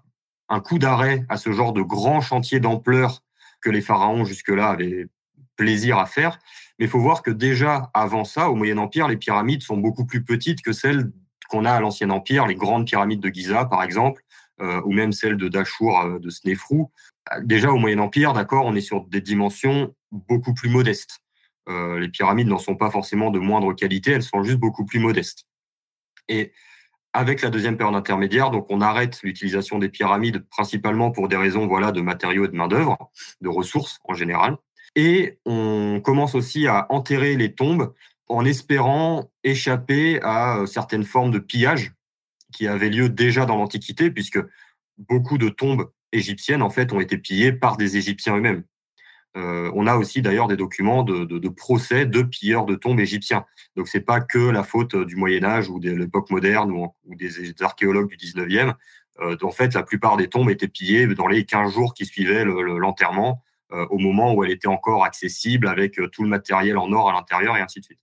un 0.50 0.60
coup 0.60 0.78
d'arrêt 0.78 1.26
à 1.30 1.38
ce 1.38 1.52
genre 1.52 1.74
de 1.74 1.82
grand 1.82 2.22
chantier 2.22 2.60
d'ampleur 2.60 3.24
que 3.62 3.70
les 3.70 3.82
pharaons 3.82 4.26
jusque-là 4.26 4.70
avaient 4.70 5.08
plaisir 5.56 5.98
à 5.98 6.06
faire. 6.06 6.40
Mais 6.78 6.86
il 6.86 6.90
faut 6.90 7.00
voir 7.00 7.22
que 7.22 7.32
déjà 7.32 7.90
avant 7.94 8.26
ça, 8.26 8.50
au 8.50 8.56
Moyen 8.56 8.78
Empire, 8.78 9.08
les 9.08 9.18
pyramides 9.18 9.64
sont 9.64 9.78
beaucoup 9.78 10.06
plus 10.06 10.24
petites 10.24 10.62
que 10.62 10.74
celles 10.74 11.12
qu'on 11.50 11.66
a 11.66 11.72
à 11.72 11.80
l'Ancien 11.80 12.10
Empire, 12.10 12.48
les 12.48 12.56
grandes 12.56 12.86
pyramides 12.86 13.20
de 13.20 13.30
Giza, 13.30 13.66
par 13.66 13.84
exemple, 13.84 14.24
euh, 14.62 14.82
ou 14.86 14.92
même 14.92 15.12
celles 15.12 15.38
de 15.38 15.48
Dachour, 15.48 16.00
euh, 16.02 16.20
de 16.20 16.30
Snéfrou, 16.30 16.92
déjà 17.42 17.72
au 17.72 17.78
Moyen 17.78 18.00
Empire, 18.00 18.34
d'accord, 18.34 18.66
on 18.66 18.76
est 18.76 18.82
sur 18.82 19.06
des 19.06 19.22
dimensions 19.22 19.96
beaucoup 20.12 20.54
plus 20.54 20.70
modestes. 20.70 21.20
Euh, 21.70 22.00
les 22.00 22.10
pyramides 22.10 22.48
n'en 22.48 22.58
sont 22.58 22.76
pas 22.76 22.90
forcément 22.90 23.30
de 23.30 23.40
moindre 23.40 23.74
qualité, 23.74 24.12
elles 24.12 24.24
sont 24.24 24.44
juste 24.44 24.58
beaucoup 24.58 24.86
plus 24.86 25.00
modestes. 25.00 25.46
Et 26.28 26.54
avec 27.14 27.42
la 27.42 27.50
deuxième 27.50 27.78
période 27.78 27.96
intermédiaire, 27.96 28.52
donc 28.52 28.68
on 28.70 28.82
arrête 28.82 29.22
l'utilisation 29.22 29.78
des 29.80 29.90
pyramides 29.90 30.46
principalement 30.50 31.12
pour 31.12 31.28
des 31.28 31.36
raisons 31.36 31.68
voilà 31.68 31.92
de 31.92 32.02
matériaux 32.02 32.46
et 32.46 32.48
de 32.48 32.56
main 32.56 32.68
d'œuvre, 32.68 33.12
de 33.42 33.50
ressources 33.50 34.00
en 34.06 34.14
général, 34.14 34.58
et 34.96 35.40
on 35.46 36.02
commence 36.04 36.36
aussi 36.36 36.68
à 36.68 36.88
enterrer 36.90 37.36
les 37.36 37.54
tombes 37.54 37.94
en 38.28 38.46
espérant 38.46 39.30
échapper 39.44 40.22
à 40.22 40.60
euh, 40.60 40.66
certaines 40.66 41.04
formes 41.04 41.32
de 41.32 41.40
pillage 41.40 41.94
qui 42.54 42.68
avaient 42.68 42.90
lieu 42.90 43.10
déjà 43.10 43.46
dans 43.46 43.58
l'Antiquité, 43.58 44.12
puisque 44.12 44.40
beaucoup 44.98 45.38
de 45.38 45.50
tombes 45.50 45.92
égyptiennes 46.12 46.62
en 46.62 46.70
fait 46.70 46.94
ont 46.94 47.00
été 47.00 47.18
pillées 47.18 47.54
par 47.54 47.78
des 47.78 47.98
Égyptiens 47.98 48.38
eux-mêmes. 48.38 48.64
Euh, 49.38 49.72
on 49.76 49.88
a 49.88 49.96
aussi 49.96 50.22
d'ailleurs 50.22 50.48
des 50.48 50.58
documents 50.58 51.04
de, 51.04 51.50
procès 51.50 52.06
de 52.06 52.22
pilleurs 52.22 52.66
de 52.66 52.76
tombes 52.76 53.00
égyptiens. 53.00 53.46
Donc 53.76 53.88
c'est 53.88 54.02
pas 54.02 54.20
que 54.20 54.40
la 54.40 54.64
faute 54.64 54.96
du 54.96 55.16
Moyen 55.16 55.44
Âge 55.44 55.70
ou 55.70 55.80
de 55.80 55.92
l'époque 55.92 56.30
moderne 56.30 56.72
ou, 56.72 56.94
des 57.16 57.54
archéologues 57.62 58.10
du 58.10 58.18
19e. 58.18 58.74
Euh, 59.22 59.38
en 59.42 59.52
fait, 59.52 59.74
la 59.74 59.84
plupart 59.84 60.18
des 60.18 60.28
tombes 60.28 60.50
étaient 60.50 60.68
pillées 60.68 61.08
dans 61.08 61.28
les 61.28 61.46
15 61.46 61.74
jours 61.74 61.94
qui 61.94 62.06
suivaient 62.06 62.44
l'enterrement, 62.44 63.42
euh, 63.72 63.86
au 63.90 64.00
moment 64.00 64.34
où 64.34 64.44
elle 64.44 64.52
était 64.52 64.68
encore 64.68 65.06
accessible 65.06 65.68
avec 65.68 66.00
tout 66.12 66.24
le 66.24 66.30
matériel 66.30 66.78
en 66.78 66.92
or 66.92 67.10
à 67.10 67.14
l'intérieur 67.14 67.56
et 67.56 67.62
ainsi 67.62 67.80
de 67.80 67.86
suite. 67.86 68.00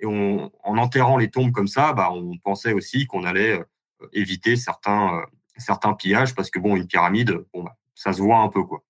Et 0.00 0.06
en 0.06 0.50
enterrant 0.64 1.16
les 1.16 1.28
tombes 1.28 1.50
comme 1.50 1.66
ça, 1.66 1.92
bah, 1.92 2.10
on 2.12 2.38
pensait 2.38 2.72
aussi 2.72 3.06
qu'on 3.06 3.24
allait 3.24 3.60
éviter 4.12 4.54
certains, 4.54 5.24
certains 5.58 5.94
pillages 5.94 6.34
parce 6.34 6.50
que 6.50 6.58
bon, 6.58 6.76
une 6.76 6.86
pyramide, 6.86 7.44
bon, 7.52 7.62
bah, 7.64 7.76
ça 7.94 8.12
se 8.12 8.22
voit 8.22 8.38
un 8.38 8.48
peu 8.48 8.62
quoi. 8.62 8.82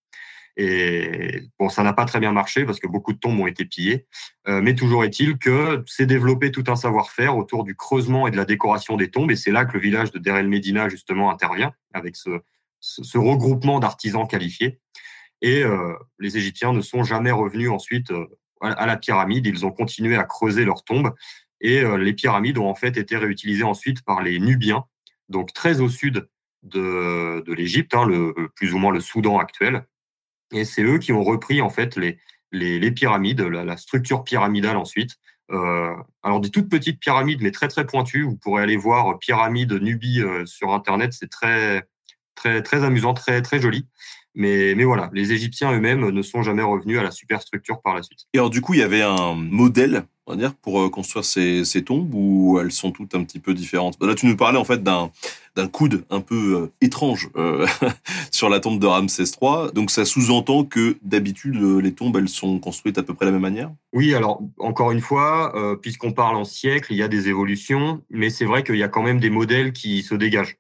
Et 0.61 1.45
bon, 1.61 1.69
ça 1.69 1.85
n'a 1.85 1.93
pas 1.93 2.05
très 2.05 2.19
bien 2.19 2.33
marché 2.33 2.65
parce 2.65 2.81
que 2.81 2.89
beaucoup 2.89 3.13
de 3.13 3.19
tombes 3.19 3.39
ont 3.39 3.47
été 3.47 3.65
pillées. 3.65 4.07
Euh, 4.49 4.61
mais 4.61 4.75
toujours 4.75 5.05
est-il 5.05 5.39
que 5.39 5.85
c'est 5.87 6.05
développé 6.05 6.51
tout 6.51 6.65
un 6.67 6.75
savoir-faire 6.75 7.37
autour 7.37 7.63
du 7.63 7.77
creusement 7.77 8.27
et 8.27 8.33
de 8.33 8.37
la 8.37 8.45
décoration 8.45 8.97
des 8.97 9.09
tombes. 9.09 9.31
Et 9.31 9.37
c'est 9.37 9.53
là 9.53 9.65
que 9.65 9.75
le 9.75 9.79
village 9.79 10.11
de 10.11 10.19
Der 10.19 10.37
El 10.37 10.49
Medina, 10.49 10.89
justement, 10.89 11.31
intervient 11.31 11.73
avec 11.95 12.17
ce, 12.17 12.41
regroupement 13.17 13.79
d'artisans 13.79 14.27
qualifiés. 14.27 14.81
Et 15.43 15.63
euh, 15.63 15.95
les 16.19 16.37
Égyptiens 16.37 16.73
ne 16.73 16.81
sont 16.81 17.05
jamais 17.05 17.31
revenus 17.31 17.71
ensuite 17.71 18.11
euh, 18.11 18.27
à 18.61 18.85
la 18.87 18.97
pyramide. 18.97 19.47
Ils 19.47 19.65
ont 19.65 19.71
continué 19.71 20.17
à 20.17 20.25
creuser 20.25 20.65
leurs 20.65 20.83
tombes. 20.83 21.15
Et 21.61 21.83
les 21.99 22.13
pyramides 22.13 22.59
ont 22.59 22.69
en 22.69 22.77
fait 22.77 22.97
été 22.97 23.17
réutilisées 23.17 23.65
ensuite 23.65 24.05
par 24.05 24.23
les 24.23 24.39
Nubiens, 24.39 24.85
donc 25.29 25.53
très 25.53 25.81
au 25.81 25.89
sud 25.89 26.29
de, 26.63 27.43
de 27.47 27.53
l'Égypte, 27.53 27.95
hein, 27.95 28.07
le, 28.07 28.35
plus 28.55 28.75
ou 28.75 28.79
moins 28.79 28.93
le 28.93 29.01
Soudan 29.01 29.39
actuel. 29.39 29.87
Et 30.53 30.65
c'est 30.65 30.83
eux 30.83 30.99
qui 30.99 31.13
ont 31.13 31.23
repris 31.23 31.61
en 31.61 31.71
fait 31.71 31.97
les, 31.97 32.19
les, 32.53 32.91
pyramides, 32.91 33.41
la, 33.41 33.77
structure 33.77 34.25
pyramidale 34.25 34.77
ensuite. 34.77 35.17
Euh, 35.51 35.95
alors 36.23 36.41
des 36.41 36.51
toutes 36.51 36.69
petites 36.69 37.01
pyramides, 37.01 37.41
mais 37.43 37.51
très 37.51 37.69
très 37.69 37.87
pointues. 37.87 38.23
Vous 38.23 38.37
pourrez 38.37 38.63
aller 38.63 38.77
voir 38.77 39.19
pyramide 39.19 39.73
Nubie 39.73 40.21
euh, 40.21 40.45
sur 40.47 40.73
internet. 40.73 41.13
C'est 41.13 41.31
très 41.31 41.87
très 42.35 42.63
très 42.63 42.85
amusant, 42.85 43.15
très 43.15 43.43
très 43.43 43.61
joli. 43.61 43.87
Mais, 44.39 44.75
mais 44.77 44.85
voilà, 44.85 45.11
les 45.13 45.33
Égyptiens 45.33 45.73
eux-mêmes 45.73 46.11
ne 46.11 46.23
sont 46.23 46.43
jamais 46.43 46.63
revenus 46.63 46.99
à 46.99 47.03
la 47.03 47.11
superstructure 47.11 47.83
par 47.83 47.97
la 47.97 48.03
suite. 48.03 48.21
Et 48.33 48.39
alors 48.39 48.51
du 48.51 48.61
coup, 48.61 48.73
il 48.73 48.81
y 48.81 48.85
avait 48.85 49.03
un 49.03 49.35
modèle 49.35 50.05
on 50.29 50.33
va 50.33 50.37
dire, 50.37 50.55
pour 50.55 50.81
euh, 50.81 50.91
construire 50.91 51.25
ces, 51.25 51.65
ces, 51.65 51.83
tombes 51.83 52.15
ou 52.15 52.59
elles 52.61 52.71
sont 52.71 52.93
toutes 52.93 53.15
un 53.15 53.25
petit 53.25 53.39
peu 53.39 53.55
différentes? 53.55 53.97
Là, 54.03 54.15
tu 54.15 54.27
nous 54.27 54.37
parlais 54.37 54.59
en 54.59 54.65
fait 54.65 54.83
d'un 54.83 55.11
d'un 55.57 55.67
coude 55.67 56.05
un 56.11 56.21
peu 56.21 56.55
euh, 56.57 56.73
étrange 56.81 57.31
euh, 57.37 57.67
sur 58.31 58.49
la 58.49 58.61
tombe 58.61 58.79
de 58.79 58.87
Ramsès 58.87 59.25
III. 59.25 59.73
Donc 59.75 59.91
ça 59.91 60.05
sous-entend 60.05 60.65
que 60.65 60.99
d'habitude 61.03 61.57
les 61.83 61.93
tombes 61.93 62.17
elles 62.17 62.29
sont 62.29 62.61
construites 62.61 62.99
à 62.99 63.03
peu 63.03 63.15
près 63.15 63.25
de 63.25 63.31
la 63.31 63.33
même 63.33 63.43
manière? 63.43 63.73
Oui, 63.93 64.15
alors 64.15 64.41
encore 64.59 64.93
une 64.93 65.01
fois, 65.01 65.53
puisqu'on 65.83 66.13
parle 66.13 66.37
en 66.37 66.45
siècle, 66.45 66.93
il 66.93 66.99
y 66.99 67.03
a 67.03 67.09
des 67.09 67.29
évolutions, 67.29 68.03
mais 68.11 68.31
c'est 68.31 68.45
vrai 68.45 68.63
qu'il 68.63 68.77
y 68.77 68.85
a 68.85 68.89
quand 68.89 69.03
même 69.03 69.19
des 69.19 69.31
modèles 69.31 69.73
qui 69.73 70.03
se 70.03 70.15
dégagent. 70.15 70.59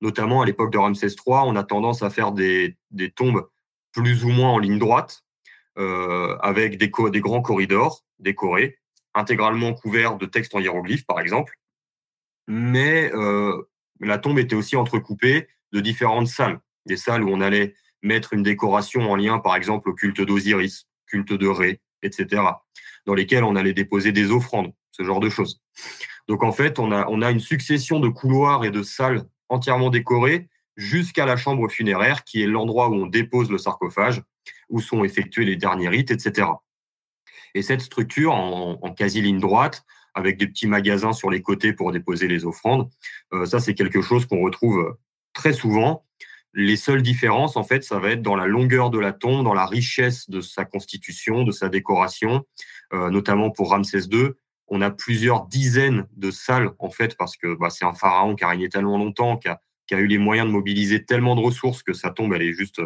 Notamment 0.00 0.42
à 0.42 0.46
l'époque 0.46 0.72
de 0.72 0.78
Ramsès 0.78 1.08
III, 1.08 1.42
on 1.44 1.56
a 1.56 1.64
tendance 1.64 2.02
à 2.02 2.10
faire 2.10 2.32
des, 2.32 2.76
des 2.90 3.10
tombes 3.10 3.48
plus 3.92 4.24
ou 4.24 4.28
moins 4.28 4.50
en 4.50 4.58
ligne 4.58 4.78
droite, 4.78 5.24
avec 5.76 6.76
des, 6.76 6.90
des 7.10 7.20
grands 7.20 7.40
corridors 7.40 8.04
décorés 8.18 8.80
intégralement 9.14 9.74
couvert 9.74 10.16
de 10.16 10.26
textes 10.26 10.54
en 10.54 10.60
hiéroglyphes, 10.60 11.06
par 11.06 11.20
exemple. 11.20 11.58
Mais 12.48 13.10
euh, 13.14 13.62
la 14.00 14.18
tombe 14.18 14.38
était 14.38 14.54
aussi 14.54 14.76
entrecoupée 14.76 15.48
de 15.72 15.80
différentes 15.80 16.28
salles. 16.28 16.60
Des 16.86 16.96
salles 16.96 17.22
où 17.22 17.30
on 17.30 17.40
allait 17.40 17.74
mettre 18.02 18.32
une 18.32 18.42
décoration 18.42 19.10
en 19.10 19.16
lien, 19.16 19.38
par 19.38 19.56
exemple, 19.56 19.90
au 19.90 19.94
culte 19.94 20.20
d'Osiris, 20.20 20.86
culte 21.06 21.32
de 21.32 21.46
Ré, 21.46 21.80
etc., 22.02 22.42
dans 23.06 23.14
lesquelles 23.14 23.44
on 23.44 23.56
allait 23.56 23.72
déposer 23.72 24.12
des 24.12 24.30
offrandes, 24.30 24.72
ce 24.90 25.02
genre 25.02 25.20
de 25.20 25.28
choses. 25.28 25.60
Donc 26.28 26.42
en 26.42 26.52
fait, 26.52 26.78
on 26.78 26.92
a, 26.92 27.06
on 27.08 27.22
a 27.22 27.30
une 27.30 27.40
succession 27.40 28.00
de 28.00 28.08
couloirs 28.08 28.64
et 28.64 28.70
de 28.70 28.82
salles 28.82 29.24
entièrement 29.50 29.90
décorées 29.90 30.48
jusqu'à 30.76 31.26
la 31.26 31.36
chambre 31.36 31.68
funéraire, 31.68 32.24
qui 32.24 32.42
est 32.42 32.46
l'endroit 32.46 32.88
où 32.88 32.94
on 32.94 33.06
dépose 33.06 33.50
le 33.50 33.58
sarcophage, 33.58 34.22
où 34.70 34.80
sont 34.80 35.04
effectués 35.04 35.44
les 35.44 35.56
derniers 35.56 35.88
rites, 35.88 36.10
etc. 36.10 36.48
Et 37.54 37.62
cette 37.62 37.82
structure 37.82 38.32
en, 38.32 38.94
quasi 38.94 39.20
ligne 39.20 39.40
droite, 39.40 39.84
avec 40.14 40.38
des 40.38 40.46
petits 40.46 40.66
magasins 40.66 41.12
sur 41.12 41.30
les 41.30 41.42
côtés 41.42 41.72
pour 41.72 41.92
déposer 41.92 42.26
les 42.28 42.44
offrandes, 42.44 42.88
euh, 43.32 43.44
ça 43.44 43.60
c'est 43.60 43.74
quelque 43.74 44.00
chose 44.00 44.26
qu'on 44.26 44.42
retrouve 44.42 44.96
très 45.32 45.52
souvent. 45.52 46.04
Les 46.52 46.76
seules 46.76 47.02
différences, 47.02 47.56
en 47.56 47.62
fait, 47.62 47.84
ça 47.84 48.00
va 48.00 48.10
être 48.10 48.22
dans 48.22 48.34
la 48.34 48.46
longueur 48.46 48.90
de 48.90 48.98
la 48.98 49.12
tombe, 49.12 49.44
dans 49.44 49.54
la 49.54 49.66
richesse 49.66 50.28
de 50.28 50.40
sa 50.40 50.64
constitution, 50.64 51.44
de 51.44 51.52
sa 51.52 51.68
décoration, 51.68 52.44
euh, 52.92 53.08
notamment 53.10 53.50
pour 53.50 53.70
Ramsès 53.70 54.08
II. 54.10 54.30
On 54.70 54.80
a 54.80 54.90
plusieurs 54.90 55.46
dizaines 55.46 56.06
de 56.16 56.30
salles, 56.30 56.70
en 56.78 56.90
fait, 56.90 57.16
parce 57.16 57.36
que 57.36 57.54
bah, 57.54 57.70
c'est 57.70 57.84
un 57.84 57.92
pharaon 57.92 58.36
qui 58.36 58.44
a 58.44 58.48
régné 58.48 58.68
tellement 58.68 58.98
longtemps, 58.98 59.36
qui 59.36 59.48
a, 59.48 59.60
eu 59.98 60.06
les 60.06 60.18
moyens 60.18 60.46
de 60.46 60.52
mobiliser 60.52 61.04
tellement 61.04 61.34
de 61.34 61.40
ressources 61.40 61.82
que 61.82 61.92
sa 61.92 62.10
tombe, 62.10 62.32
elle 62.32 62.42
est 62.42 62.52
juste 62.52 62.80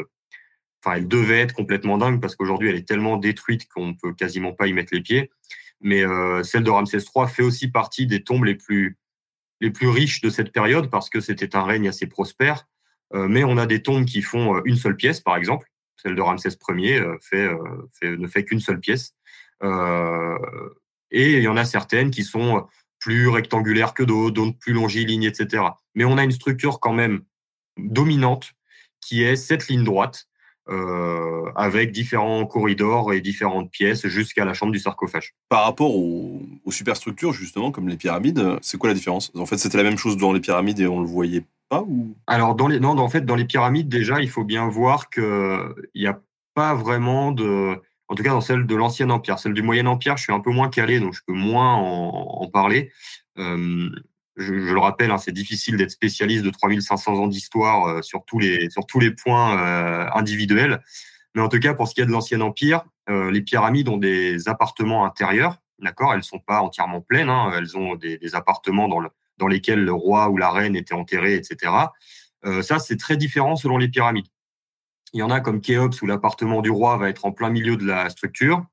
enfin, 0.85 0.97
elle 0.97 1.09
devait 1.09 1.41
être 1.41 1.55
complètement 1.55 1.99
dingue 1.99 2.21
parce 2.21 2.37
qu'aujourd'hui, 2.37 2.69
elle 2.69 2.77
est 2.77 2.87
tellement 2.87 3.17
détruite 3.17 3.69
qu'on 3.69 3.95
peut 3.95 4.13
quasiment 4.13 4.53
pas 4.53 4.67
y 4.67 4.73
mettre 4.73 4.95
les 4.95 5.01
pieds. 5.01 5.31
Mais 5.81 6.05
euh, 6.05 6.43
celle 6.43 6.63
de 6.63 6.71
Ramsès 6.71 6.99
III 6.99 7.29
fait 7.29 7.43
aussi 7.43 7.69
partie 7.69 8.07
des 8.07 8.23
tombes 8.23 8.45
les 8.45 8.55
plus, 8.55 8.99
les 9.61 9.71
plus 9.71 9.89
riches 9.89 10.21
de 10.21 10.31
cette 10.31 10.53
période 10.53 10.91
parce 10.91 11.11
que 11.11 11.21
c'était 11.21 11.57
un 11.57 11.65
règne 11.65 11.89
assez 11.89 12.07
prospère. 12.07 12.67
Euh, 13.15 13.29
mais 13.29 13.45
on 13.45 13.57
a 13.57 13.67
des 13.67 13.83
tombes 13.83 14.05
qui 14.05 14.23
font 14.23 14.57
euh, 14.57 14.61
une 14.65 14.77
seule 14.77 14.97
pièce, 14.97 15.21
par 15.21 15.37
exemple. 15.37 15.69
Celle 15.97 16.17
de 16.17 16.21
Ramsès 16.23 16.51
Ier 16.69 17.01
ne 18.03 18.27
fait 18.27 18.45
qu'une 18.45 18.61
seule 18.61 18.81
pièce. 18.81 19.15
Et 21.15 21.39
il 21.39 21.43
y 21.43 21.49
en 21.49 21.57
a 21.57 21.65
certaines 21.65 22.11
qui 22.11 22.25
sont 22.25 22.67
plus 22.99 23.29
rectangulaires 23.29 23.95
que 23.95 24.03
d'autres, 24.03 24.31
d'autres 24.31 24.59
plus 24.59 24.73
longilignes, 24.73 25.25
etc. 25.25 25.63
Mais 25.95 26.05
on 26.05 26.19
a 26.19 26.25
une 26.25 26.33
structure 26.33 26.81
quand 26.81 26.93
même 26.93 27.23
dominante 27.79 28.53
qui 29.01 29.23
est 29.23 29.37
cette 29.37 29.69
ligne 29.69 29.85
droite 29.85 30.27
euh, 30.71 31.53
avec 31.57 31.93
différents 31.93 32.47
corridors 32.47 33.13
et 33.13 33.21
différentes 33.21 33.71
pièces 33.71 34.07
jusqu'à 34.07 34.47
la 34.47 34.55
chambre 34.55 34.73
du 34.73 34.79
sarcophage. 34.79 35.35
Par 35.51 35.65
rapport 35.65 35.95
aux, 35.95 36.41
superstructures, 36.71 37.35
justement, 37.35 37.71
comme 37.71 37.89
les 37.89 37.99
pyramides, 37.99 38.57
c'est 38.63 38.79
quoi 38.79 38.89
la 38.89 38.95
différence? 38.95 39.31
En 39.35 39.45
fait, 39.45 39.59
c'était 39.59 39.77
la 39.77 39.85
même 39.85 39.99
chose 39.99 40.17
dans 40.17 40.33
les 40.33 40.41
pyramides 40.41 40.81
et 40.81 40.87
on 40.87 41.01
le 41.01 41.07
voyait 41.07 41.45
pas 41.69 41.83
ou? 41.83 42.17
Alors, 42.27 42.55
dans 42.55 42.69
les, 42.69 42.81
non, 42.81 42.97
en 42.99 43.09
fait, 43.09 43.27
dans 43.27 43.37
les 43.37 43.45
pyramides, 43.45 43.89
déjà, 43.89 44.21
il 44.21 44.31
faut 44.31 44.45
bien 44.45 44.67
voir 44.67 45.11
qu'il 45.11 45.23
n'y 45.95 46.07
a 46.07 46.19
pas 46.55 46.75
vraiment 46.75 47.31
de. 47.31 47.79
En 48.09 48.15
tout 48.15 48.23
cas, 48.23 48.31
dans 48.31 48.41
celle 48.41 48.67
de 48.67 48.75
l'Ancien 48.75 49.11
Empire. 49.11 49.39
Celle 49.39 49.55
du 49.55 49.63
Moyen 49.63 49.87
Empire, 49.87 50.17
je 50.17 50.25
suis 50.25 50.33
un 50.33 50.41
peu 50.41 50.51
moins 50.51 50.69
calé, 50.69 51.01
donc 51.01 51.15
je 51.15 51.21
peux 51.27 51.33
moins 51.33 51.75
en, 51.75 52.43
en 52.43 52.49
parler. 52.49 52.93
Euh, 53.39 53.89
je, 54.37 54.53
le 54.53 54.79
rappelle, 54.79 55.11
hein, 55.11 55.19
c'est 55.19 55.33
difficile 55.33 55.77
d'être 55.77 55.91
spécialiste 55.91 56.45
de 56.45 56.51
3500 56.51 57.15
ans 57.15 57.27
d'histoire 57.27 57.87
euh, 57.87 58.03
sur 58.03 58.25
tous 58.25 58.39
les 58.39 58.69
sur 58.71 58.87
tous 58.87 59.01
les 59.01 59.11
points 59.11 59.59
euh, 59.59 60.09
individuels. 60.15 60.83
Mais 61.35 61.43
en 61.43 61.49
tout 61.49 61.59
cas, 61.59 61.75
pour 61.75 61.89
ce 61.89 61.95
qui 61.95 62.01
est 62.01 62.07
de 62.07 62.11
l'ancien 62.11 62.41
empire, 62.41 62.85
euh, 63.09 63.31
les 63.31 63.43
pyramides 63.43 63.89
ont 63.89 63.97
des 63.97 64.49
appartements 64.49 65.05
intérieurs, 65.05 65.59
d'accord? 65.81 66.15
Elles 66.15 66.25
sont 66.25 66.39
pas 66.39 66.61
entièrement 66.61 67.01
pleines, 67.01 67.29
hein, 67.29 67.53
elles 67.57 67.77
ont 67.77 67.97
des, 67.97 68.19
des 68.19 68.35
appartements 68.35 68.89
dans, 68.89 69.01
le, 69.01 69.09
dans 69.39 69.49
lesquels 69.49 69.85
le 69.85 69.93
roi 69.93 70.29
ou 70.29 70.37
la 70.37 70.51
reine 70.51 70.77
était 70.77 70.95
enterré, 70.95 71.35
etc. 71.35 71.73
ça, 72.61 72.79
c'est 72.79 72.99
très 72.99 73.17
différent 73.17 73.57
selon 73.57 73.79
les 73.79 73.89
pyramides. 73.89 74.27
Il 75.15 75.21
y 75.21 75.23
en 75.23 75.31
a 75.31 75.41
comme 75.41 75.63
Khéops 75.63 76.03
où 76.03 76.07
l'appartement 76.07 76.61
du 76.61 76.71
roi 76.71 76.99
va 76.99 77.09
être 77.09 77.25
en 77.25 77.33
plein 77.33 77.49
milieu 77.49 77.77
de 77.77 77.87
la 77.87 78.11
structure. 78.11 78.67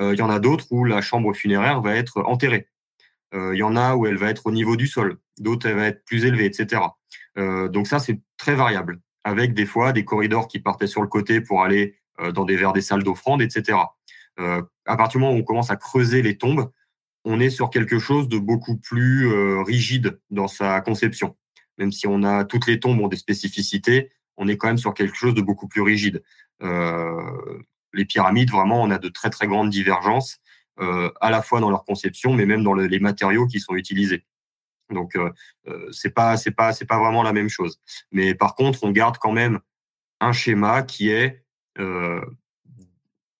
il 0.00 0.18
y 0.18 0.22
en 0.22 0.30
a 0.30 0.40
d'autres 0.40 0.66
où 0.70 0.84
la 0.84 1.00
chambre 1.00 1.32
funéraire 1.34 1.80
va 1.80 1.94
être 1.94 2.22
enterrée. 2.22 2.66
Euh, 3.34 3.54
il 3.54 3.58
y 3.58 3.62
en 3.62 3.76
a 3.76 3.94
où 3.94 4.06
elle 4.06 4.16
va 4.16 4.28
être 4.30 4.46
au 4.46 4.52
niveau 4.52 4.76
du 4.76 4.86
sol, 4.86 5.18
d'autres 5.38 5.66
elle 5.66 5.76
va 5.76 5.86
être 5.86 6.04
plus 6.04 6.24
élevée, 6.24 6.44
etc. 6.44 6.82
Euh, 7.38 7.68
donc 7.68 7.86
ça, 7.86 7.98
c'est 7.98 8.20
très 8.36 8.54
variable, 8.54 9.00
avec 9.24 9.54
des 9.54 9.66
fois 9.66 9.92
des 9.92 10.04
corridors 10.04 10.48
qui 10.48 10.60
partaient 10.60 10.86
sur 10.86 11.02
le 11.02 11.08
côté 11.08 11.40
pour 11.40 11.62
aller 11.62 11.96
euh, 12.20 12.32
dans 12.32 12.44
des 12.44 12.56
vers 12.56 12.72
des 12.72 12.82
salles 12.82 13.02
d'offrande, 13.02 13.42
etc. 13.42 13.78
à 14.38 14.96
partir 14.96 15.18
du 15.18 15.24
moment 15.24 15.36
où 15.36 15.40
on 15.40 15.44
commence 15.44 15.70
à 15.70 15.76
creuser 15.76 16.22
les 16.22 16.38
tombes, 16.38 16.70
on 17.24 17.38
est 17.38 17.50
sur 17.50 17.70
quelque 17.70 17.98
chose 17.98 18.28
de 18.28 18.38
beaucoup 18.38 18.76
plus 18.78 19.28
rigide 19.62 20.18
dans 20.30 20.48
sa 20.48 20.80
conception. 20.80 21.36
Même 21.76 21.92
si 21.92 22.06
on 22.06 22.22
a 22.24 22.44
toutes 22.44 22.66
les 22.66 22.80
tombes 22.80 22.98
ont 23.00 23.08
des 23.08 23.18
spécificités, 23.18 24.10
on 24.36 24.48
est 24.48 24.56
quand 24.56 24.68
même 24.68 24.78
sur 24.78 24.94
quelque 24.94 25.16
chose 25.16 25.34
de 25.34 25.42
beaucoup 25.42 25.68
plus 25.68 25.82
rigide. 25.82 26.22
les 27.92 28.04
pyramides, 28.04 28.50
vraiment, 28.50 28.82
on 28.82 28.90
a 28.90 28.98
de 28.98 29.08
très 29.08 29.30
très 29.30 29.46
grandes 29.46 29.70
divergences, 29.70 30.40
à 30.78 31.30
la 31.30 31.42
fois 31.42 31.60
dans 31.60 31.70
leur 31.70 31.84
conception, 31.84 32.32
mais 32.32 32.46
même 32.46 32.64
dans 32.64 32.74
les 32.74 32.98
matériaux 32.98 33.46
qui 33.46 33.60
sont 33.60 33.74
utilisés. 33.74 34.24
Donc 34.90 35.16
c'est 35.90 36.14
pas 36.14 36.36
c'est 36.36 36.50
pas 36.50 36.72
c'est 36.72 36.86
pas 36.86 36.98
vraiment 36.98 37.22
la 37.22 37.32
même 37.32 37.48
chose. 37.48 37.80
Mais 38.10 38.34
par 38.34 38.54
contre, 38.54 38.84
on 38.84 38.90
garde 38.90 39.18
quand 39.18 39.32
même 39.32 39.60
un 40.20 40.32
schéma 40.32 40.82
qui 40.82 41.10
est 41.10 41.44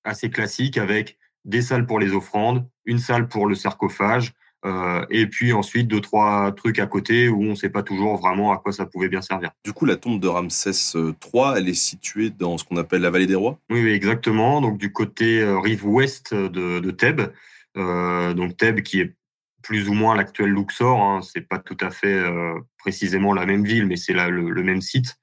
assez 0.05 0.31
classique 0.31 0.79
avec 0.79 1.19
des 1.45 1.63
salles 1.63 1.87
pour 1.87 1.99
les 1.99 2.13
offrandes, 2.13 2.69
une 2.85 2.99
salle 2.99 3.29
pour 3.29 3.47
le 3.47 3.55
sarcophage, 3.55 4.33
euh, 4.65 5.05
et 5.11 5.27
puis 5.27 5.53
ensuite 5.53 5.89
deux 5.89 6.01
trois 6.01 6.53
trucs 6.53 6.79
à 6.79 6.87
côté 6.87 7.29
où 7.29 7.43
on 7.43 7.51
ne 7.51 7.55
sait 7.55 7.69
pas 7.69 7.83
toujours 7.83 8.17
vraiment 8.17 8.53
à 8.53 8.59
quoi 8.59 8.73
ça 8.73 8.87
pouvait 8.87 9.09
bien 9.09 9.21
servir. 9.21 9.51
Du 9.65 9.73
coup, 9.73 9.87
la 9.87 9.97
tombe 9.97 10.21
de 10.21 10.29
Ramsès 10.29 10.71
III, 10.95 11.55
elle 11.57 11.69
est 11.69 11.75
située 11.75 12.31
dans 12.31 12.59
ce 12.59 12.65
qu'on 12.65 12.77
appelle 12.77 13.03
la 13.03 13.11
vallée 13.11 13.27
des 13.27 13.35
rois? 13.35 13.59
Oui, 13.71 13.89
exactement. 13.89 14.61
Donc 14.61 14.79
du 14.79 14.93
côté 14.93 15.41
euh, 15.41 15.59
rive 15.59 15.87
ouest 15.87 16.35
de, 16.35 16.79
de 16.79 16.91
Thèbes. 16.91 17.33
Euh, 17.77 18.35
donc 18.35 18.57
Thèbes 18.57 18.83
qui 18.83 19.01
est 19.01 19.15
plus 19.63 19.89
ou 19.89 19.95
moins 19.95 20.15
l'actuel 20.15 20.51
Luxor. 20.51 21.01
Hein. 21.01 21.21
C'est 21.23 21.49
pas 21.49 21.59
tout 21.59 21.77
à 21.81 21.91
fait 21.91 22.15
euh, 22.15 22.59
précisément 22.79 23.33
la 23.33 23.47
même 23.47 23.65
ville, 23.65 23.87
mais 23.87 23.97
c'est 23.97 24.13
le, 24.13 24.51
le, 24.51 24.63
même 24.63 24.81
site. 24.81 25.17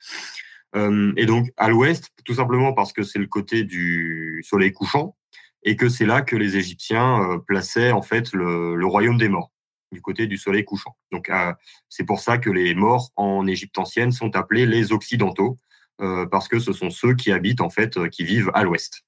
Euh, 0.76 1.14
et 1.18 1.26
donc 1.26 1.50
à 1.58 1.70
l'ouest, 1.70 2.10
tout 2.26 2.36
simplement 2.36 2.74
parce 2.74 2.94
que 2.94 3.04
c'est 3.04 3.20
le 3.20 3.28
côté 3.28 3.64
du 3.64 4.44
soleil 4.48 4.72
couchant 4.72 5.16
et 5.64 5.76
que 5.76 5.90
c'est 5.90 6.06
là 6.06 6.22
que 6.22 6.36
les 6.36 6.58
Égyptiens 6.58 7.22
euh, 7.22 7.40
plaçaient 7.40 7.92
en 7.92 8.02
fait 8.02 8.34
le, 8.34 8.86
royaume 8.86 9.18
des 9.18 9.30
morts 9.30 9.52
du 9.92 10.02
côté 10.02 10.28
du 10.28 10.38
soleil 10.38 10.64
couchant. 10.64 10.96
Donc 11.12 11.30
euh, 11.30 11.54
c'est 11.90 12.06
pour 12.06 12.20
ça 12.20 12.38
que 12.38 12.50
les 12.50 12.76
morts 12.76 13.12
en 13.16 13.48
Égypte 13.48 13.78
ancienne 13.78 14.12
sont 14.12 14.36
appelés 14.36 14.66
les 14.66 14.92
occidentaux 14.92 15.58
euh, 16.02 16.26
parce 16.28 16.48
que 16.48 16.60
ce 16.60 16.74
sont 16.74 16.90
ceux 16.90 17.16
qui 17.16 17.32
habitent 17.32 17.62
en 17.62 17.70
fait 17.70 18.08
qui 18.10 18.24
vivent 18.24 18.52
à 18.54 18.64
l'ouest. 18.64 19.06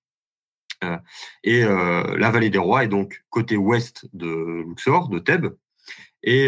et 1.43 1.62
la 1.64 2.32
vallée 2.32 2.49
des 2.49 2.58
rois 2.58 2.84
est 2.84 2.88
donc 2.88 3.24
côté 3.30 3.56
ouest 3.56 4.08
de 4.14 4.64
Luxor, 4.68 5.10
de 5.10 5.20
Thèbes, 5.20 5.56
et 6.24 6.47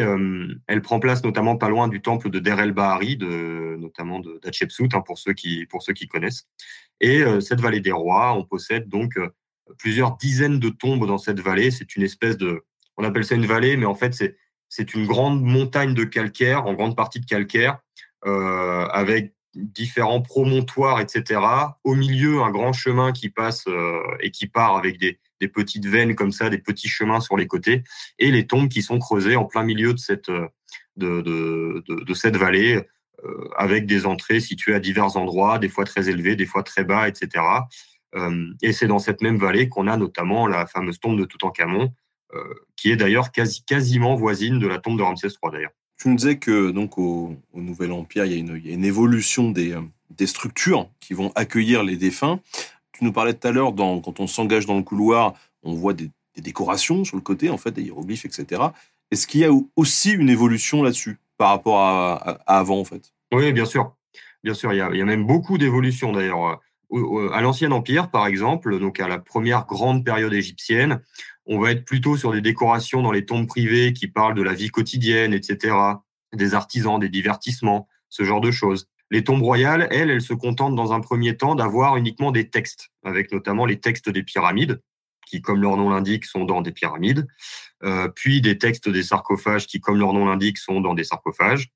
elle 0.67 0.81
prend 0.81 0.99
place 0.99 1.23
notamment 1.23 1.55
pas 1.55 1.69
loin 1.69 1.87
du 1.87 2.01
temple 2.01 2.31
de 2.31 2.39
Der 2.39 2.59
el 2.59 2.71
Bahari, 2.71 3.15
de, 3.15 3.77
notamment 3.79 4.19
de 4.19 4.39
d'Hatshepsut, 4.41 4.95
hein, 4.95 5.01
pour 5.01 5.19
ceux 5.19 5.33
qui 5.33 5.67
pour 5.67 5.83
ceux 5.83 5.93
qui 5.93 6.07
connaissent. 6.07 6.47
Et 6.99 7.23
cette 7.41 7.61
vallée 7.61 7.79
des 7.79 7.91
rois, 7.91 8.33
on 8.33 8.43
possède 8.43 8.89
donc 8.89 9.19
plusieurs 9.77 10.17
dizaines 10.17 10.59
de 10.59 10.69
tombes 10.69 11.07
dans 11.07 11.17
cette 11.17 11.39
vallée. 11.39 11.71
C'est 11.71 11.95
une 11.95 12.03
espèce 12.03 12.37
de, 12.37 12.63
on 12.97 13.03
appelle 13.03 13.25
ça 13.25 13.35
une 13.35 13.45
vallée, 13.45 13.77
mais 13.77 13.85
en 13.85 13.95
fait 13.95 14.13
c'est 14.13 14.37
c'est 14.75 14.95
une 14.95 15.05
grande 15.05 15.43
montagne 15.43 15.93
de 15.93 16.03
calcaire, 16.03 16.65
en 16.65 16.73
grande 16.73 16.95
partie 16.95 17.19
de 17.19 17.27
calcaire, 17.27 17.77
euh, 18.25 18.87
avec 18.87 19.35
différents 19.53 20.21
promontoires, 20.21 20.99
etc. 20.99 21.41
Au 21.83 21.93
milieu, 21.93 22.41
un 22.41 22.49
grand 22.49 22.73
chemin 22.73 23.11
qui 23.11 23.29
passe 23.29 23.65
euh, 23.67 24.01
et 24.19 24.31
qui 24.31 24.47
part 24.47 24.75
avec 24.75 24.97
des, 24.97 25.19
des, 25.39 25.47
petites 25.47 25.85
veines 25.85 26.15
comme 26.15 26.31
ça, 26.31 26.49
des 26.49 26.57
petits 26.57 26.87
chemins 26.87 27.19
sur 27.19 27.37
les 27.37 27.45
côtés, 27.45 27.83
et 28.17 28.31
les 28.31 28.47
tombes 28.47 28.67
qui 28.67 28.81
sont 28.81 28.97
creusées 28.97 29.35
en 29.35 29.45
plein 29.45 29.61
milieu 29.61 29.93
de 29.93 29.99
cette, 29.99 30.31
de, 30.97 31.21
de, 31.21 32.13
cette 32.15 32.37
vallée, 32.37 32.81
euh, 33.23 33.49
avec 33.55 33.85
des 33.85 34.07
entrées 34.07 34.39
situées 34.39 34.73
à 34.73 34.79
divers 34.79 35.17
endroits, 35.17 35.59
des 35.59 35.69
fois 35.69 35.85
très 35.85 36.09
élevées, 36.09 36.35
des 36.35 36.47
fois 36.47 36.63
très 36.63 36.83
bas, 36.83 37.07
etc. 37.07 37.45
Euh, 38.15 38.53
et 38.61 38.73
c'est 38.73 38.87
dans 38.87 38.99
cette 38.99 39.21
même 39.21 39.37
vallée 39.37 39.69
qu'on 39.69 39.87
a 39.87 39.97
notamment 39.97 40.47
la 40.47 40.65
fameuse 40.65 40.99
tombe 40.99 41.19
de 41.19 41.25
Toutankhamon, 41.25 41.91
euh, 42.33 42.53
qui 42.75 42.91
est 42.91 42.95
d'ailleurs 42.95 43.31
quasi, 43.31 43.63
quasiment 43.63 44.15
voisine 44.15 44.59
de 44.59 44.67
la 44.67 44.79
tombe 44.79 44.97
de 44.97 45.03
Ramsès 45.03 45.27
III 45.27 45.51
d'ailleurs. 45.51 45.71
Tu 45.97 46.09
nous 46.09 46.15
disais 46.15 46.37
que 46.37 46.71
donc 46.71 46.97
au, 46.97 47.35
Nouvel 47.53 47.91
Empire, 47.91 48.25
il 48.25 48.31
y 48.31 48.35
a 48.35 48.37
une, 48.37 48.57
il 48.57 48.67
y 48.67 48.71
a 48.71 48.73
une 48.73 48.85
évolution 48.85 49.51
des, 49.51 49.73
euh, 49.73 49.81
des, 50.09 50.27
structures 50.27 50.89
qui 50.99 51.13
vont 51.13 51.31
accueillir 51.35 51.83
les 51.83 51.95
défunts. 51.95 52.39
Tu 52.91 53.03
nous 53.03 53.11
parlais 53.11 53.33
tout 53.33 53.47
à 53.47 53.51
l'heure, 53.51 53.73
quand 53.75 54.19
on 54.19 54.27
s'engage 54.27 54.65
dans 54.65 54.77
le 54.77 54.83
couloir, 54.83 55.33
on 55.63 55.73
voit 55.73 55.93
des, 55.93 56.09
des, 56.35 56.41
décorations 56.41 57.03
sur 57.03 57.15
le 57.15 57.21
côté, 57.21 57.49
en 57.49 57.57
fait, 57.57 57.71
des 57.71 57.83
hiéroglyphes, 57.83 58.25
etc. 58.25 58.61
Est-ce 59.11 59.27
qu'il 59.27 59.41
y 59.41 59.45
a 59.45 59.51
aussi 59.75 60.11
une 60.11 60.29
évolution 60.29 60.83
là-dessus 60.83 61.17
par 61.37 61.49
rapport 61.49 61.79
à, 61.79 62.13
à, 62.15 62.57
avant, 62.57 62.79
en 62.79 62.85
fait? 62.85 63.13
Oui, 63.31 63.51
bien 63.53 63.65
sûr. 63.65 63.95
Bien 64.43 64.53
sûr, 64.53 64.73
il 64.73 64.77
y 64.77 64.81
a, 64.81 64.89
il 64.91 64.97
y 64.97 65.01
a 65.01 65.05
même 65.05 65.25
beaucoup 65.25 65.57
d'évolutions 65.57 66.11
d'ailleurs 66.11 66.59
à 67.33 67.41
l'Ancien 67.41 67.71
Empire, 67.71 68.09
par 68.09 68.27
exemple, 68.27 68.79
donc 68.79 68.99
à 68.99 69.07
la 69.07 69.17
première 69.19 69.65
grande 69.65 70.05
période 70.05 70.33
égyptienne, 70.33 71.01
on 71.45 71.59
va 71.59 71.71
être 71.71 71.85
plutôt 71.85 72.17
sur 72.17 72.31
des 72.31 72.41
décorations 72.41 73.01
dans 73.01 73.11
les 73.11 73.25
tombes 73.25 73.47
privées 73.47 73.93
qui 73.93 74.07
parlent 74.07 74.35
de 74.35 74.41
la 74.41 74.53
vie 74.53 74.69
quotidienne, 74.69 75.33
etc., 75.33 75.75
des 76.33 76.53
artisans, 76.53 76.99
des 76.99 77.09
divertissements, 77.09 77.87
ce 78.09 78.23
genre 78.23 78.41
de 78.41 78.51
choses. 78.51 78.87
Les 79.11 79.23
tombes 79.23 79.43
royales, 79.43 79.87
elles, 79.91 80.09
elles 80.09 80.21
se 80.21 80.33
contentent 80.33 80.75
dans 80.75 80.93
un 80.93 80.99
premier 80.99 81.37
temps 81.37 81.55
d'avoir 81.55 81.97
uniquement 81.97 82.31
des 82.31 82.49
textes, 82.49 82.89
avec 83.03 83.31
notamment 83.31 83.65
les 83.65 83.79
textes 83.79 84.09
des 84.09 84.23
pyramides, 84.23 84.81
qui, 85.27 85.41
comme 85.41 85.61
leur 85.61 85.77
nom 85.77 85.89
l'indique, 85.89 86.25
sont 86.25 86.45
dans 86.45 86.61
des 86.61 86.71
pyramides, 86.71 87.27
euh, 87.83 88.07
puis 88.07 88.41
des 88.41 88.57
textes 88.57 88.89
des 88.89 89.03
sarcophages 89.03 89.67
qui, 89.67 89.79
comme 89.79 89.97
leur 89.97 90.13
nom 90.13 90.25
l'indique, 90.25 90.57
sont 90.57 90.81
dans 90.81 90.93
des 90.93 91.03
sarcophages. 91.03 91.69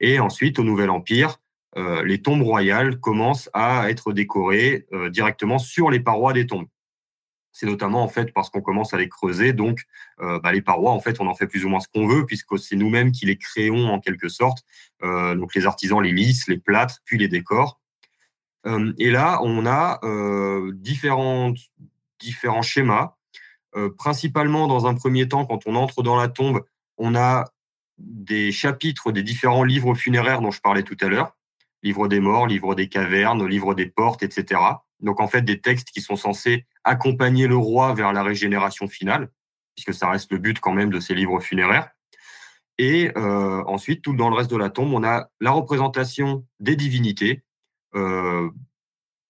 Et 0.00 0.20
ensuite, 0.20 0.58
au 0.58 0.64
Nouvel 0.64 0.90
Empire, 0.90 1.38
euh, 1.76 2.02
les 2.04 2.22
tombes 2.22 2.42
royales 2.42 2.98
commencent 2.98 3.50
à 3.52 3.90
être 3.90 4.12
décorées 4.12 4.86
euh, 4.92 5.10
directement 5.10 5.58
sur 5.58 5.90
les 5.90 6.00
parois 6.00 6.32
des 6.32 6.46
tombes. 6.46 6.68
C'est 7.52 7.66
notamment 7.66 8.02
en 8.02 8.08
fait 8.08 8.32
parce 8.32 8.50
qu'on 8.50 8.60
commence 8.60 8.94
à 8.94 8.98
les 8.98 9.08
creuser, 9.08 9.52
donc 9.52 9.82
euh, 10.20 10.38
bah, 10.40 10.52
les 10.52 10.62
parois, 10.62 10.92
en 10.92 11.00
fait, 11.00 11.20
on 11.20 11.26
en 11.26 11.34
fait 11.34 11.46
plus 11.46 11.64
ou 11.64 11.68
moins 11.68 11.80
ce 11.80 11.88
qu'on 11.88 12.06
veut, 12.06 12.24
puisque 12.24 12.58
c'est 12.58 12.76
nous-mêmes 12.76 13.12
qui 13.12 13.26
les 13.26 13.36
créons 13.36 13.88
en 13.88 14.00
quelque 14.00 14.28
sorte. 14.28 14.64
donc 15.02 15.54
les 15.54 15.66
artisans 15.66 16.00
les 16.00 16.12
lissent, 16.12 16.48
les 16.48 16.58
plâtrent, 16.58 16.98
puis 17.04 17.18
les 17.18 17.28
décorent. 17.28 17.80
et 18.98 19.10
là, 19.10 19.40
on 19.42 19.66
a 19.66 20.00
différents, 20.74 21.52
différents 22.20 22.62
schémas. 22.62 23.16
principalement, 23.96 24.68
dans 24.68 24.86
un 24.86 24.94
premier 24.94 25.28
temps, 25.28 25.44
quand 25.44 25.66
on 25.66 25.74
entre 25.74 26.02
dans 26.02 26.16
la 26.16 26.28
tombe, 26.28 26.64
on 26.96 27.14
a 27.16 27.44
des 27.98 28.52
chapitres 28.52 29.10
des 29.10 29.24
différents 29.24 29.64
livres 29.64 29.94
funéraires 29.94 30.40
dont 30.40 30.52
je 30.52 30.60
parlais 30.60 30.84
tout 30.84 30.96
à 31.00 31.08
l'heure 31.08 31.37
livre 31.82 32.08
des 32.08 32.20
morts, 32.20 32.46
livre 32.46 32.74
des 32.74 32.88
cavernes, 32.88 33.46
livre 33.46 33.74
des 33.74 33.86
portes, 33.86 34.22
etc. 34.22 34.60
Donc 35.00 35.20
en 35.20 35.28
fait 35.28 35.42
des 35.42 35.60
textes 35.60 35.90
qui 35.90 36.00
sont 36.00 36.16
censés 36.16 36.66
accompagner 36.84 37.46
le 37.46 37.56
roi 37.56 37.94
vers 37.94 38.12
la 38.12 38.22
régénération 38.22 38.88
finale, 38.88 39.30
puisque 39.76 39.94
ça 39.94 40.10
reste 40.10 40.32
le 40.32 40.38
but 40.38 40.58
quand 40.60 40.72
même 40.72 40.90
de 40.90 41.00
ces 41.00 41.14
livres 41.14 41.40
funéraires. 41.40 41.90
Et 42.78 43.10
euh, 43.16 43.62
ensuite, 43.66 44.02
tout 44.02 44.14
dans 44.14 44.30
le 44.30 44.36
reste 44.36 44.50
de 44.50 44.56
la 44.56 44.70
tombe, 44.70 44.92
on 44.92 45.02
a 45.02 45.28
la 45.40 45.50
représentation 45.50 46.46
des 46.60 46.76
divinités, 46.76 47.42
euh, 47.96 48.48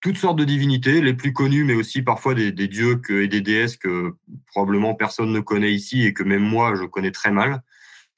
toutes 0.01 0.19
sortes 0.19 0.39
de 0.39 0.45
divinités, 0.45 1.01
les 1.01 1.15
plus 1.15 1.33
connues, 1.33 1.65
mais 1.65 1.75
aussi 1.75 2.03
parfois 2.03 2.35
des, 2.35 2.53
dieux 2.53 3.01
et 3.09 3.27
des 3.27 3.41
déesses 3.41 3.77
que 3.77 4.15
probablement 4.47 4.95
personne 4.95 5.33
ne 5.33 5.41
connaît 5.41 5.73
ici 5.73 6.05
et 6.05 6.13
que 6.13 6.23
même 6.23 6.43
moi 6.43 6.75
je 6.77 6.85
connais 6.85 7.11
très 7.11 7.33
mal. 7.33 7.63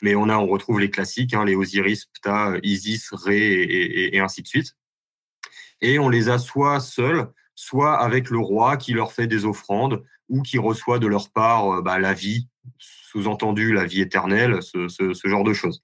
Mais 0.03 0.15
on 0.15 0.29
a, 0.29 0.37
on 0.37 0.47
retrouve 0.47 0.81
les 0.81 0.91
classiques, 0.91 1.35
hein, 1.35 1.45
les 1.45 1.55
Osiris, 1.55 2.07
Ptah, 2.07 2.55
Isis, 2.63 3.11
Ré 3.13 3.63
et, 4.13 4.21
ainsi 4.21 4.43
de 4.43 4.49
suite. 4.49 4.77
Et 5.81 5.99
on 5.99 6.09
les 6.09 6.29
a 6.29 6.39
soit 6.39 6.81
seuls, 6.81 7.29
soit 7.55 7.99
avec 7.99 8.31
le 8.31 8.39
roi 8.39 8.77
qui 8.77 8.93
leur 8.93 9.13
fait 9.13 9.27
des 9.27 9.45
offrandes 9.45 10.03
ou 10.29 10.43
qui 10.43 10.59
reçoit 10.59 10.99
de 10.99 11.07
leur 11.07 11.31
part 11.31 11.79
euh, 11.79 11.83
bah, 11.83 11.99
la 11.99 12.15
vie, 12.15 12.49
sous-entendu 12.79 13.73
la 13.73 13.85
vie 13.85 14.01
éternelle, 14.01 14.63
ce, 14.63 14.89
ce, 14.89 15.13
ce, 15.13 15.29
genre 15.29 15.45
de 15.45 15.53
choses. 15.53 15.83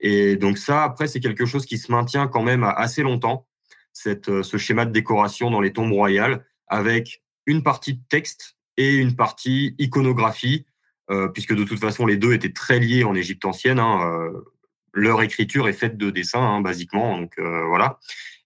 Et 0.00 0.36
donc 0.36 0.58
ça, 0.58 0.84
après, 0.84 1.06
c'est 1.06 1.20
quelque 1.20 1.46
chose 1.46 1.66
qui 1.66 1.78
se 1.78 1.90
maintient 1.90 2.28
quand 2.28 2.42
même 2.42 2.64
assez 2.64 3.02
longtemps, 3.02 3.46
cette, 3.92 4.28
euh, 4.28 4.42
ce 4.42 4.58
schéma 4.58 4.84
de 4.84 4.92
décoration 4.92 5.50
dans 5.50 5.60
les 5.60 5.72
tombes 5.72 5.92
royales, 5.92 6.44
avec 6.66 7.22
une 7.46 7.62
partie 7.62 7.94
de 7.94 8.02
texte 8.08 8.56
et 8.76 8.94
une 8.96 9.16
partie 9.16 9.74
iconographie, 9.78 10.66
puisque 11.32 11.54
de 11.54 11.64
toute 11.64 11.78
façon 11.78 12.06
les 12.06 12.16
deux 12.16 12.32
étaient 12.32 12.52
très 12.52 12.78
liés 12.78 13.04
en 13.04 13.14
Égypte 13.14 13.44
ancienne. 13.44 13.78
Hein, 13.78 14.00
euh, 14.02 14.40
leur 14.92 15.22
écriture 15.22 15.68
est 15.68 15.74
faite 15.74 15.96
de 15.96 16.10
dessins, 16.10 16.42
hein, 16.42 16.60
basiquement. 16.60 17.18
Donc 17.18 17.32
euh, 17.38 17.64
voilà. 17.66 17.98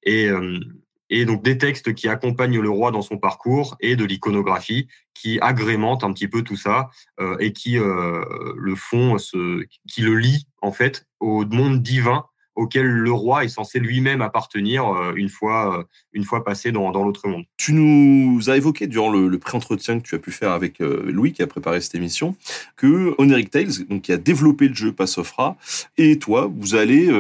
Et, 0.05 0.29
et 1.11 1.25
donc 1.25 1.45
des 1.45 1.59
textes 1.59 1.95
qui 1.95 2.09
accompagnent 2.09 2.61
le 2.61 2.69
roi 2.69 2.91
dans 2.91 3.03
son 3.03 3.19
parcours 3.19 3.77
et 3.79 3.95
de 3.95 4.05
l'iconographie 4.05 4.89
qui 5.15 5.39
agrémente 5.41 6.03
un 6.03 6.13
petit 6.13 6.27
peu 6.27 6.43
tout 6.43 6.57
ça 6.57 6.91
et 7.39 7.53
qui 7.53 7.79
le 7.79 8.75
font, 8.75 9.19
ce, 9.19 9.65
qui 9.87 10.03
le 10.03 10.17
lie 10.17 10.49
en 10.61 10.73
fait 10.73 11.07
au 11.21 11.45
monde 11.45 11.83
divin 11.83 12.25
auquel 12.55 12.87
le 12.87 13.13
roi 13.13 13.45
est 13.45 13.49
censé 13.49 13.79
lui-même 13.79 14.23
appartenir 14.23 14.87
euh, 14.89 15.13
une 15.17 15.29
fois, 15.29 15.79
euh, 15.79 15.83
une 16.13 16.25
fois 16.25 16.45
passé 16.45 16.73
dans, 16.73 16.91
dans 16.91 17.05
l'autre 17.05 17.29
monde. 17.29 17.45
Tu 17.57 17.73
nous 17.73 18.51
as 18.51 18.57
évoqué 18.57 18.87
durant 18.87 19.11
le, 19.11 19.29
le 19.29 19.39
pré-entretien 19.39 20.01
que 20.01 20.07
tu 20.07 20.15
as 20.15 20.19
pu 20.19 20.31
faire 20.31 20.53
avec 20.53 20.81
euh, 20.81 21.11
Louis, 21.11 21.33
qui 21.33 21.43
a 21.43 21.47
préparé 21.47 21.81
cette 21.81 21.95
émission, 21.95 22.37
que 22.77 23.15
Oneric 23.19 23.51
Tales, 23.51 23.87
donc, 23.89 24.03
qui 24.03 24.13
a 24.13 24.17
développé 24.17 24.69
le 24.69 24.75
jeu 24.75 24.93
Passofra, 24.93 25.57
et 25.97 26.19
toi, 26.19 26.51
vous 26.55 26.75
allez 26.75 27.11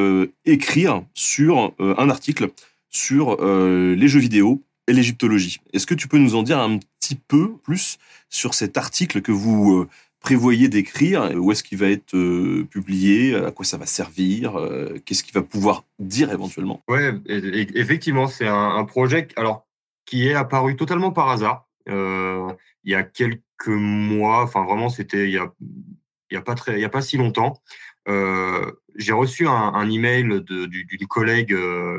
écrire 0.45 1.03
sur 1.15 1.73
un 1.79 2.11
article 2.11 2.51
sur 2.91 3.43
les 3.45 4.09
jeux 4.09 4.21
vidéo 4.21 4.63
et 4.89 4.93
l'égyptologie. 4.93 5.61
Est-ce 5.73 5.87
que 5.87 5.95
tu 5.95 6.09
peux 6.09 6.19
nous 6.19 6.35
en 6.35 6.43
dire 6.43 6.59
un 6.59 6.79
petit 6.79 7.15
peu 7.15 7.53
plus 7.63 7.99
sur 8.29 8.55
cet 8.55 8.77
article 8.77 9.23
que 9.23 9.33
vous 9.33 9.87
prévoyez 10.23 10.69
d'écrire 10.69 11.31
Où 11.35 11.53
est-ce 11.53 11.63
qu'il 11.63 11.79
va 11.79 11.89
être 11.89 12.17
publié 12.65 13.35
À 13.35 13.51
quoi 13.51 13.65
ça 13.65 13.77
va 13.77 13.87
servir 13.87 14.59
Qu'est-ce 15.05 15.23
qu'il 15.23 15.35
va 15.35 15.43
pouvoir 15.43 15.85
dire 15.99 16.33
éventuellement 16.33 16.83
Ouais, 16.89 17.13
effectivement, 17.27 18.27
c'est 18.27 18.47
un, 18.47 18.85
projet 18.85 19.29
alors, 19.37 19.67
qui 20.07 20.29
est 20.29 20.35
apparu 20.35 20.77
totalement 20.77 21.13
par 21.13 21.29
hasard. 21.29 21.69
il 21.87 22.55
y 22.85 22.95
a 22.95 23.03
quelques 23.03 23.43
mois, 23.67 24.43
enfin 24.43 24.65
vraiment, 24.65 24.89
c'était 24.89 25.29
il 25.29 25.33
y 25.33 25.39
a, 25.39 25.53
a 26.35 26.41
pas 26.41 26.55
a 26.55 26.89
pas 26.89 27.03
si 27.03 27.17
longtemps. 27.17 27.61
j'ai 28.07 29.13
reçu 29.13 29.47
un, 29.47 29.53
un 29.53 29.91
email 29.91 30.43
d'une 30.43 31.07
collègue 31.09 31.57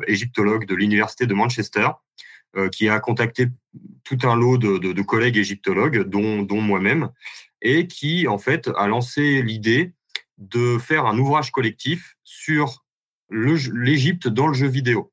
égyptologue 0.08 0.66
de 0.66 0.76
l'université 0.76 1.26
de 1.26 1.34
Manchester 1.34 1.90
euh, 2.56 2.70
qui 2.70 2.88
a 2.88 3.00
contacté 3.00 3.48
tout 4.04 4.20
un 4.22 4.36
lot 4.36 4.60
de, 4.60 5.02
collègues 5.02 5.38
égyptologues, 5.38 6.04
dont, 6.04 6.62
moi-même, 6.62 7.10
et 7.64 7.88
qui, 7.88 8.28
en 8.28 8.38
fait, 8.38 8.70
a 8.78 8.88
lancé 8.88 9.42
l'idée 9.42 9.94
de 10.38 10.78
faire 10.78 11.06
un 11.06 11.18
ouvrage 11.18 11.52
collectif 11.52 12.16
sur 12.24 12.86
l'Égypte 13.30 14.28
dans 14.28 14.48
le 14.48 14.54
jeu 14.54 14.68
vidéo. 14.68 15.12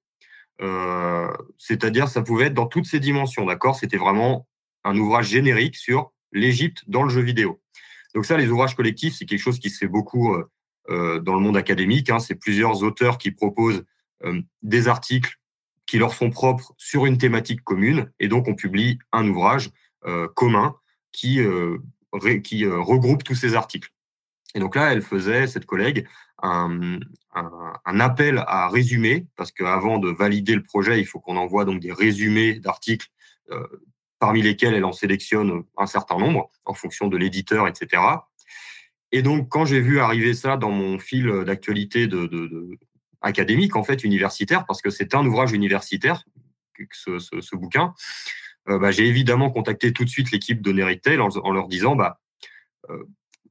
Euh, 0.60 1.30
c'est-à-dire, 1.56 2.08
ça 2.08 2.22
pouvait 2.22 2.46
être 2.46 2.54
dans 2.54 2.66
toutes 2.66 2.84
ses 2.84 3.00
dimensions, 3.00 3.46
d'accord? 3.46 3.76
C'était 3.76 3.96
vraiment 3.96 4.46
un 4.84 4.96
ouvrage 4.98 5.28
générique 5.28 5.76
sur 5.76 6.12
l'Égypte 6.32 6.82
dans 6.86 7.02
le 7.02 7.08
jeu 7.08 7.22
vidéo. 7.22 7.60
Donc 8.14 8.26
ça, 8.26 8.36
les 8.36 8.48
ouvrages 8.48 8.74
collectifs, 8.74 9.14
c'est 9.14 9.24
quelque 9.24 9.40
chose 9.40 9.58
qui 9.58 9.70
se 9.70 9.78
fait 9.78 9.88
beaucoup 9.88 10.34
euh, 10.34 11.20
dans 11.20 11.34
le 11.34 11.40
monde 11.40 11.56
académique. 11.56 12.10
Hein. 12.10 12.18
C'est 12.18 12.34
plusieurs 12.34 12.82
auteurs 12.82 13.16
qui 13.16 13.30
proposent 13.30 13.84
des 14.60 14.86
articles 14.86 15.40
qui 15.90 15.98
leur 15.98 16.14
sont 16.14 16.30
propres 16.30 16.72
sur 16.76 17.04
une 17.04 17.18
thématique 17.18 17.64
commune. 17.64 18.12
Et 18.20 18.28
donc, 18.28 18.46
on 18.46 18.54
publie 18.54 19.00
un 19.10 19.26
ouvrage 19.26 19.70
euh, 20.06 20.28
commun 20.36 20.76
qui, 21.10 21.40
euh, 21.40 21.78
qui 22.42 22.64
euh, 22.64 22.80
regroupe 22.80 23.24
tous 23.24 23.34
ces 23.34 23.54
articles. 23.54 23.90
Et 24.54 24.60
donc 24.60 24.74
là, 24.74 24.92
elle 24.92 25.02
faisait, 25.02 25.46
cette 25.46 25.66
collègue, 25.66 26.08
un, 26.42 27.00
appel 27.84 28.42
à 28.46 28.68
résumer, 28.68 29.26
parce 29.36 29.52
qu'avant 29.52 29.98
de 29.98 30.08
valider 30.08 30.54
le 30.54 30.62
projet, 30.62 30.98
il 30.98 31.04
faut 31.04 31.20
qu'on 31.20 31.36
envoie 31.36 31.64
donc 31.64 31.80
des 31.80 31.92
résumés 31.92 32.54
d'articles, 32.54 33.08
parmi 34.18 34.42
lesquels 34.42 34.74
elle 34.74 34.84
en 34.84 34.92
sélectionne 34.92 35.62
un 35.76 35.86
certain 35.86 36.18
nombre, 36.18 36.50
en 36.64 36.74
fonction 36.74 37.08
de 37.08 37.16
l'éditeur, 37.16 37.68
etc. 37.68 38.02
Et 39.12 39.22
donc, 39.22 39.48
quand 39.48 39.64
j'ai 39.64 39.80
vu 39.80 40.00
arriver 40.00 40.34
ça 40.34 40.56
dans 40.56 40.70
mon 40.70 40.98
fil 40.98 41.44
d'actualité 41.44 42.08
de, 42.08 42.78
académique, 43.20 43.76
en 43.76 43.84
fait, 43.84 44.02
universitaire, 44.02 44.64
parce 44.66 44.82
que 44.82 44.90
c'est 44.90 45.14
un 45.14 45.24
ouvrage 45.26 45.52
universitaire, 45.52 46.24
ce, 46.92 47.18
ce, 47.18 47.56
bouquin, 47.56 47.82
euh, 47.84 47.94
bah, 48.66 48.90
j'ai 48.90 49.06
évidemment 49.06 49.50
contacté 49.50 49.92
tout 49.92 50.04
de 50.04 50.10
suite 50.10 50.30
l'équipe 50.30 50.62
de 50.62 50.72
Neritel 50.72 51.20
en, 51.20 51.52
leur 51.52 51.68
disant 51.68 51.96
bah, 51.96 52.20
euh, 52.90 53.04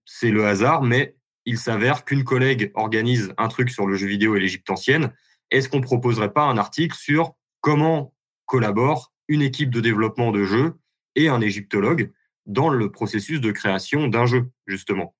c'est 0.05 0.31
le 0.31 0.45
hasard, 0.45 0.83
mais 0.83 1.15
il 1.45 1.57
s'avère 1.57 2.05
qu'une 2.05 2.23
collègue 2.23 2.71
organise 2.75 3.33
un 3.37 3.47
truc 3.47 3.69
sur 3.69 3.87
le 3.87 3.95
jeu 3.95 4.07
vidéo 4.07 4.35
et 4.35 4.39
l'Égypte 4.39 4.69
ancienne. 4.69 5.13
Est-ce 5.51 5.69
qu'on 5.69 5.81
proposerait 5.81 6.33
pas 6.33 6.43
un 6.43 6.57
article 6.57 6.95
sur 6.95 7.33
comment 7.61 8.13
collabore 8.45 9.13
une 9.27 9.41
équipe 9.41 9.69
de 9.69 9.81
développement 9.81 10.31
de 10.31 10.43
jeux 10.43 10.75
et 11.15 11.27
un 11.27 11.41
égyptologue 11.41 12.11
dans 12.45 12.69
le 12.69 12.91
processus 12.91 13.41
de 13.41 13.51
création 13.51 14.07
d'un 14.07 14.25
jeu, 14.25 14.49
justement? 14.67 15.15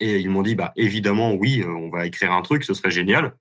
Et 0.00 0.18
ils 0.18 0.30
m'ont 0.30 0.42
dit, 0.42 0.54
bah, 0.54 0.72
évidemment, 0.76 1.34
oui, 1.34 1.62
euh, 1.62 1.68
on 1.68 1.90
va 1.90 2.06
écrire 2.06 2.32
un 2.32 2.42
truc, 2.42 2.64
ce 2.64 2.74
serait 2.74 2.90
génial. 2.90 3.36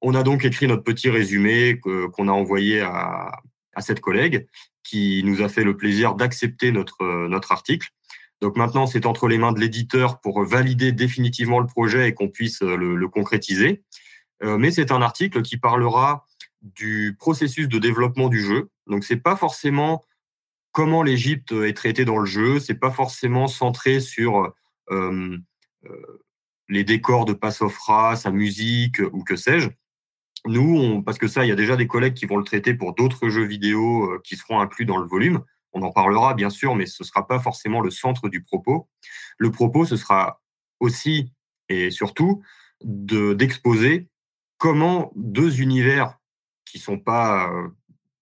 On 0.00 0.14
a 0.14 0.22
donc 0.22 0.44
écrit 0.44 0.66
notre 0.66 0.82
petit 0.82 1.10
résumé 1.10 1.78
qu'on 1.78 2.28
a 2.28 2.32
envoyé 2.32 2.80
à, 2.80 3.40
cette 3.78 4.00
collègue 4.00 4.46
qui 4.82 5.22
nous 5.24 5.42
a 5.42 5.48
fait 5.48 5.64
le 5.64 5.76
plaisir 5.76 6.14
d'accepter 6.14 6.72
notre, 6.72 7.26
notre 7.28 7.52
article. 7.52 7.88
Donc 8.42 8.56
maintenant, 8.56 8.86
c'est 8.86 9.06
entre 9.06 9.28
les 9.28 9.38
mains 9.38 9.52
de 9.52 9.60
l'éditeur 9.60 10.20
pour 10.20 10.42
valider 10.44 10.90
définitivement 10.90 11.60
le 11.60 11.66
projet 11.66 12.08
et 12.08 12.12
qu'on 12.12 12.28
puisse 12.28 12.60
le, 12.60 13.08
concrétiser. 13.08 13.84
Euh, 14.42 14.58
mais 14.58 14.72
c'est 14.72 14.90
un 14.90 15.00
article 15.00 15.42
qui 15.42 15.56
parlera 15.56 16.26
du 16.60 17.16
processus 17.18 17.68
de 17.68 17.78
développement 17.78 18.28
du 18.28 18.40
jeu. 18.40 18.68
Donc 18.88 19.04
c'est 19.04 19.16
pas 19.16 19.36
forcément 19.36 20.04
comment 20.72 21.04
l'Égypte 21.04 21.52
est 21.52 21.76
traitée 21.76 22.04
dans 22.04 22.18
le 22.18 22.26
jeu, 22.26 22.58
c'est 22.58 22.74
pas 22.74 22.90
forcément 22.90 23.46
centré 23.46 24.00
sur 24.00 24.52
euh, 24.90 25.38
euh, 25.84 26.22
les 26.68 26.82
décors 26.82 27.26
de 27.26 27.34
Passofra, 27.34 28.16
sa 28.16 28.32
musique 28.32 29.00
ou 29.12 29.22
que 29.22 29.36
sais-je. 29.36 29.68
Nous, 30.46 31.02
parce 31.02 31.18
que 31.18 31.28
ça, 31.28 31.44
il 31.44 31.48
y 31.48 31.52
a 31.52 31.56
déjà 31.56 31.76
des 31.76 31.86
collègues 31.86 32.14
qui 32.14 32.26
vont 32.26 32.36
le 32.36 32.44
traiter 32.44 32.74
pour 32.74 32.94
d'autres 32.94 33.28
jeux 33.28 33.44
vidéo 33.44 34.04
euh, 34.06 34.20
qui 34.24 34.36
seront 34.36 34.60
inclus 34.60 34.84
dans 34.84 34.98
le 34.98 35.06
volume. 35.06 35.44
On 35.72 35.82
en 35.82 35.92
parlera 35.92 36.34
bien 36.34 36.50
sûr, 36.50 36.74
mais 36.74 36.86
ce 36.86 37.02
ne 37.02 37.06
sera 37.06 37.26
pas 37.26 37.38
forcément 37.38 37.80
le 37.80 37.90
centre 37.90 38.28
du 38.28 38.42
propos. 38.42 38.88
Le 39.38 39.50
propos, 39.50 39.84
ce 39.84 39.96
sera 39.96 40.42
aussi 40.80 41.32
et 41.68 41.90
surtout 41.90 42.42
d'exposer 42.84 44.08
comment 44.58 45.12
deux 45.14 45.60
univers 45.60 46.18
qui 46.64 46.78
sont 46.78 46.98
pas 46.98 47.48
euh, 47.48 47.68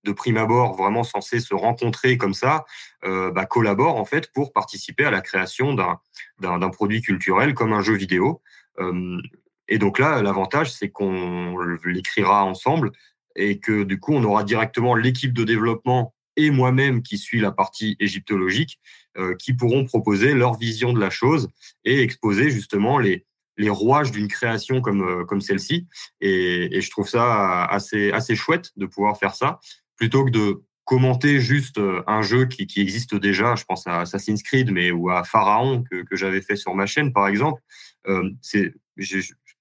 de 0.05 0.13
prime 0.13 0.37
abord 0.37 0.75
vraiment 0.75 1.05
censés 1.05 1.41
se 1.41 1.55
rencontrer 1.55 2.19
comme 2.19 2.35
ça, 2.35 2.65
euh, 3.05 3.31
bah, 3.31 3.47
collaborent 3.47 3.97
en 3.97 4.05
fait 4.05 4.33
pour 4.33 4.53
participer 4.53 5.05
à 5.05 5.11
la 5.11 5.21
création 5.21 5.75
d'un 5.75 6.71
produit 6.71 7.03
culturel 7.03 7.55
comme 7.55 7.73
un 7.73 7.83
jeu 7.83 7.95
vidéo. 7.95 8.43
Et 9.71 9.79
donc 9.79 9.99
là, 9.99 10.23
l'avantage, 10.23 10.73
c'est 10.73 10.91
qu'on 10.91 11.57
l'écrira 11.85 12.45
ensemble 12.45 12.91
et 13.37 13.59
que 13.59 13.85
du 13.85 13.99
coup, 13.99 14.13
on 14.13 14.25
aura 14.25 14.45
directement 14.45 14.95
l'équipe 14.95 15.33
de 15.33 15.45
développement 15.45 16.15
et 16.37 16.51
moi-même 16.51 17.03
qui 17.03 17.17
suis 17.17 17.41
la 17.41 17.53
partie 17.53 17.97
égyptologique 18.01 18.79
euh, 19.17 19.35
qui 19.37 19.55
pourront 19.55 19.85
proposer 19.85 20.35
leur 20.35 20.59
vision 20.59 20.93
de 20.93 21.01
la 21.01 21.11
chose 21.11 21.49
et 21.85 22.03
exposer 22.03 22.51
justement 22.51 22.99
les, 22.99 23.25
les 23.57 23.71
rouages 23.71 24.11
d'une 24.11 24.29
création 24.29 24.81
comme, 24.81 25.03
euh, 25.03 25.25
comme 25.25 25.41
celle-ci. 25.41 25.87
Et, 26.21 26.77
et, 26.77 26.81
je 26.81 26.91
trouve 26.91 27.09
ça 27.09 27.65
assez, 27.65 28.11
assez 28.11 28.37
chouette 28.37 28.71
de 28.77 28.87
pouvoir 28.87 29.19
faire 29.19 29.35
ça 29.35 29.61
plutôt 29.97 30.25
que 30.25 30.31
de 30.31 30.63
commenter 30.85 31.41
juste 31.41 31.79
euh, 31.79 32.03
un 32.09 32.23
jeu 32.23 32.47
qui, 32.47 32.67
qui 32.67 32.81
existe 32.81 33.15
déjà. 33.15 33.55
Je 33.55 33.65
pense 33.65 33.87
à 33.87 34.01
Assassin's 34.01 34.43
Creed, 34.43 34.73
mais 34.73 34.91
ou 34.91 35.11
à 35.11 35.23
Pharaon 35.23 35.85
que, 35.89 36.03
que 36.03 36.17
j'avais 36.17 36.41
fait 36.41 36.57
sur 36.57 36.75
ma 36.75 36.87
chaîne, 36.87 37.13
par 37.13 37.29
exemple. 37.29 37.63
Euh, 38.09 38.29
c'est, 38.43 38.75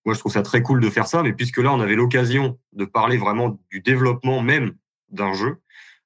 moi, 0.05 0.15
je 0.15 0.19
trouve 0.19 0.31
ça 0.31 0.41
très 0.41 0.61
cool 0.61 0.79
de 0.79 0.89
faire 0.89 1.07
ça, 1.07 1.23
mais 1.23 1.33
puisque 1.33 1.57
là, 1.57 1.73
on 1.73 1.79
avait 1.79 1.95
l'occasion 1.95 2.57
de 2.73 2.85
parler 2.85 3.17
vraiment 3.17 3.59
du 3.69 3.81
développement 3.81 4.41
même 4.41 4.73
d'un 5.11 5.33
jeu 5.33 5.57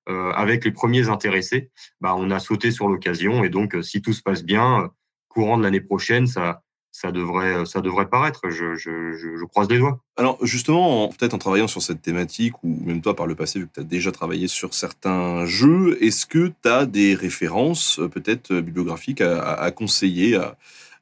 euh, 0.09 0.31
avec 0.31 0.65
les 0.65 0.71
premiers 0.71 1.07
intéressés, 1.07 1.69
bah, 2.01 2.13
on 2.17 2.29
a 2.29 2.39
sauté 2.39 2.71
sur 2.71 2.89
l'occasion. 2.89 3.43
Et 3.43 3.49
donc, 3.49 3.75
euh, 3.75 3.81
si 3.81 4.01
tout 4.01 4.11
se 4.11 4.21
passe 4.21 4.43
bien, 4.43 4.81
euh, 4.81 4.87
courant 5.29 5.57
de 5.57 5.63
l'année 5.63 5.79
prochaine, 5.79 6.27
ça, 6.27 6.61
ça 6.91 7.13
devrait, 7.13 7.65
ça 7.65 7.79
devrait 7.79 8.09
paraître. 8.09 8.49
Je, 8.49 8.75
je, 8.75 9.45
croise 9.45 9.69
les 9.69 9.77
doigts. 9.77 10.01
Alors 10.17 10.37
justement, 10.45 11.07
peut-être 11.07 11.33
en 11.33 11.37
travaillant 11.37 11.67
sur 11.67 11.81
cette 11.81 12.01
thématique, 12.01 12.61
ou 12.63 12.83
même 12.85 13.01
toi 13.01 13.15
par 13.15 13.27
le 13.27 13.35
passé, 13.35 13.59
vu 13.59 13.67
que 13.67 13.73
tu 13.73 13.79
as 13.79 13.83
déjà 13.83 14.11
travaillé 14.11 14.49
sur 14.49 14.73
certains 14.73 15.45
jeux, 15.45 15.97
est-ce 16.03 16.25
que 16.25 16.51
tu 16.61 16.69
as 16.69 16.85
des 16.85 17.15
références 17.15 18.01
peut-être 18.11 18.53
bibliographiques 18.55 19.21
à, 19.21 19.71
conseiller 19.71 20.39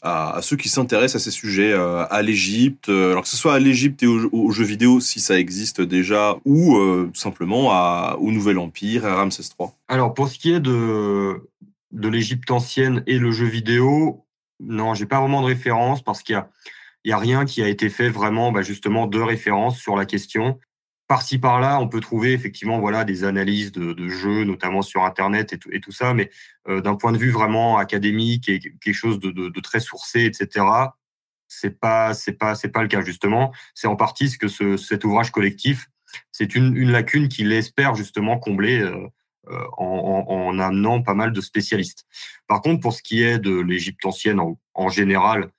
à, 0.01 0.39
ceux 0.41 0.57
qui 0.57 0.69
s'intéressent 0.69 1.21
à 1.21 1.23
ces 1.23 1.31
sujets, 1.31 1.71
euh, 1.71 2.05
à 2.09 2.21
l'Égypte, 2.21 2.89
euh, 2.89 3.11
alors 3.11 3.23
que 3.23 3.29
ce 3.29 3.37
soit 3.37 3.53
à 3.53 3.59
l'Égypte 3.59 4.01
et 4.03 4.07
aux, 4.07 4.51
jeux 4.51 4.65
vidéo 4.65 4.99
si 4.99 5.19
ça 5.19 5.37
existe 5.37 5.81
déjà, 5.81 6.37
ou 6.45 6.75
euh, 6.77 7.11
simplement 7.13 8.15
au 8.15 8.31
Nouvel 8.31 8.57
Empire, 8.57 9.05
à 9.05 9.15
Ramsès 9.15 9.43
III. 9.59 9.69
Alors 9.87 10.13
pour 10.13 10.27
ce 10.27 10.39
qui 10.39 10.51
est 10.51 10.59
de, 10.59 11.47
de 11.91 12.07
l'Égypte 12.07 12.49
ancienne 12.49 13.03
et 13.05 13.19
le 13.19 13.31
jeu 13.31 13.45
vidéo, 13.45 14.25
non, 14.59 14.93
j'ai 14.93 15.05
pas 15.05 15.19
vraiment 15.19 15.41
de 15.41 15.47
référence 15.47 16.01
parce 16.01 16.23
qu'il 16.23 16.33
y 16.33 16.37
a, 16.37 16.49
il 17.03 17.09
y 17.09 17.13
a 17.13 17.17
rien 17.17 17.45
qui 17.45 17.61
a 17.61 17.67
été 17.67 17.89
fait 17.89 18.09
vraiment, 18.09 18.51
bah, 18.51 18.61
justement, 18.61 19.07
de 19.07 19.19
référence 19.19 19.77
sur 19.77 19.95
la 19.95 20.05
question 20.05 20.59
par-ci 21.11 21.39
par-là, 21.39 21.77
on 21.81 21.89
peut 21.89 21.99
trouver 21.99 22.31
effectivement 22.31 22.79
voilà 22.79 23.03
des 23.03 23.25
analyses 23.25 23.73
de, 23.73 24.07
jeux, 24.07 24.45
notamment 24.45 24.81
sur 24.81 25.03
Internet 25.03 25.51
et 25.69 25.81
tout, 25.81 25.91
ça, 25.91 26.13
mais 26.13 26.31
euh, 26.69 26.79
d'un 26.79 26.95
point 26.95 27.11
de 27.11 27.17
vue 27.17 27.31
vraiment 27.31 27.77
académique 27.77 28.47
et 28.47 28.59
quelque 28.59 28.93
chose 28.93 29.19
de, 29.19 29.59
très 29.59 29.81
sourcé, 29.81 30.23
etc. 30.23 30.65
C'est 31.49 31.77
pas 31.81 32.13
c'est 32.13 32.31
pas 32.31 32.55
c'est 32.55 32.69
pas 32.69 32.81
le 32.81 32.87
cas 32.87 33.01
justement. 33.01 33.51
C'est 33.73 33.87
en 33.87 33.97
partie 33.97 34.29
ce 34.29 34.37
que 34.37 34.47
ce, 34.47 34.77
cet 34.77 35.03
ouvrage 35.03 35.31
collectif, 35.31 35.89
c'est 36.31 36.55
une, 36.55 36.89
lacune 36.89 37.27
qu'il 37.27 37.51
espère 37.51 37.93
justement 37.95 38.39
combler 38.39 38.79
euh, 38.79 38.95
euh, 39.49 39.65
en, 39.77 40.57
amenant 40.59 41.01
pas 41.01 41.13
mal 41.13 41.33
de 41.33 41.41
spécialistes. 41.41 42.05
Par 42.47 42.61
contre, 42.61 42.79
pour 42.79 42.93
ce 42.93 43.03
qui 43.03 43.21
est 43.21 43.37
de 43.37 43.59
l'Égypte 43.59 44.05
ancienne 44.05 44.39
en, 44.39 44.87
général 44.87 45.49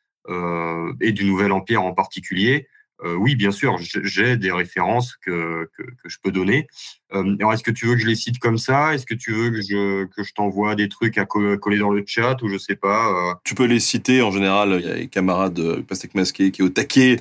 et 1.01 1.13
du 1.13 1.27
Nouvel 1.27 1.53
Empire 1.53 1.83
en 1.83 1.93
particulier, 1.93 2.69
euh, 3.05 3.15
oui, 3.15 3.35
bien 3.35 3.51
sûr, 3.51 3.79
j'ai 3.79 4.37
des 4.37 4.53
références 4.53 5.17
que, 5.17 5.69
que, 5.77 6.09
je 6.09 6.19
peux 6.23 6.31
donner. 6.31 6.69
Euh, 7.13 7.37
alors, 7.39 7.53
est-ce 7.53 7.63
que 7.63 7.71
tu 7.71 7.87
veux 7.87 7.95
que 7.95 8.01
je 8.01 8.07
les 8.07 8.15
cite 8.15 8.39
comme 8.39 8.59
ça? 8.59 8.95
Est-ce 8.95 9.07
que 9.07 9.15
tu 9.15 9.33
veux 9.33 9.51
que 9.51 9.61
je, 9.61 10.05
que 10.05 10.23
je 10.23 10.33
t'envoie 10.33 10.77
des 10.77 10.89
trucs 10.89 11.19
à 11.19 11.27
coller 11.27 11.79
dans 11.79 11.91
le 11.91 12.05
chat 12.07 12.41
ou 12.43 12.49
je 12.49 12.57
sais 12.59 12.77
pas 12.77 13.31
euh? 13.31 13.35
Tu 13.45 13.55
peux 13.55 13.65
les 13.65 13.81
citer. 13.81 14.23
En 14.23 14.31
général, 14.31 14.79
il 14.81 14.87
y 14.87 14.91
a 14.91 14.95
les 14.95 15.09
camarades 15.09 15.55
de 15.55 15.81
Pastèque 15.81 16.15
Masqué 16.15 16.53
qui 16.53 16.63
est 16.63 16.65
au 16.65 16.69
taquet 16.69 17.21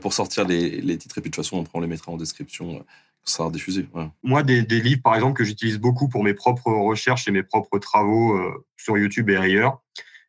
pour 0.00 0.12
sortir 0.12 0.46
les, 0.46 0.80
les, 0.80 0.98
titres. 0.98 1.18
Et 1.18 1.20
puis, 1.22 1.30
de 1.30 1.34
toute 1.34 1.44
façon, 1.44 1.64
on 1.72 1.80
les 1.80 1.86
mettra 1.86 2.12
en 2.12 2.16
description. 2.16 2.84
Ça 3.24 3.36
sera 3.38 3.50
diffusé. 3.50 3.86
Moi, 4.22 4.42
des, 4.42 4.62
des, 4.62 4.80
livres, 4.80 5.02
par 5.02 5.14
exemple, 5.14 5.34
que 5.34 5.44
j'utilise 5.44 5.78
beaucoup 5.78 6.08
pour 6.08 6.24
mes 6.24 6.34
propres 6.34 6.72
recherches 6.72 7.28
et 7.28 7.30
mes 7.30 7.44
propres 7.44 7.78
travaux 7.78 8.38
sur 8.76 8.98
YouTube 8.98 9.30
et 9.30 9.36
ailleurs, 9.36 9.80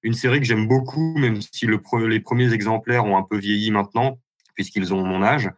une 0.04 0.14
série 0.14 0.40
que 0.40 0.46
j'aime 0.46 0.68
beaucoup, 0.68 1.18
même 1.18 1.42
si 1.42 1.66
le, 1.66 1.82
les 2.08 2.20
premiers 2.20 2.54
exemplaires 2.54 3.06
ont 3.06 3.18
un 3.18 3.24
peu 3.24 3.38
vieilli 3.38 3.72
maintenant, 3.72 4.20
puisqu'ils 4.54 4.94
ont 4.94 5.04
mon 5.04 5.24
âge. 5.24 5.50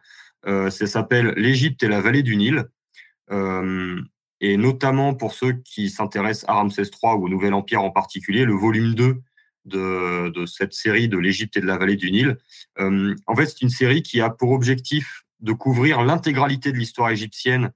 ça 0.44 0.86
s'appelle 0.86 1.34
L'Égypte 1.36 1.82
et 1.82 1.88
la 1.88 2.00
vallée 2.00 2.22
du 2.22 2.36
Nil. 2.36 2.64
et 4.40 4.56
notamment 4.56 5.14
pour 5.14 5.32
ceux 5.32 5.52
qui 5.52 5.90
s'intéressent 5.90 6.48
à 6.48 6.54
Ramsès 6.54 6.82
III 6.82 7.14
ou 7.14 7.24
au 7.24 7.28
Nouvel 7.28 7.54
Empire 7.54 7.82
en 7.82 7.90
particulier, 7.90 8.44
le 8.44 8.54
volume 8.54 8.94
2 8.94 9.20
de, 9.64 10.44
cette 10.46 10.72
série 10.72 11.08
de 11.08 11.18
l'Égypte 11.18 11.56
et 11.56 11.60
de 11.60 11.66
la 11.66 11.76
vallée 11.76 11.96
du 11.96 12.10
Nil. 12.10 12.36
en 12.78 13.36
fait, 13.36 13.46
c'est 13.46 13.62
une 13.62 13.70
série 13.70 14.02
qui 14.02 14.20
a 14.20 14.30
pour 14.30 14.52
objectif 14.52 15.26
de 15.40 15.52
couvrir 15.52 16.02
l'intégralité 16.02 16.72
de 16.72 16.78
l'histoire 16.78 17.10
égyptienne 17.10 17.72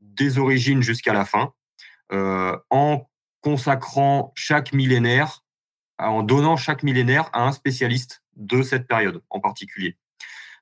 des 0.00 0.38
origines 0.38 0.82
jusqu'à 0.82 1.12
la 1.12 1.24
fin, 1.24 1.52
euh, 2.12 2.56
en 2.70 3.08
consacrant 3.40 4.32
chaque 4.34 4.72
millénaire, 4.72 5.44
en 5.98 6.22
donnant 6.22 6.56
chaque 6.56 6.82
millénaire 6.82 7.30
à 7.32 7.46
un 7.46 7.52
spécialiste 7.52 8.22
de 8.36 8.62
cette 8.62 8.86
période 8.86 9.22
en 9.30 9.40
particulier. 9.40 9.96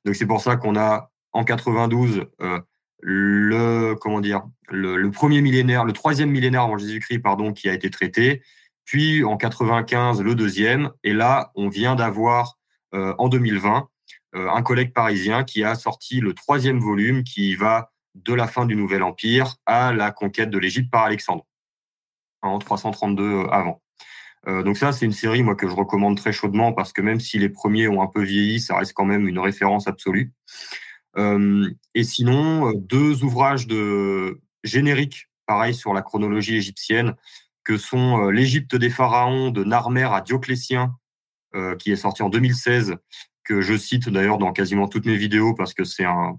Donc 0.04 0.14
c'est 0.14 0.26
pour 0.26 0.40
ça 0.40 0.56
qu'on 0.56 0.76
a 0.76 1.10
en 1.32 1.44
92 1.44 2.26
euh, 2.40 2.60
le 3.00 3.94
comment 3.94 4.20
dire 4.20 4.42
le, 4.68 5.08
premier 5.10 5.40
millénaire, 5.40 5.84
le 5.84 5.92
troisième 5.92 6.30
millénaire 6.30 6.62
avant 6.62 6.78
Jésus-Christ 6.78 7.20
pardon 7.20 7.52
qui 7.52 7.68
a 7.68 7.74
été 7.74 7.90
traité, 7.90 8.42
puis 8.84 9.24
en 9.24 9.36
95 9.36 10.22
le 10.22 10.34
deuxième, 10.34 10.90
et 11.04 11.12
là 11.12 11.52
on 11.54 11.68
vient 11.68 11.94
d'avoir 11.94 12.58
euh, 12.94 13.14
en 13.18 13.28
2020 13.28 13.88
euh, 14.34 14.50
un 14.50 14.62
collègue 14.62 14.92
parisien 14.92 15.44
qui 15.44 15.64
a 15.64 15.74
sorti 15.74 16.20
le 16.20 16.34
troisième 16.34 16.80
volume 16.80 17.24
qui 17.24 17.54
va 17.54 17.90
de 18.14 18.34
la 18.34 18.46
fin 18.46 18.66
du 18.66 18.76
Nouvel 18.76 19.02
Empire 19.02 19.56
à 19.64 19.92
la 19.92 20.10
conquête 20.10 20.50
de 20.50 20.58
l'Égypte 20.58 20.90
par 20.90 21.04
Alexandre 21.04 21.46
en 22.42 22.58
332 22.58 23.22
euh, 23.22 23.48
avant. 23.50 23.80
Euh, 24.46 24.62
donc 24.62 24.76
ça, 24.76 24.92
c'est 24.92 25.04
une 25.04 25.12
série 25.12 25.42
moi 25.42 25.54
que 25.54 25.68
je 25.68 25.74
recommande 25.74 26.16
très 26.16 26.32
chaudement 26.32 26.72
parce 26.72 26.92
que 26.92 27.02
même 27.02 27.20
si 27.20 27.38
les 27.38 27.48
premiers 27.48 27.88
ont 27.88 28.02
un 28.02 28.06
peu 28.06 28.22
vieilli, 28.22 28.60
ça 28.60 28.76
reste 28.76 28.92
quand 28.94 29.04
même 29.04 29.26
une 29.28 29.38
référence 29.38 29.88
absolue. 29.88 30.32
et 31.94 32.04
sinon, 32.04 32.72
deux 32.74 33.24
ouvrages 33.24 33.66
de 33.66 34.40
génériques, 34.62 35.28
pareil 35.46 35.74
sur 35.74 35.92
la 35.92 36.02
chronologie 36.02 36.56
égyptienne, 36.56 37.16
que 37.64 37.76
sont 37.76 38.28
l'Égypte 38.28 38.76
des 38.76 38.88
pharaons 38.88 39.50
de 39.50 39.64
Narmer 39.64 40.08
à 40.12 40.20
Dioclétien, 40.20 40.94
qui 41.80 41.90
est 41.90 41.96
sorti 41.96 42.22
en 42.22 42.28
2016 42.28 42.98
que 43.48 43.62
je 43.62 43.76
cite 43.76 44.10
d'ailleurs 44.10 44.38
dans 44.38 44.52
quasiment 44.52 44.88
toutes 44.88 45.06
mes 45.06 45.16
vidéos 45.16 45.54
parce 45.54 45.72
que 45.74 45.82
c'est 45.82 46.04
un, 46.04 46.38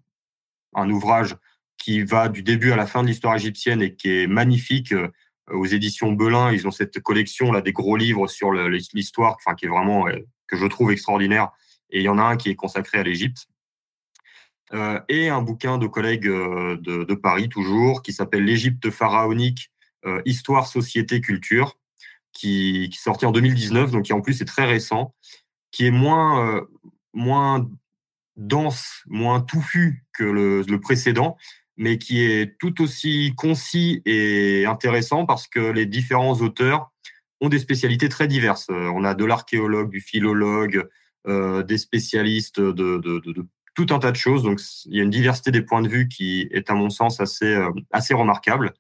un 0.76 0.90
ouvrage 0.90 1.36
qui 1.78 2.04
va 2.04 2.30
du 2.30 2.44
début 2.44 2.72
à 2.72 2.76
la 2.76 2.86
fin 2.86 3.02
de 3.02 3.08
l'histoire 3.08 3.36
égyptienne 3.36 3.82
et 3.82 3.96
qui 3.96 4.10
est 4.10 4.28
magnifique. 4.28 4.94
Euh, 5.52 5.58
aux 5.58 5.66
éditions 5.66 6.12
Belin, 6.12 6.52
ils 6.52 6.68
ont 6.68 6.72
cette 6.72 7.00
collection 7.00 7.52
là 7.52 7.62
des 7.62 7.74
gros 7.74 7.96
livres 7.96 8.28
sur 8.28 8.52
l'histoire, 8.52 9.36
enfin 9.36 9.56
qui 9.56 9.66
est 9.66 9.70
vraiment 9.70 10.08
euh, 10.08 10.20
que 10.48 10.58
je 10.58 10.66
trouve 10.66 10.92
extraordinaire. 10.92 11.50
Et 11.90 12.00
il 12.00 12.04
y 12.04 12.10
en 12.10 12.18
a 12.18 12.24
un 12.24 12.38
qui 12.38 12.50
est 12.50 12.56
consacré 12.56 13.00
à 13.00 13.04
l'Égypte. 13.04 13.48
Euh, 14.74 15.00
et 15.10 15.30
un 15.30 15.42
bouquin 15.42 15.80
de 15.80 15.88
collègues 15.88 16.28
de, 16.28 17.04
de 17.04 17.14
Paris 17.16 17.50
toujours 17.50 18.04
qui 18.04 18.14
s'appelle 18.14 18.46
L'Égypte 18.46 18.92
pharaonique, 18.92 19.72
histoire, 20.26 20.68
société, 20.68 21.20
culture, 21.20 21.78
qui, 22.32 22.88
qui 22.90 22.98
est 22.98 23.04
sorti 23.04 23.26
en 23.26 23.32
2019, 23.32 23.92
donc 23.92 24.06
qui 24.06 24.14
en 24.14 24.22
plus 24.22 24.42
est 24.42 24.46
très 24.46 24.66
récent, 24.66 25.14
qui 25.72 25.88
est 25.88 25.92
moins 25.92 26.62
moins 27.14 27.68
dense, 28.40 29.04
moins 29.08 29.42
touffu 29.42 30.06
que 30.14 30.24
le, 30.24 30.80
précédent, 30.80 31.38
mais 31.80 31.98
qui 31.98 32.22
est 32.22 32.58
tout 32.60 32.82
aussi 32.82 33.34
concis 33.38 34.02
et 34.06 34.66
intéressant 34.66 35.26
parce 35.26 35.48
que 35.48 35.72
les 35.72 35.86
différents 35.86 36.40
auteurs 36.42 36.92
ont 37.40 37.48
des 37.48 37.58
spécialités 37.58 38.10
très 38.10 38.28
diverses. 38.28 38.68
Euh, 38.70 38.92
on 38.94 39.06
a 39.06 39.16
de 39.16 39.24
l'archéologue, 39.24 39.90
du 39.90 40.02
philologue, 40.02 40.88
euh, 41.26 41.64
des 41.64 41.78
spécialistes 41.78 42.60
de, 42.60 43.02
tout 43.76 43.88
un 43.92 44.00
tas 44.00 44.12
de 44.12 44.18
choses. 44.18 44.44
Donc, 44.44 44.60
il 44.86 44.98
y 44.98 45.00
a 45.00 45.04
une 45.04 45.10
diversité 45.10 45.52
des 45.52 45.62
points 45.62 45.82
de 45.82 45.88
vue 45.88 46.10
qui 46.10 46.50
est, 46.52 46.70
à 46.70 46.74
mon 46.74 46.90
sens, 46.90 47.22
assez, 47.22 47.46
euh, 47.46 47.72
assez 47.92 48.14
remarquable. 48.14 48.74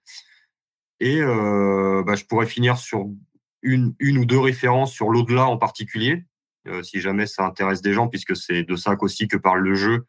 Et 1.00 1.22
bah, 1.22 2.16
je 2.16 2.26
pourrais 2.26 2.45
finir 2.45 2.78
sur 2.78 3.06
une, 3.62 3.95
une 4.00 4.18
ou 4.18 4.26
deux 4.26 4.39
références 4.39 4.91
sur 4.91 5.10
l'au-delà 5.10 5.45
en 5.45 5.56
particulier, 5.58 6.12
euh, 6.12 6.29
si 6.84 7.01
jamais 7.01 7.26
ça 7.26 7.45
intéresse 7.45 7.82
des 7.82 7.93
gens, 7.93 8.07
puisque 8.07 8.36
c'est 8.36 8.63
de 8.63 8.76
ça 8.76 8.95
aussi 8.99 9.28
que 9.28 9.38
parle 9.38 9.61
le 9.61 9.76
jeu. 9.76 10.05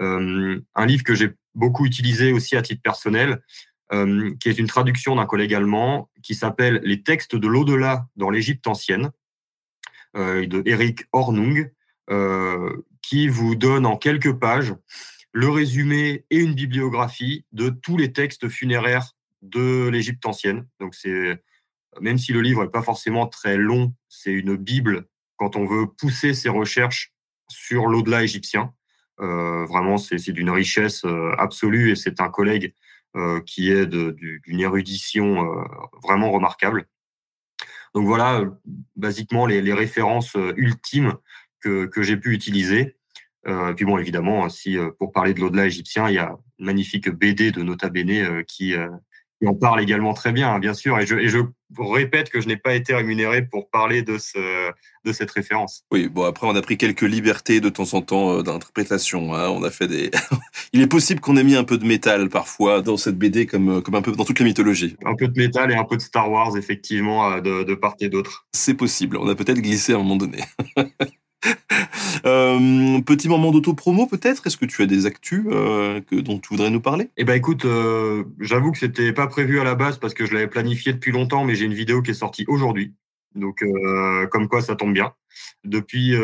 Euh, 0.00 0.60
un 0.74 0.86
livre 0.86 1.04
que 1.04 1.14
j'ai 1.14 1.30
beaucoup 1.54 1.86
utilisé 1.86 2.32
aussi 2.32 2.56
à 2.56 2.62
titre 2.62 2.82
personnel, 2.82 3.42
euh, 3.92 4.32
qui 4.40 4.48
est 4.48 4.58
une 4.58 4.66
traduction 4.66 5.16
d'un 5.16 5.26
collègue 5.26 5.54
allemand, 5.54 6.10
qui 6.22 6.34
s'appelle 6.34 6.80
Les 6.84 7.02
textes 7.02 7.36
de 7.36 7.48
l'au-delà 7.48 8.06
dans 8.16 8.30
l'Égypte 8.30 8.66
ancienne, 8.66 9.10
de 10.14 10.62
Eric 10.66 11.06
Hornung, 11.12 11.72
qui 13.00 13.28
vous 13.28 13.54
donne 13.54 13.86
en 13.86 13.96
quelques 13.96 14.34
pages 14.34 14.74
le 15.32 15.48
résumé 15.48 16.26
et 16.28 16.36
une 16.36 16.54
bibliographie 16.54 17.46
de 17.52 17.70
tous 17.70 17.96
les 17.96 18.12
textes 18.12 18.50
funéraires 18.50 19.16
de 19.40 19.88
l'Égypte 19.88 20.26
ancienne. 20.26 20.66
Donc 20.80 20.94
c'est 20.94 21.42
même 22.00 22.18
si 22.18 22.32
le 22.32 22.40
livre 22.40 22.62
n'est 22.62 22.70
pas 22.70 22.82
forcément 22.82 23.26
très 23.26 23.56
long, 23.56 23.92
c'est 24.08 24.32
une 24.32 24.56
bible 24.56 25.06
quand 25.42 25.56
on 25.56 25.66
veut 25.66 25.88
pousser 25.88 26.34
ses 26.34 26.48
recherches 26.48 27.12
sur 27.48 27.86
l'au-delà 27.86 28.22
égyptien. 28.22 28.72
Euh, 29.18 29.66
vraiment, 29.66 29.98
c'est 29.98 30.30
d'une 30.30 30.50
richesse 30.50 31.04
euh, 31.04 31.32
absolue 31.36 31.90
et 31.90 31.96
c'est 31.96 32.20
un 32.20 32.28
collègue 32.28 32.74
euh, 33.16 33.40
qui 33.40 33.72
est 33.72 33.86
d'une 33.86 34.60
érudition 34.60 35.52
vraiment 36.00 36.30
remarquable. 36.30 36.86
Donc 37.92 38.06
voilà, 38.06 38.44
basiquement 38.94 39.44
les, 39.46 39.72
références 39.72 40.36
ultimes 40.56 41.14
que, 41.60 41.90
j'ai 41.96 42.16
pu 42.16 42.32
utiliser. 42.32 42.96
puis 43.76 43.84
bon, 43.84 43.98
évidemment, 43.98 44.48
si 44.48 44.78
pour 45.00 45.10
parler 45.10 45.34
de 45.34 45.40
l'au-delà 45.40 45.66
égyptien, 45.66 46.08
il 46.08 46.14
y 46.14 46.18
a 46.18 46.36
une 46.60 46.66
magnifique 46.66 47.10
BD 47.10 47.50
de 47.50 47.64
Nota 47.64 47.90
Bene 47.90 48.44
qui, 48.44 48.76
on 49.46 49.54
parle 49.54 49.80
également 49.80 50.14
très 50.14 50.32
bien, 50.32 50.58
bien 50.58 50.74
sûr. 50.74 50.98
Et 50.98 51.06
je, 51.06 51.16
et 51.16 51.28
je 51.28 51.38
répète 51.78 52.30
que 52.30 52.40
je 52.40 52.48
n'ai 52.48 52.56
pas 52.56 52.74
été 52.74 52.94
rémunéré 52.94 53.42
pour 53.42 53.68
parler 53.70 54.02
de, 54.02 54.18
ce, 54.18 54.70
de 55.04 55.12
cette 55.12 55.30
référence. 55.30 55.84
Oui, 55.90 56.08
bon, 56.08 56.24
après, 56.24 56.46
on 56.46 56.54
a 56.54 56.62
pris 56.62 56.76
quelques 56.76 57.02
libertés 57.02 57.60
de 57.60 57.68
temps 57.68 57.94
en 57.94 58.02
temps 58.02 58.38
euh, 58.38 58.42
d'interprétation. 58.42 59.34
Hein. 59.34 59.48
On 59.50 59.62
a 59.62 59.70
fait 59.70 59.88
des. 59.88 60.10
Il 60.72 60.80
est 60.80 60.86
possible 60.86 61.20
qu'on 61.20 61.36
ait 61.36 61.44
mis 61.44 61.56
un 61.56 61.64
peu 61.64 61.78
de 61.78 61.86
métal 61.86 62.28
parfois 62.28 62.82
dans 62.82 62.96
cette 62.96 63.18
BD, 63.18 63.46
comme, 63.46 63.68
euh, 63.68 63.80
comme 63.80 63.94
un 63.94 64.02
peu 64.02 64.12
dans 64.12 64.24
toute 64.24 64.38
la 64.38 64.44
mythologie. 64.44 64.96
Un 65.04 65.16
peu 65.16 65.28
de 65.28 65.38
métal 65.38 65.70
et 65.72 65.74
un 65.74 65.84
peu 65.84 65.96
de 65.96 66.02
Star 66.02 66.30
Wars, 66.30 66.56
effectivement, 66.56 67.32
euh, 67.32 67.40
de, 67.40 67.64
de 67.64 67.74
part 67.74 67.96
et 68.00 68.08
d'autre. 68.08 68.46
C'est 68.52 68.74
possible. 68.74 69.16
On 69.16 69.28
a 69.28 69.34
peut-être 69.34 69.60
glissé 69.60 69.92
à 69.92 69.96
un 69.96 69.98
moment 69.98 70.16
donné. 70.16 70.38
Euh, 72.24 73.00
petit 73.00 73.28
moment 73.28 73.50
d'auto-promo 73.50 74.06
peut-être? 74.06 74.46
Est-ce 74.46 74.56
que 74.56 74.64
tu 74.64 74.82
as 74.82 74.86
des 74.86 75.06
actus 75.06 75.44
euh, 75.48 76.00
que, 76.00 76.16
dont 76.16 76.38
tu 76.38 76.50
voudrais 76.50 76.70
nous 76.70 76.80
parler? 76.80 77.10
Eh 77.16 77.24
ben 77.24 77.34
écoute, 77.34 77.64
euh, 77.64 78.24
j'avoue 78.38 78.70
que 78.70 78.78
c'était 78.78 79.12
pas 79.12 79.26
prévu 79.26 79.58
à 79.58 79.64
la 79.64 79.74
base 79.74 79.98
parce 79.98 80.14
que 80.14 80.24
je 80.24 80.32
l'avais 80.32 80.46
planifié 80.46 80.92
depuis 80.92 81.10
longtemps, 81.10 81.44
mais 81.44 81.56
j'ai 81.56 81.64
une 81.64 81.74
vidéo 81.74 82.00
qui 82.00 82.12
est 82.12 82.14
sortie 82.14 82.44
aujourd'hui. 82.46 82.94
Donc 83.34 83.64
comme 84.30 84.46
quoi 84.46 84.60
ça 84.60 84.76
tombe 84.76 84.92
bien. 84.92 85.14
Depuis 85.64 86.14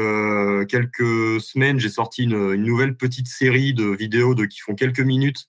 quelques 0.68 1.40
semaines, 1.40 1.80
j'ai 1.80 1.88
sorti 1.88 2.24
une, 2.24 2.54
nouvelle 2.54 2.96
petite 2.96 3.28
série 3.28 3.72
de 3.72 3.86
vidéos 3.86 4.34
de, 4.34 4.44
qui 4.44 4.60
font 4.60 4.74
quelques 4.74 5.00
minutes 5.00 5.48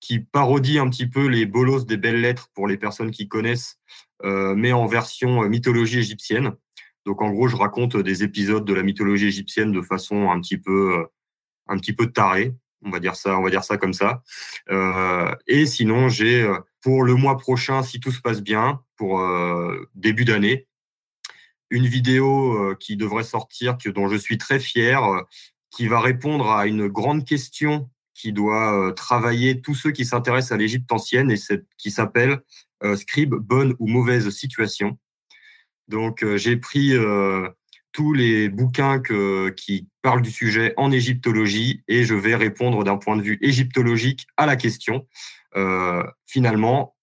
qui 0.00 0.20
parodie 0.20 0.78
un 0.78 0.88
petit 0.88 1.06
peu 1.06 1.26
les 1.26 1.44
bolos 1.44 1.84
des 1.84 1.98
belles 1.98 2.20
lettres 2.20 2.48
pour 2.54 2.66
les 2.66 2.78
personnes 2.78 3.10
qui 3.10 3.28
connaissent, 3.28 3.78
mais 4.24 4.72
en 4.72 4.86
version 4.86 5.46
mythologie 5.46 5.98
égyptienne. 5.98 6.54
Donc 7.08 7.22
en 7.22 7.30
gros, 7.30 7.48
je 7.48 7.56
raconte 7.56 7.96
des 7.96 8.22
épisodes 8.22 8.66
de 8.66 8.74
la 8.74 8.82
mythologie 8.82 9.28
égyptienne 9.28 9.72
de 9.72 9.80
façon 9.80 10.30
un 10.30 10.38
petit 10.42 10.58
peu, 10.58 10.98
euh, 10.98 11.04
un 11.66 11.78
petit 11.78 11.94
peu 11.94 12.12
tarée. 12.12 12.52
On 12.84 12.90
va 12.90 13.00
dire 13.00 13.16
ça, 13.16 13.38
on 13.38 13.42
va 13.42 13.48
dire 13.48 13.64
ça 13.64 13.78
comme 13.78 13.94
ça. 13.94 14.22
Euh, 14.70 15.34
et 15.46 15.64
sinon, 15.64 16.10
j'ai 16.10 16.42
euh, 16.42 16.58
pour 16.82 17.04
le 17.04 17.14
mois 17.14 17.38
prochain, 17.38 17.82
si 17.82 17.98
tout 17.98 18.12
se 18.12 18.20
passe 18.20 18.42
bien, 18.42 18.82
pour 18.96 19.22
début 19.94 20.26
d'année, 20.26 20.66
une 21.70 21.86
vidéo 21.86 22.76
qui 22.78 22.96
devrait 22.96 23.24
sortir, 23.24 23.78
dont 23.86 24.08
je 24.08 24.16
suis 24.16 24.36
très 24.36 24.60
fier, 24.60 25.00
qui 25.70 25.88
va 25.88 26.00
répondre 26.00 26.50
à 26.50 26.66
une 26.66 26.88
grande 26.88 27.24
question 27.24 27.88
qui 28.12 28.32
doit 28.32 28.92
travailler 28.94 29.60
tous 29.60 29.74
ceux 29.74 29.92
qui 29.92 30.04
s'intéressent 30.04 30.52
à 30.52 30.56
l'Égypte 30.56 30.92
ancienne 30.92 31.30
et 31.30 31.36
qui 31.78 31.90
s'appelle 31.90 32.42
Scribe, 32.96 33.34
bonne 33.34 33.74
ou 33.78 33.88
mauvaise 33.88 34.28
situation. 34.30 34.98
Donc, 35.88 36.22
euh, 36.22 36.36
j'ai 36.36 36.56
pris 36.56 36.94
euh, 36.94 37.48
tous 37.92 38.12
les 38.12 38.48
bouquins 38.48 39.00
qui 39.56 39.88
parlent 40.02 40.22
du 40.22 40.30
sujet 40.30 40.74
en 40.76 40.92
égyptologie 40.92 41.82
et 41.88 42.04
je 42.04 42.14
vais 42.14 42.36
répondre 42.36 42.84
d'un 42.84 42.96
point 42.96 43.16
de 43.16 43.22
vue 43.22 43.38
égyptologique 43.40 44.26
à 44.36 44.46
la 44.46 44.56
question. 44.56 45.06
Euh, 45.56 46.04
finalement, 46.26 46.94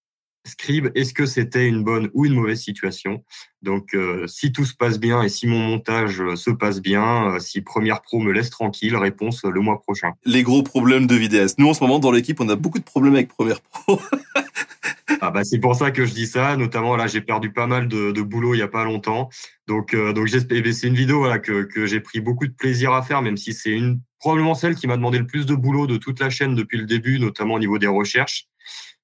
Scribe, 0.46 0.88
est-ce 0.94 1.12
que 1.12 1.26
c'était 1.26 1.66
une 1.66 1.82
bonne 1.82 2.10
ou 2.14 2.24
une 2.24 2.34
mauvaise 2.34 2.60
situation? 2.60 3.24
Donc, 3.62 3.96
si 4.26 4.52
tout 4.52 4.64
se 4.64 4.74
passe 4.74 5.00
bien 5.00 5.22
et 5.22 5.28
si 5.28 5.46
mon 5.46 5.58
montage 5.58 6.22
se 6.36 6.50
passe 6.50 6.80
bien, 6.80 7.38
si 7.40 7.62
Première 7.62 8.00
Pro 8.00 8.20
me 8.20 8.30
laisse 8.30 8.50
tranquille, 8.50 8.96
réponse 8.96 9.44
le 9.44 9.60
mois 9.60 9.80
prochain. 9.80 10.12
Les 10.24 10.44
gros 10.44 10.62
problèmes 10.62 11.06
de 11.06 11.16
vidéaste. 11.16 11.58
Nous, 11.58 11.68
en 11.68 11.74
ce 11.74 11.82
moment, 11.82 11.98
dans 11.98 12.12
l'équipe, 12.12 12.40
on 12.40 12.48
a 12.48 12.54
beaucoup 12.54 12.78
de 12.78 12.84
problèmes 12.84 13.14
avec 13.14 13.28
Première 13.28 13.60
Pro. 13.60 14.00
ah 15.20 15.30
bah, 15.30 15.44
c'est 15.44 15.58
pour 15.58 15.74
ça 15.74 15.90
que 15.90 16.04
je 16.04 16.14
dis 16.14 16.26
ça. 16.26 16.56
Notamment 16.56 16.96
là, 16.96 17.06
j'ai 17.06 17.20
perdu 17.20 17.52
pas 17.52 17.66
mal 17.66 17.88
de, 17.88 18.12
de, 18.12 18.22
boulot 18.22 18.54
il 18.54 18.58
y 18.58 18.62
a 18.62 18.68
pas 18.68 18.84
longtemps. 18.84 19.28
Donc, 19.66 19.94
euh, 19.94 20.12
donc 20.12 20.26
j'espère. 20.26 20.60
Eh 20.64 20.72
c'est 20.72 20.88
une 20.88 20.94
vidéo 20.94 21.18
voilà, 21.18 21.38
que, 21.38 21.62
que 21.62 21.86
j'ai 21.86 22.00
pris 22.00 22.20
beaucoup 22.20 22.46
de 22.46 22.52
plaisir 22.52 22.92
à 22.92 23.02
faire, 23.02 23.22
même 23.22 23.36
si 23.36 23.52
c'est 23.52 23.70
une 23.70 24.00
probablement 24.18 24.54
celle 24.54 24.74
qui 24.74 24.86
m'a 24.86 24.96
demandé 24.96 25.18
le 25.18 25.26
plus 25.26 25.46
de 25.46 25.54
boulot 25.54 25.86
de 25.86 25.96
toute 25.96 26.20
la 26.20 26.30
chaîne 26.30 26.54
depuis 26.54 26.78
le 26.78 26.86
début, 26.86 27.18
notamment 27.18 27.54
au 27.54 27.58
niveau 27.58 27.78
des 27.78 27.86
recherches. 27.86 28.46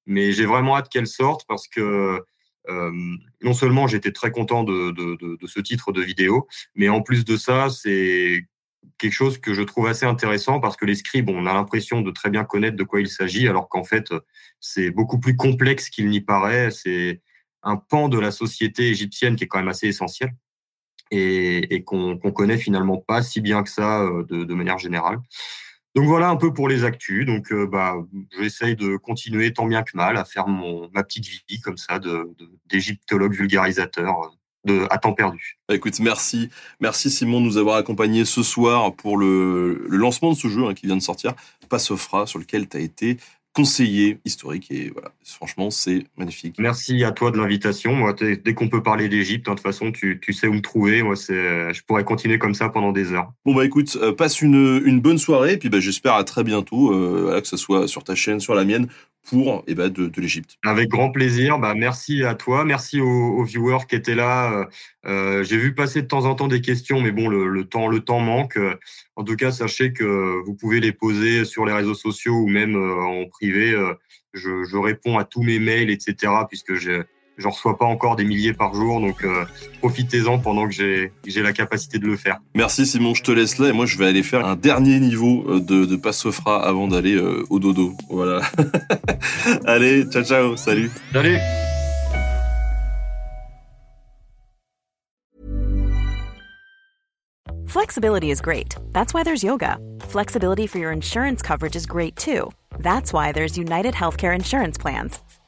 Mais 0.07 0.33
j'ai 0.33 0.47
vraiment 0.47 0.77
hâte 0.77 0.89
qu'elle 0.89 1.07
sorte 1.07 1.45
parce 1.47 1.69
que 1.69 2.21
euh, 2.69 2.93
non 3.43 3.55
seulement 3.55 3.87
j'étais 3.87 4.13
très 4.13 4.31
content 4.31 4.63
de, 4.63 4.93
de, 4.93 5.17
de, 5.17 5.37
de, 5.41 5.47
ce 5.47 5.61
titre 5.61 5.93
de 5.93 6.01
vidéo, 6.01 6.47
mais 6.75 6.89
en 6.89 7.03
plus 7.03 7.25
de 7.25 7.37
ça, 7.37 7.69
c'est 7.71 8.47
quelque 8.99 9.13
chose 9.13 9.39
que 9.39 9.55
je 9.55 9.63
trouve 9.63 9.87
assez 9.87 10.07
intéressant 10.07 10.61
parce 10.61 10.77
que 10.77 10.85
les 10.85 10.95
scribes, 10.95 11.29
on 11.29 11.47
a 11.47 11.55
l'impression 11.55 12.03
de 12.03 12.11
très 12.11 12.31
bien 12.31 12.45
connaître 12.45 12.77
de 12.77 12.85
quoi 12.85 13.01
il 13.01 13.09
s'agit, 13.09 13.49
alors 13.49 13.69
qu'en 13.69 13.85
fait, 13.85 14.13
c'est 14.61 14.91
beaucoup 14.91 15.19
plus 15.19 15.37
complexe 15.37 15.89
qu'il 15.91 16.09
n'y 16.09 16.21
paraît. 16.21 16.71
C'est 16.71 17.21
un 17.63 17.77
pan 17.77 18.09
de 18.09 18.19
la 18.19 18.31
société 18.31 18.89
égyptienne 18.89 19.37
qui 19.37 19.45
est 19.45 19.49
quand 19.49 19.59
même 19.59 19.69
assez 19.69 19.89
essentiel 19.89 20.33
et, 21.11 21.75
et 21.75 21.85
qu'on 21.85 22.19
qu 22.19 22.33
connaît 22.33 22.59
finalement 22.59 22.97
pas 22.97 23.23
si 23.23 23.41
bien 23.41 23.63
que 23.63 23.71
ça 23.71 24.03
euh, 24.03 24.25
de, 24.25 24.45
de, 24.45 24.55
manière 24.55 24.79
générale. 24.79 25.19
Donc 25.95 26.07
voilà 26.07 26.29
un 26.29 26.37
peu 26.37 26.53
pour 26.53 26.69
les 26.69 26.85
actus. 26.85 27.27
Donc 27.27 27.53
euh, 27.53 27.67
bah, 27.67 27.97
j'essaye 28.39 28.77
de 28.77 28.97
continuer 28.97 29.53
tant 29.53 29.67
bien 29.67 29.83
que 29.83 29.97
mal 29.97 30.17
à 30.17 30.25
faire 30.25 30.49
mon, 30.49 30.91
ma 30.95 31.03
petite 31.05 31.27
vie 31.27 31.61
comme 31.61 31.77
ça 31.77 32.01
d'égyptologue 32.71 33.35
vulgarisateur 33.35 34.33
de, 34.65 34.87
à 34.91 34.99
temps 34.99 35.13
perdu. 35.13 35.59
Bah, 35.69 35.75
écoute, 35.75 35.99
merci. 36.01 36.49
Merci 36.81 37.11
Simon 37.11 37.41
de 37.41 37.47
nous 37.47 37.57
avoir 37.59 37.77
accompagnés 37.77 38.25
ce 38.25 38.43
soir 38.43 38.95
pour 38.95 39.17
le, 39.17 39.87
le 39.89 39.97
lancement 39.97 40.31
de 40.31 40.37
ce 40.37 40.49
jeu 40.49 40.67
hein, 40.67 40.75
qui 40.75 40.87
vient 40.87 40.97
de 40.97 41.03
sortir, 41.03 41.35
Passofra, 41.69 42.27
sur 42.27 42.39
lequel 42.39 42.69
tu 42.69 42.77
as 42.77 42.81
été 42.81 43.19
conseiller 43.55 44.19
historique 44.25 44.71
et 44.71 44.91
voilà, 44.91 45.13
franchement, 45.25 45.71
c'est 45.71 46.05
magnifique. 46.17 46.57
Merci 46.59 47.05
à 47.05 47.13
toi 47.13 47.31
de 47.31 47.39
l'invitation. 47.39 47.95
Moi, 47.95 48.15
dès 48.15 48.55
qu'on 48.55 48.69
peut 48.69 48.83
parler 48.83 49.09
d'Égypte, 49.09 49.49
hein, 49.49 49.53
de 49.53 49.57
toute 49.57 49.67
façon, 49.67 49.93
tu, 49.93 50.19
tu, 50.21 50.33
sais 50.33 50.47
où 50.47 50.55
me 50.55 50.63
trouver. 50.63 51.03
Moi, 51.03 51.17
c'est, 51.17 51.73
je 51.73 51.83
pourrais 51.83 52.05
continuer 52.05 52.39
comme 52.39 52.55
ça 52.55 52.71
pendant 52.71 52.93
des 52.93 53.13
heures. 53.13 53.31
Bon 53.45 53.55
bah 53.55 53.65
écoute, 53.65 53.99
euh, 54.01 54.13
passe 54.13 54.41
une, 54.41 54.83
une 54.85 55.01
bonne 55.01 55.19
soirée 55.19 55.55
et 55.55 55.57
puis 55.59 55.69
bah, 55.69 55.81
j'espère 55.81 56.15
à 56.15 56.25
très 56.25 56.45
bientôt, 56.45 56.93
euh, 56.93 57.41
que 57.41 57.47
ce 57.47 57.57
soit 57.57 57.89
sur 57.89 58.05
ta 58.05 58.15
chaîne, 58.15 58.41
sur 58.41 58.55
la 58.55 58.65
mienne, 58.65 58.89
pour 59.29 59.65
eh 59.67 59.75
ben, 59.75 59.89
de, 59.89 60.09
de. 60.09 60.23
Avec 60.65 60.89
grand 60.89 61.11
plaisir. 61.11 61.59
Bah, 61.59 61.75
merci 61.75 62.25
à 62.25 62.35
toi, 62.35 62.65
merci 62.65 63.01
aux, 63.01 63.07
aux 63.07 63.45
viewers 63.45 63.87
qui 63.89 63.95
étaient 63.95 64.15
là. 64.15 64.53
Euh, 64.53 64.65
euh, 65.07 65.45
J'ai 65.45 65.59
vu 65.59 65.75
passer 65.75 66.03
de 66.03 66.07
temps 66.07 66.25
en 66.25 66.35
temps 66.35 66.49
des 66.49 66.61
questions, 66.61 67.01
mais 67.01 67.13
bon, 67.13 67.29
le, 67.29 67.65
temps, 67.65 67.87
le 67.87 68.01
temps 68.01 68.21
manque. 68.21 68.59
En 69.17 69.25
tout 69.25 69.37
cas, 69.37 69.53
sachez 69.53 69.93
que 69.93 70.43
vous 70.45 70.55
pouvez 70.55 70.81
les 70.81 70.93
poser 70.93 71.45
sur 71.45 71.65
les 71.65 71.73
réseaux 71.73 71.95
sociaux 71.95 72.35
ou 72.35 72.49
même 72.49 72.75
euh, 72.75 73.01
en 73.01 73.27
privé. 73.27 73.77
Je, 74.35 74.65
je, 74.65 74.77
réponds 74.77 75.19
à 75.19 75.25
tous 75.25 75.43
mes 75.43 75.59
mails, 75.59 75.91
etc. 75.91 76.33
Puisque 76.49 76.75
j'ai 76.75 77.03
j'en 77.39 77.51
reçois 77.51 77.77
pas 77.79 77.85
encore 77.85 78.17
des 78.17 78.25
milliers 78.25 78.53
par 78.53 78.75
jour, 78.75 79.01
donc 79.01 79.25
euh, 79.25 79.45
profitez-en 79.81 80.39
pendant 80.39 80.67
que 80.67 80.73
j'ai 80.73 81.43
la 81.43 81.53
capacité 81.53 81.99
de 81.99 82.07
le 82.07 82.17
faire. 82.17 82.39
Merci 82.55 82.87
Simon, 82.87 83.15
je 83.15 83.23
te 83.23 83.31
laisse 83.31 83.59
là 83.59 83.69
et 83.69 83.73
moi 83.73 83.87
je 83.87 83.97
vais 83.99 84.07
aller 84.07 84.23
faire 84.23 84.47
un 84.47 84.57
dernier 84.57 85.01
niveau 85.01 85.45
euh, 85.49 85.61
de, 85.61 85.85
de 85.85 85.97
Passofra 85.97 86.65
avant 86.65 86.89
d'aller 86.89 87.15
euh, 87.15 87.45
au 87.51 87.59
dodo. 87.59 87.95
Voilà. 88.11 88.43
Allez, 89.67 90.05
ciao 90.05 90.25
ciao, 90.25 90.57
salut. 90.57 90.91
Salut. 91.13 91.39
Flexibility 97.67 98.31
is 98.31 98.43
great. 98.43 98.77
That's 98.93 99.15
why 99.15 99.23
there's 99.23 99.43
yoga. 99.43 99.79
Flexibility 100.01 100.67
for 100.67 100.79
your 100.79 100.93
insurance 100.93 101.41
coverage 101.41 101.75
is 101.75 101.87
great 101.87 102.17
too. 102.17 102.53
That's 102.79 103.15
why 103.15 103.33
there's 103.33 103.57
United 103.57 103.95
Healthcare 103.95 104.35
Insurance 104.35 104.77
Plans. 104.77 105.19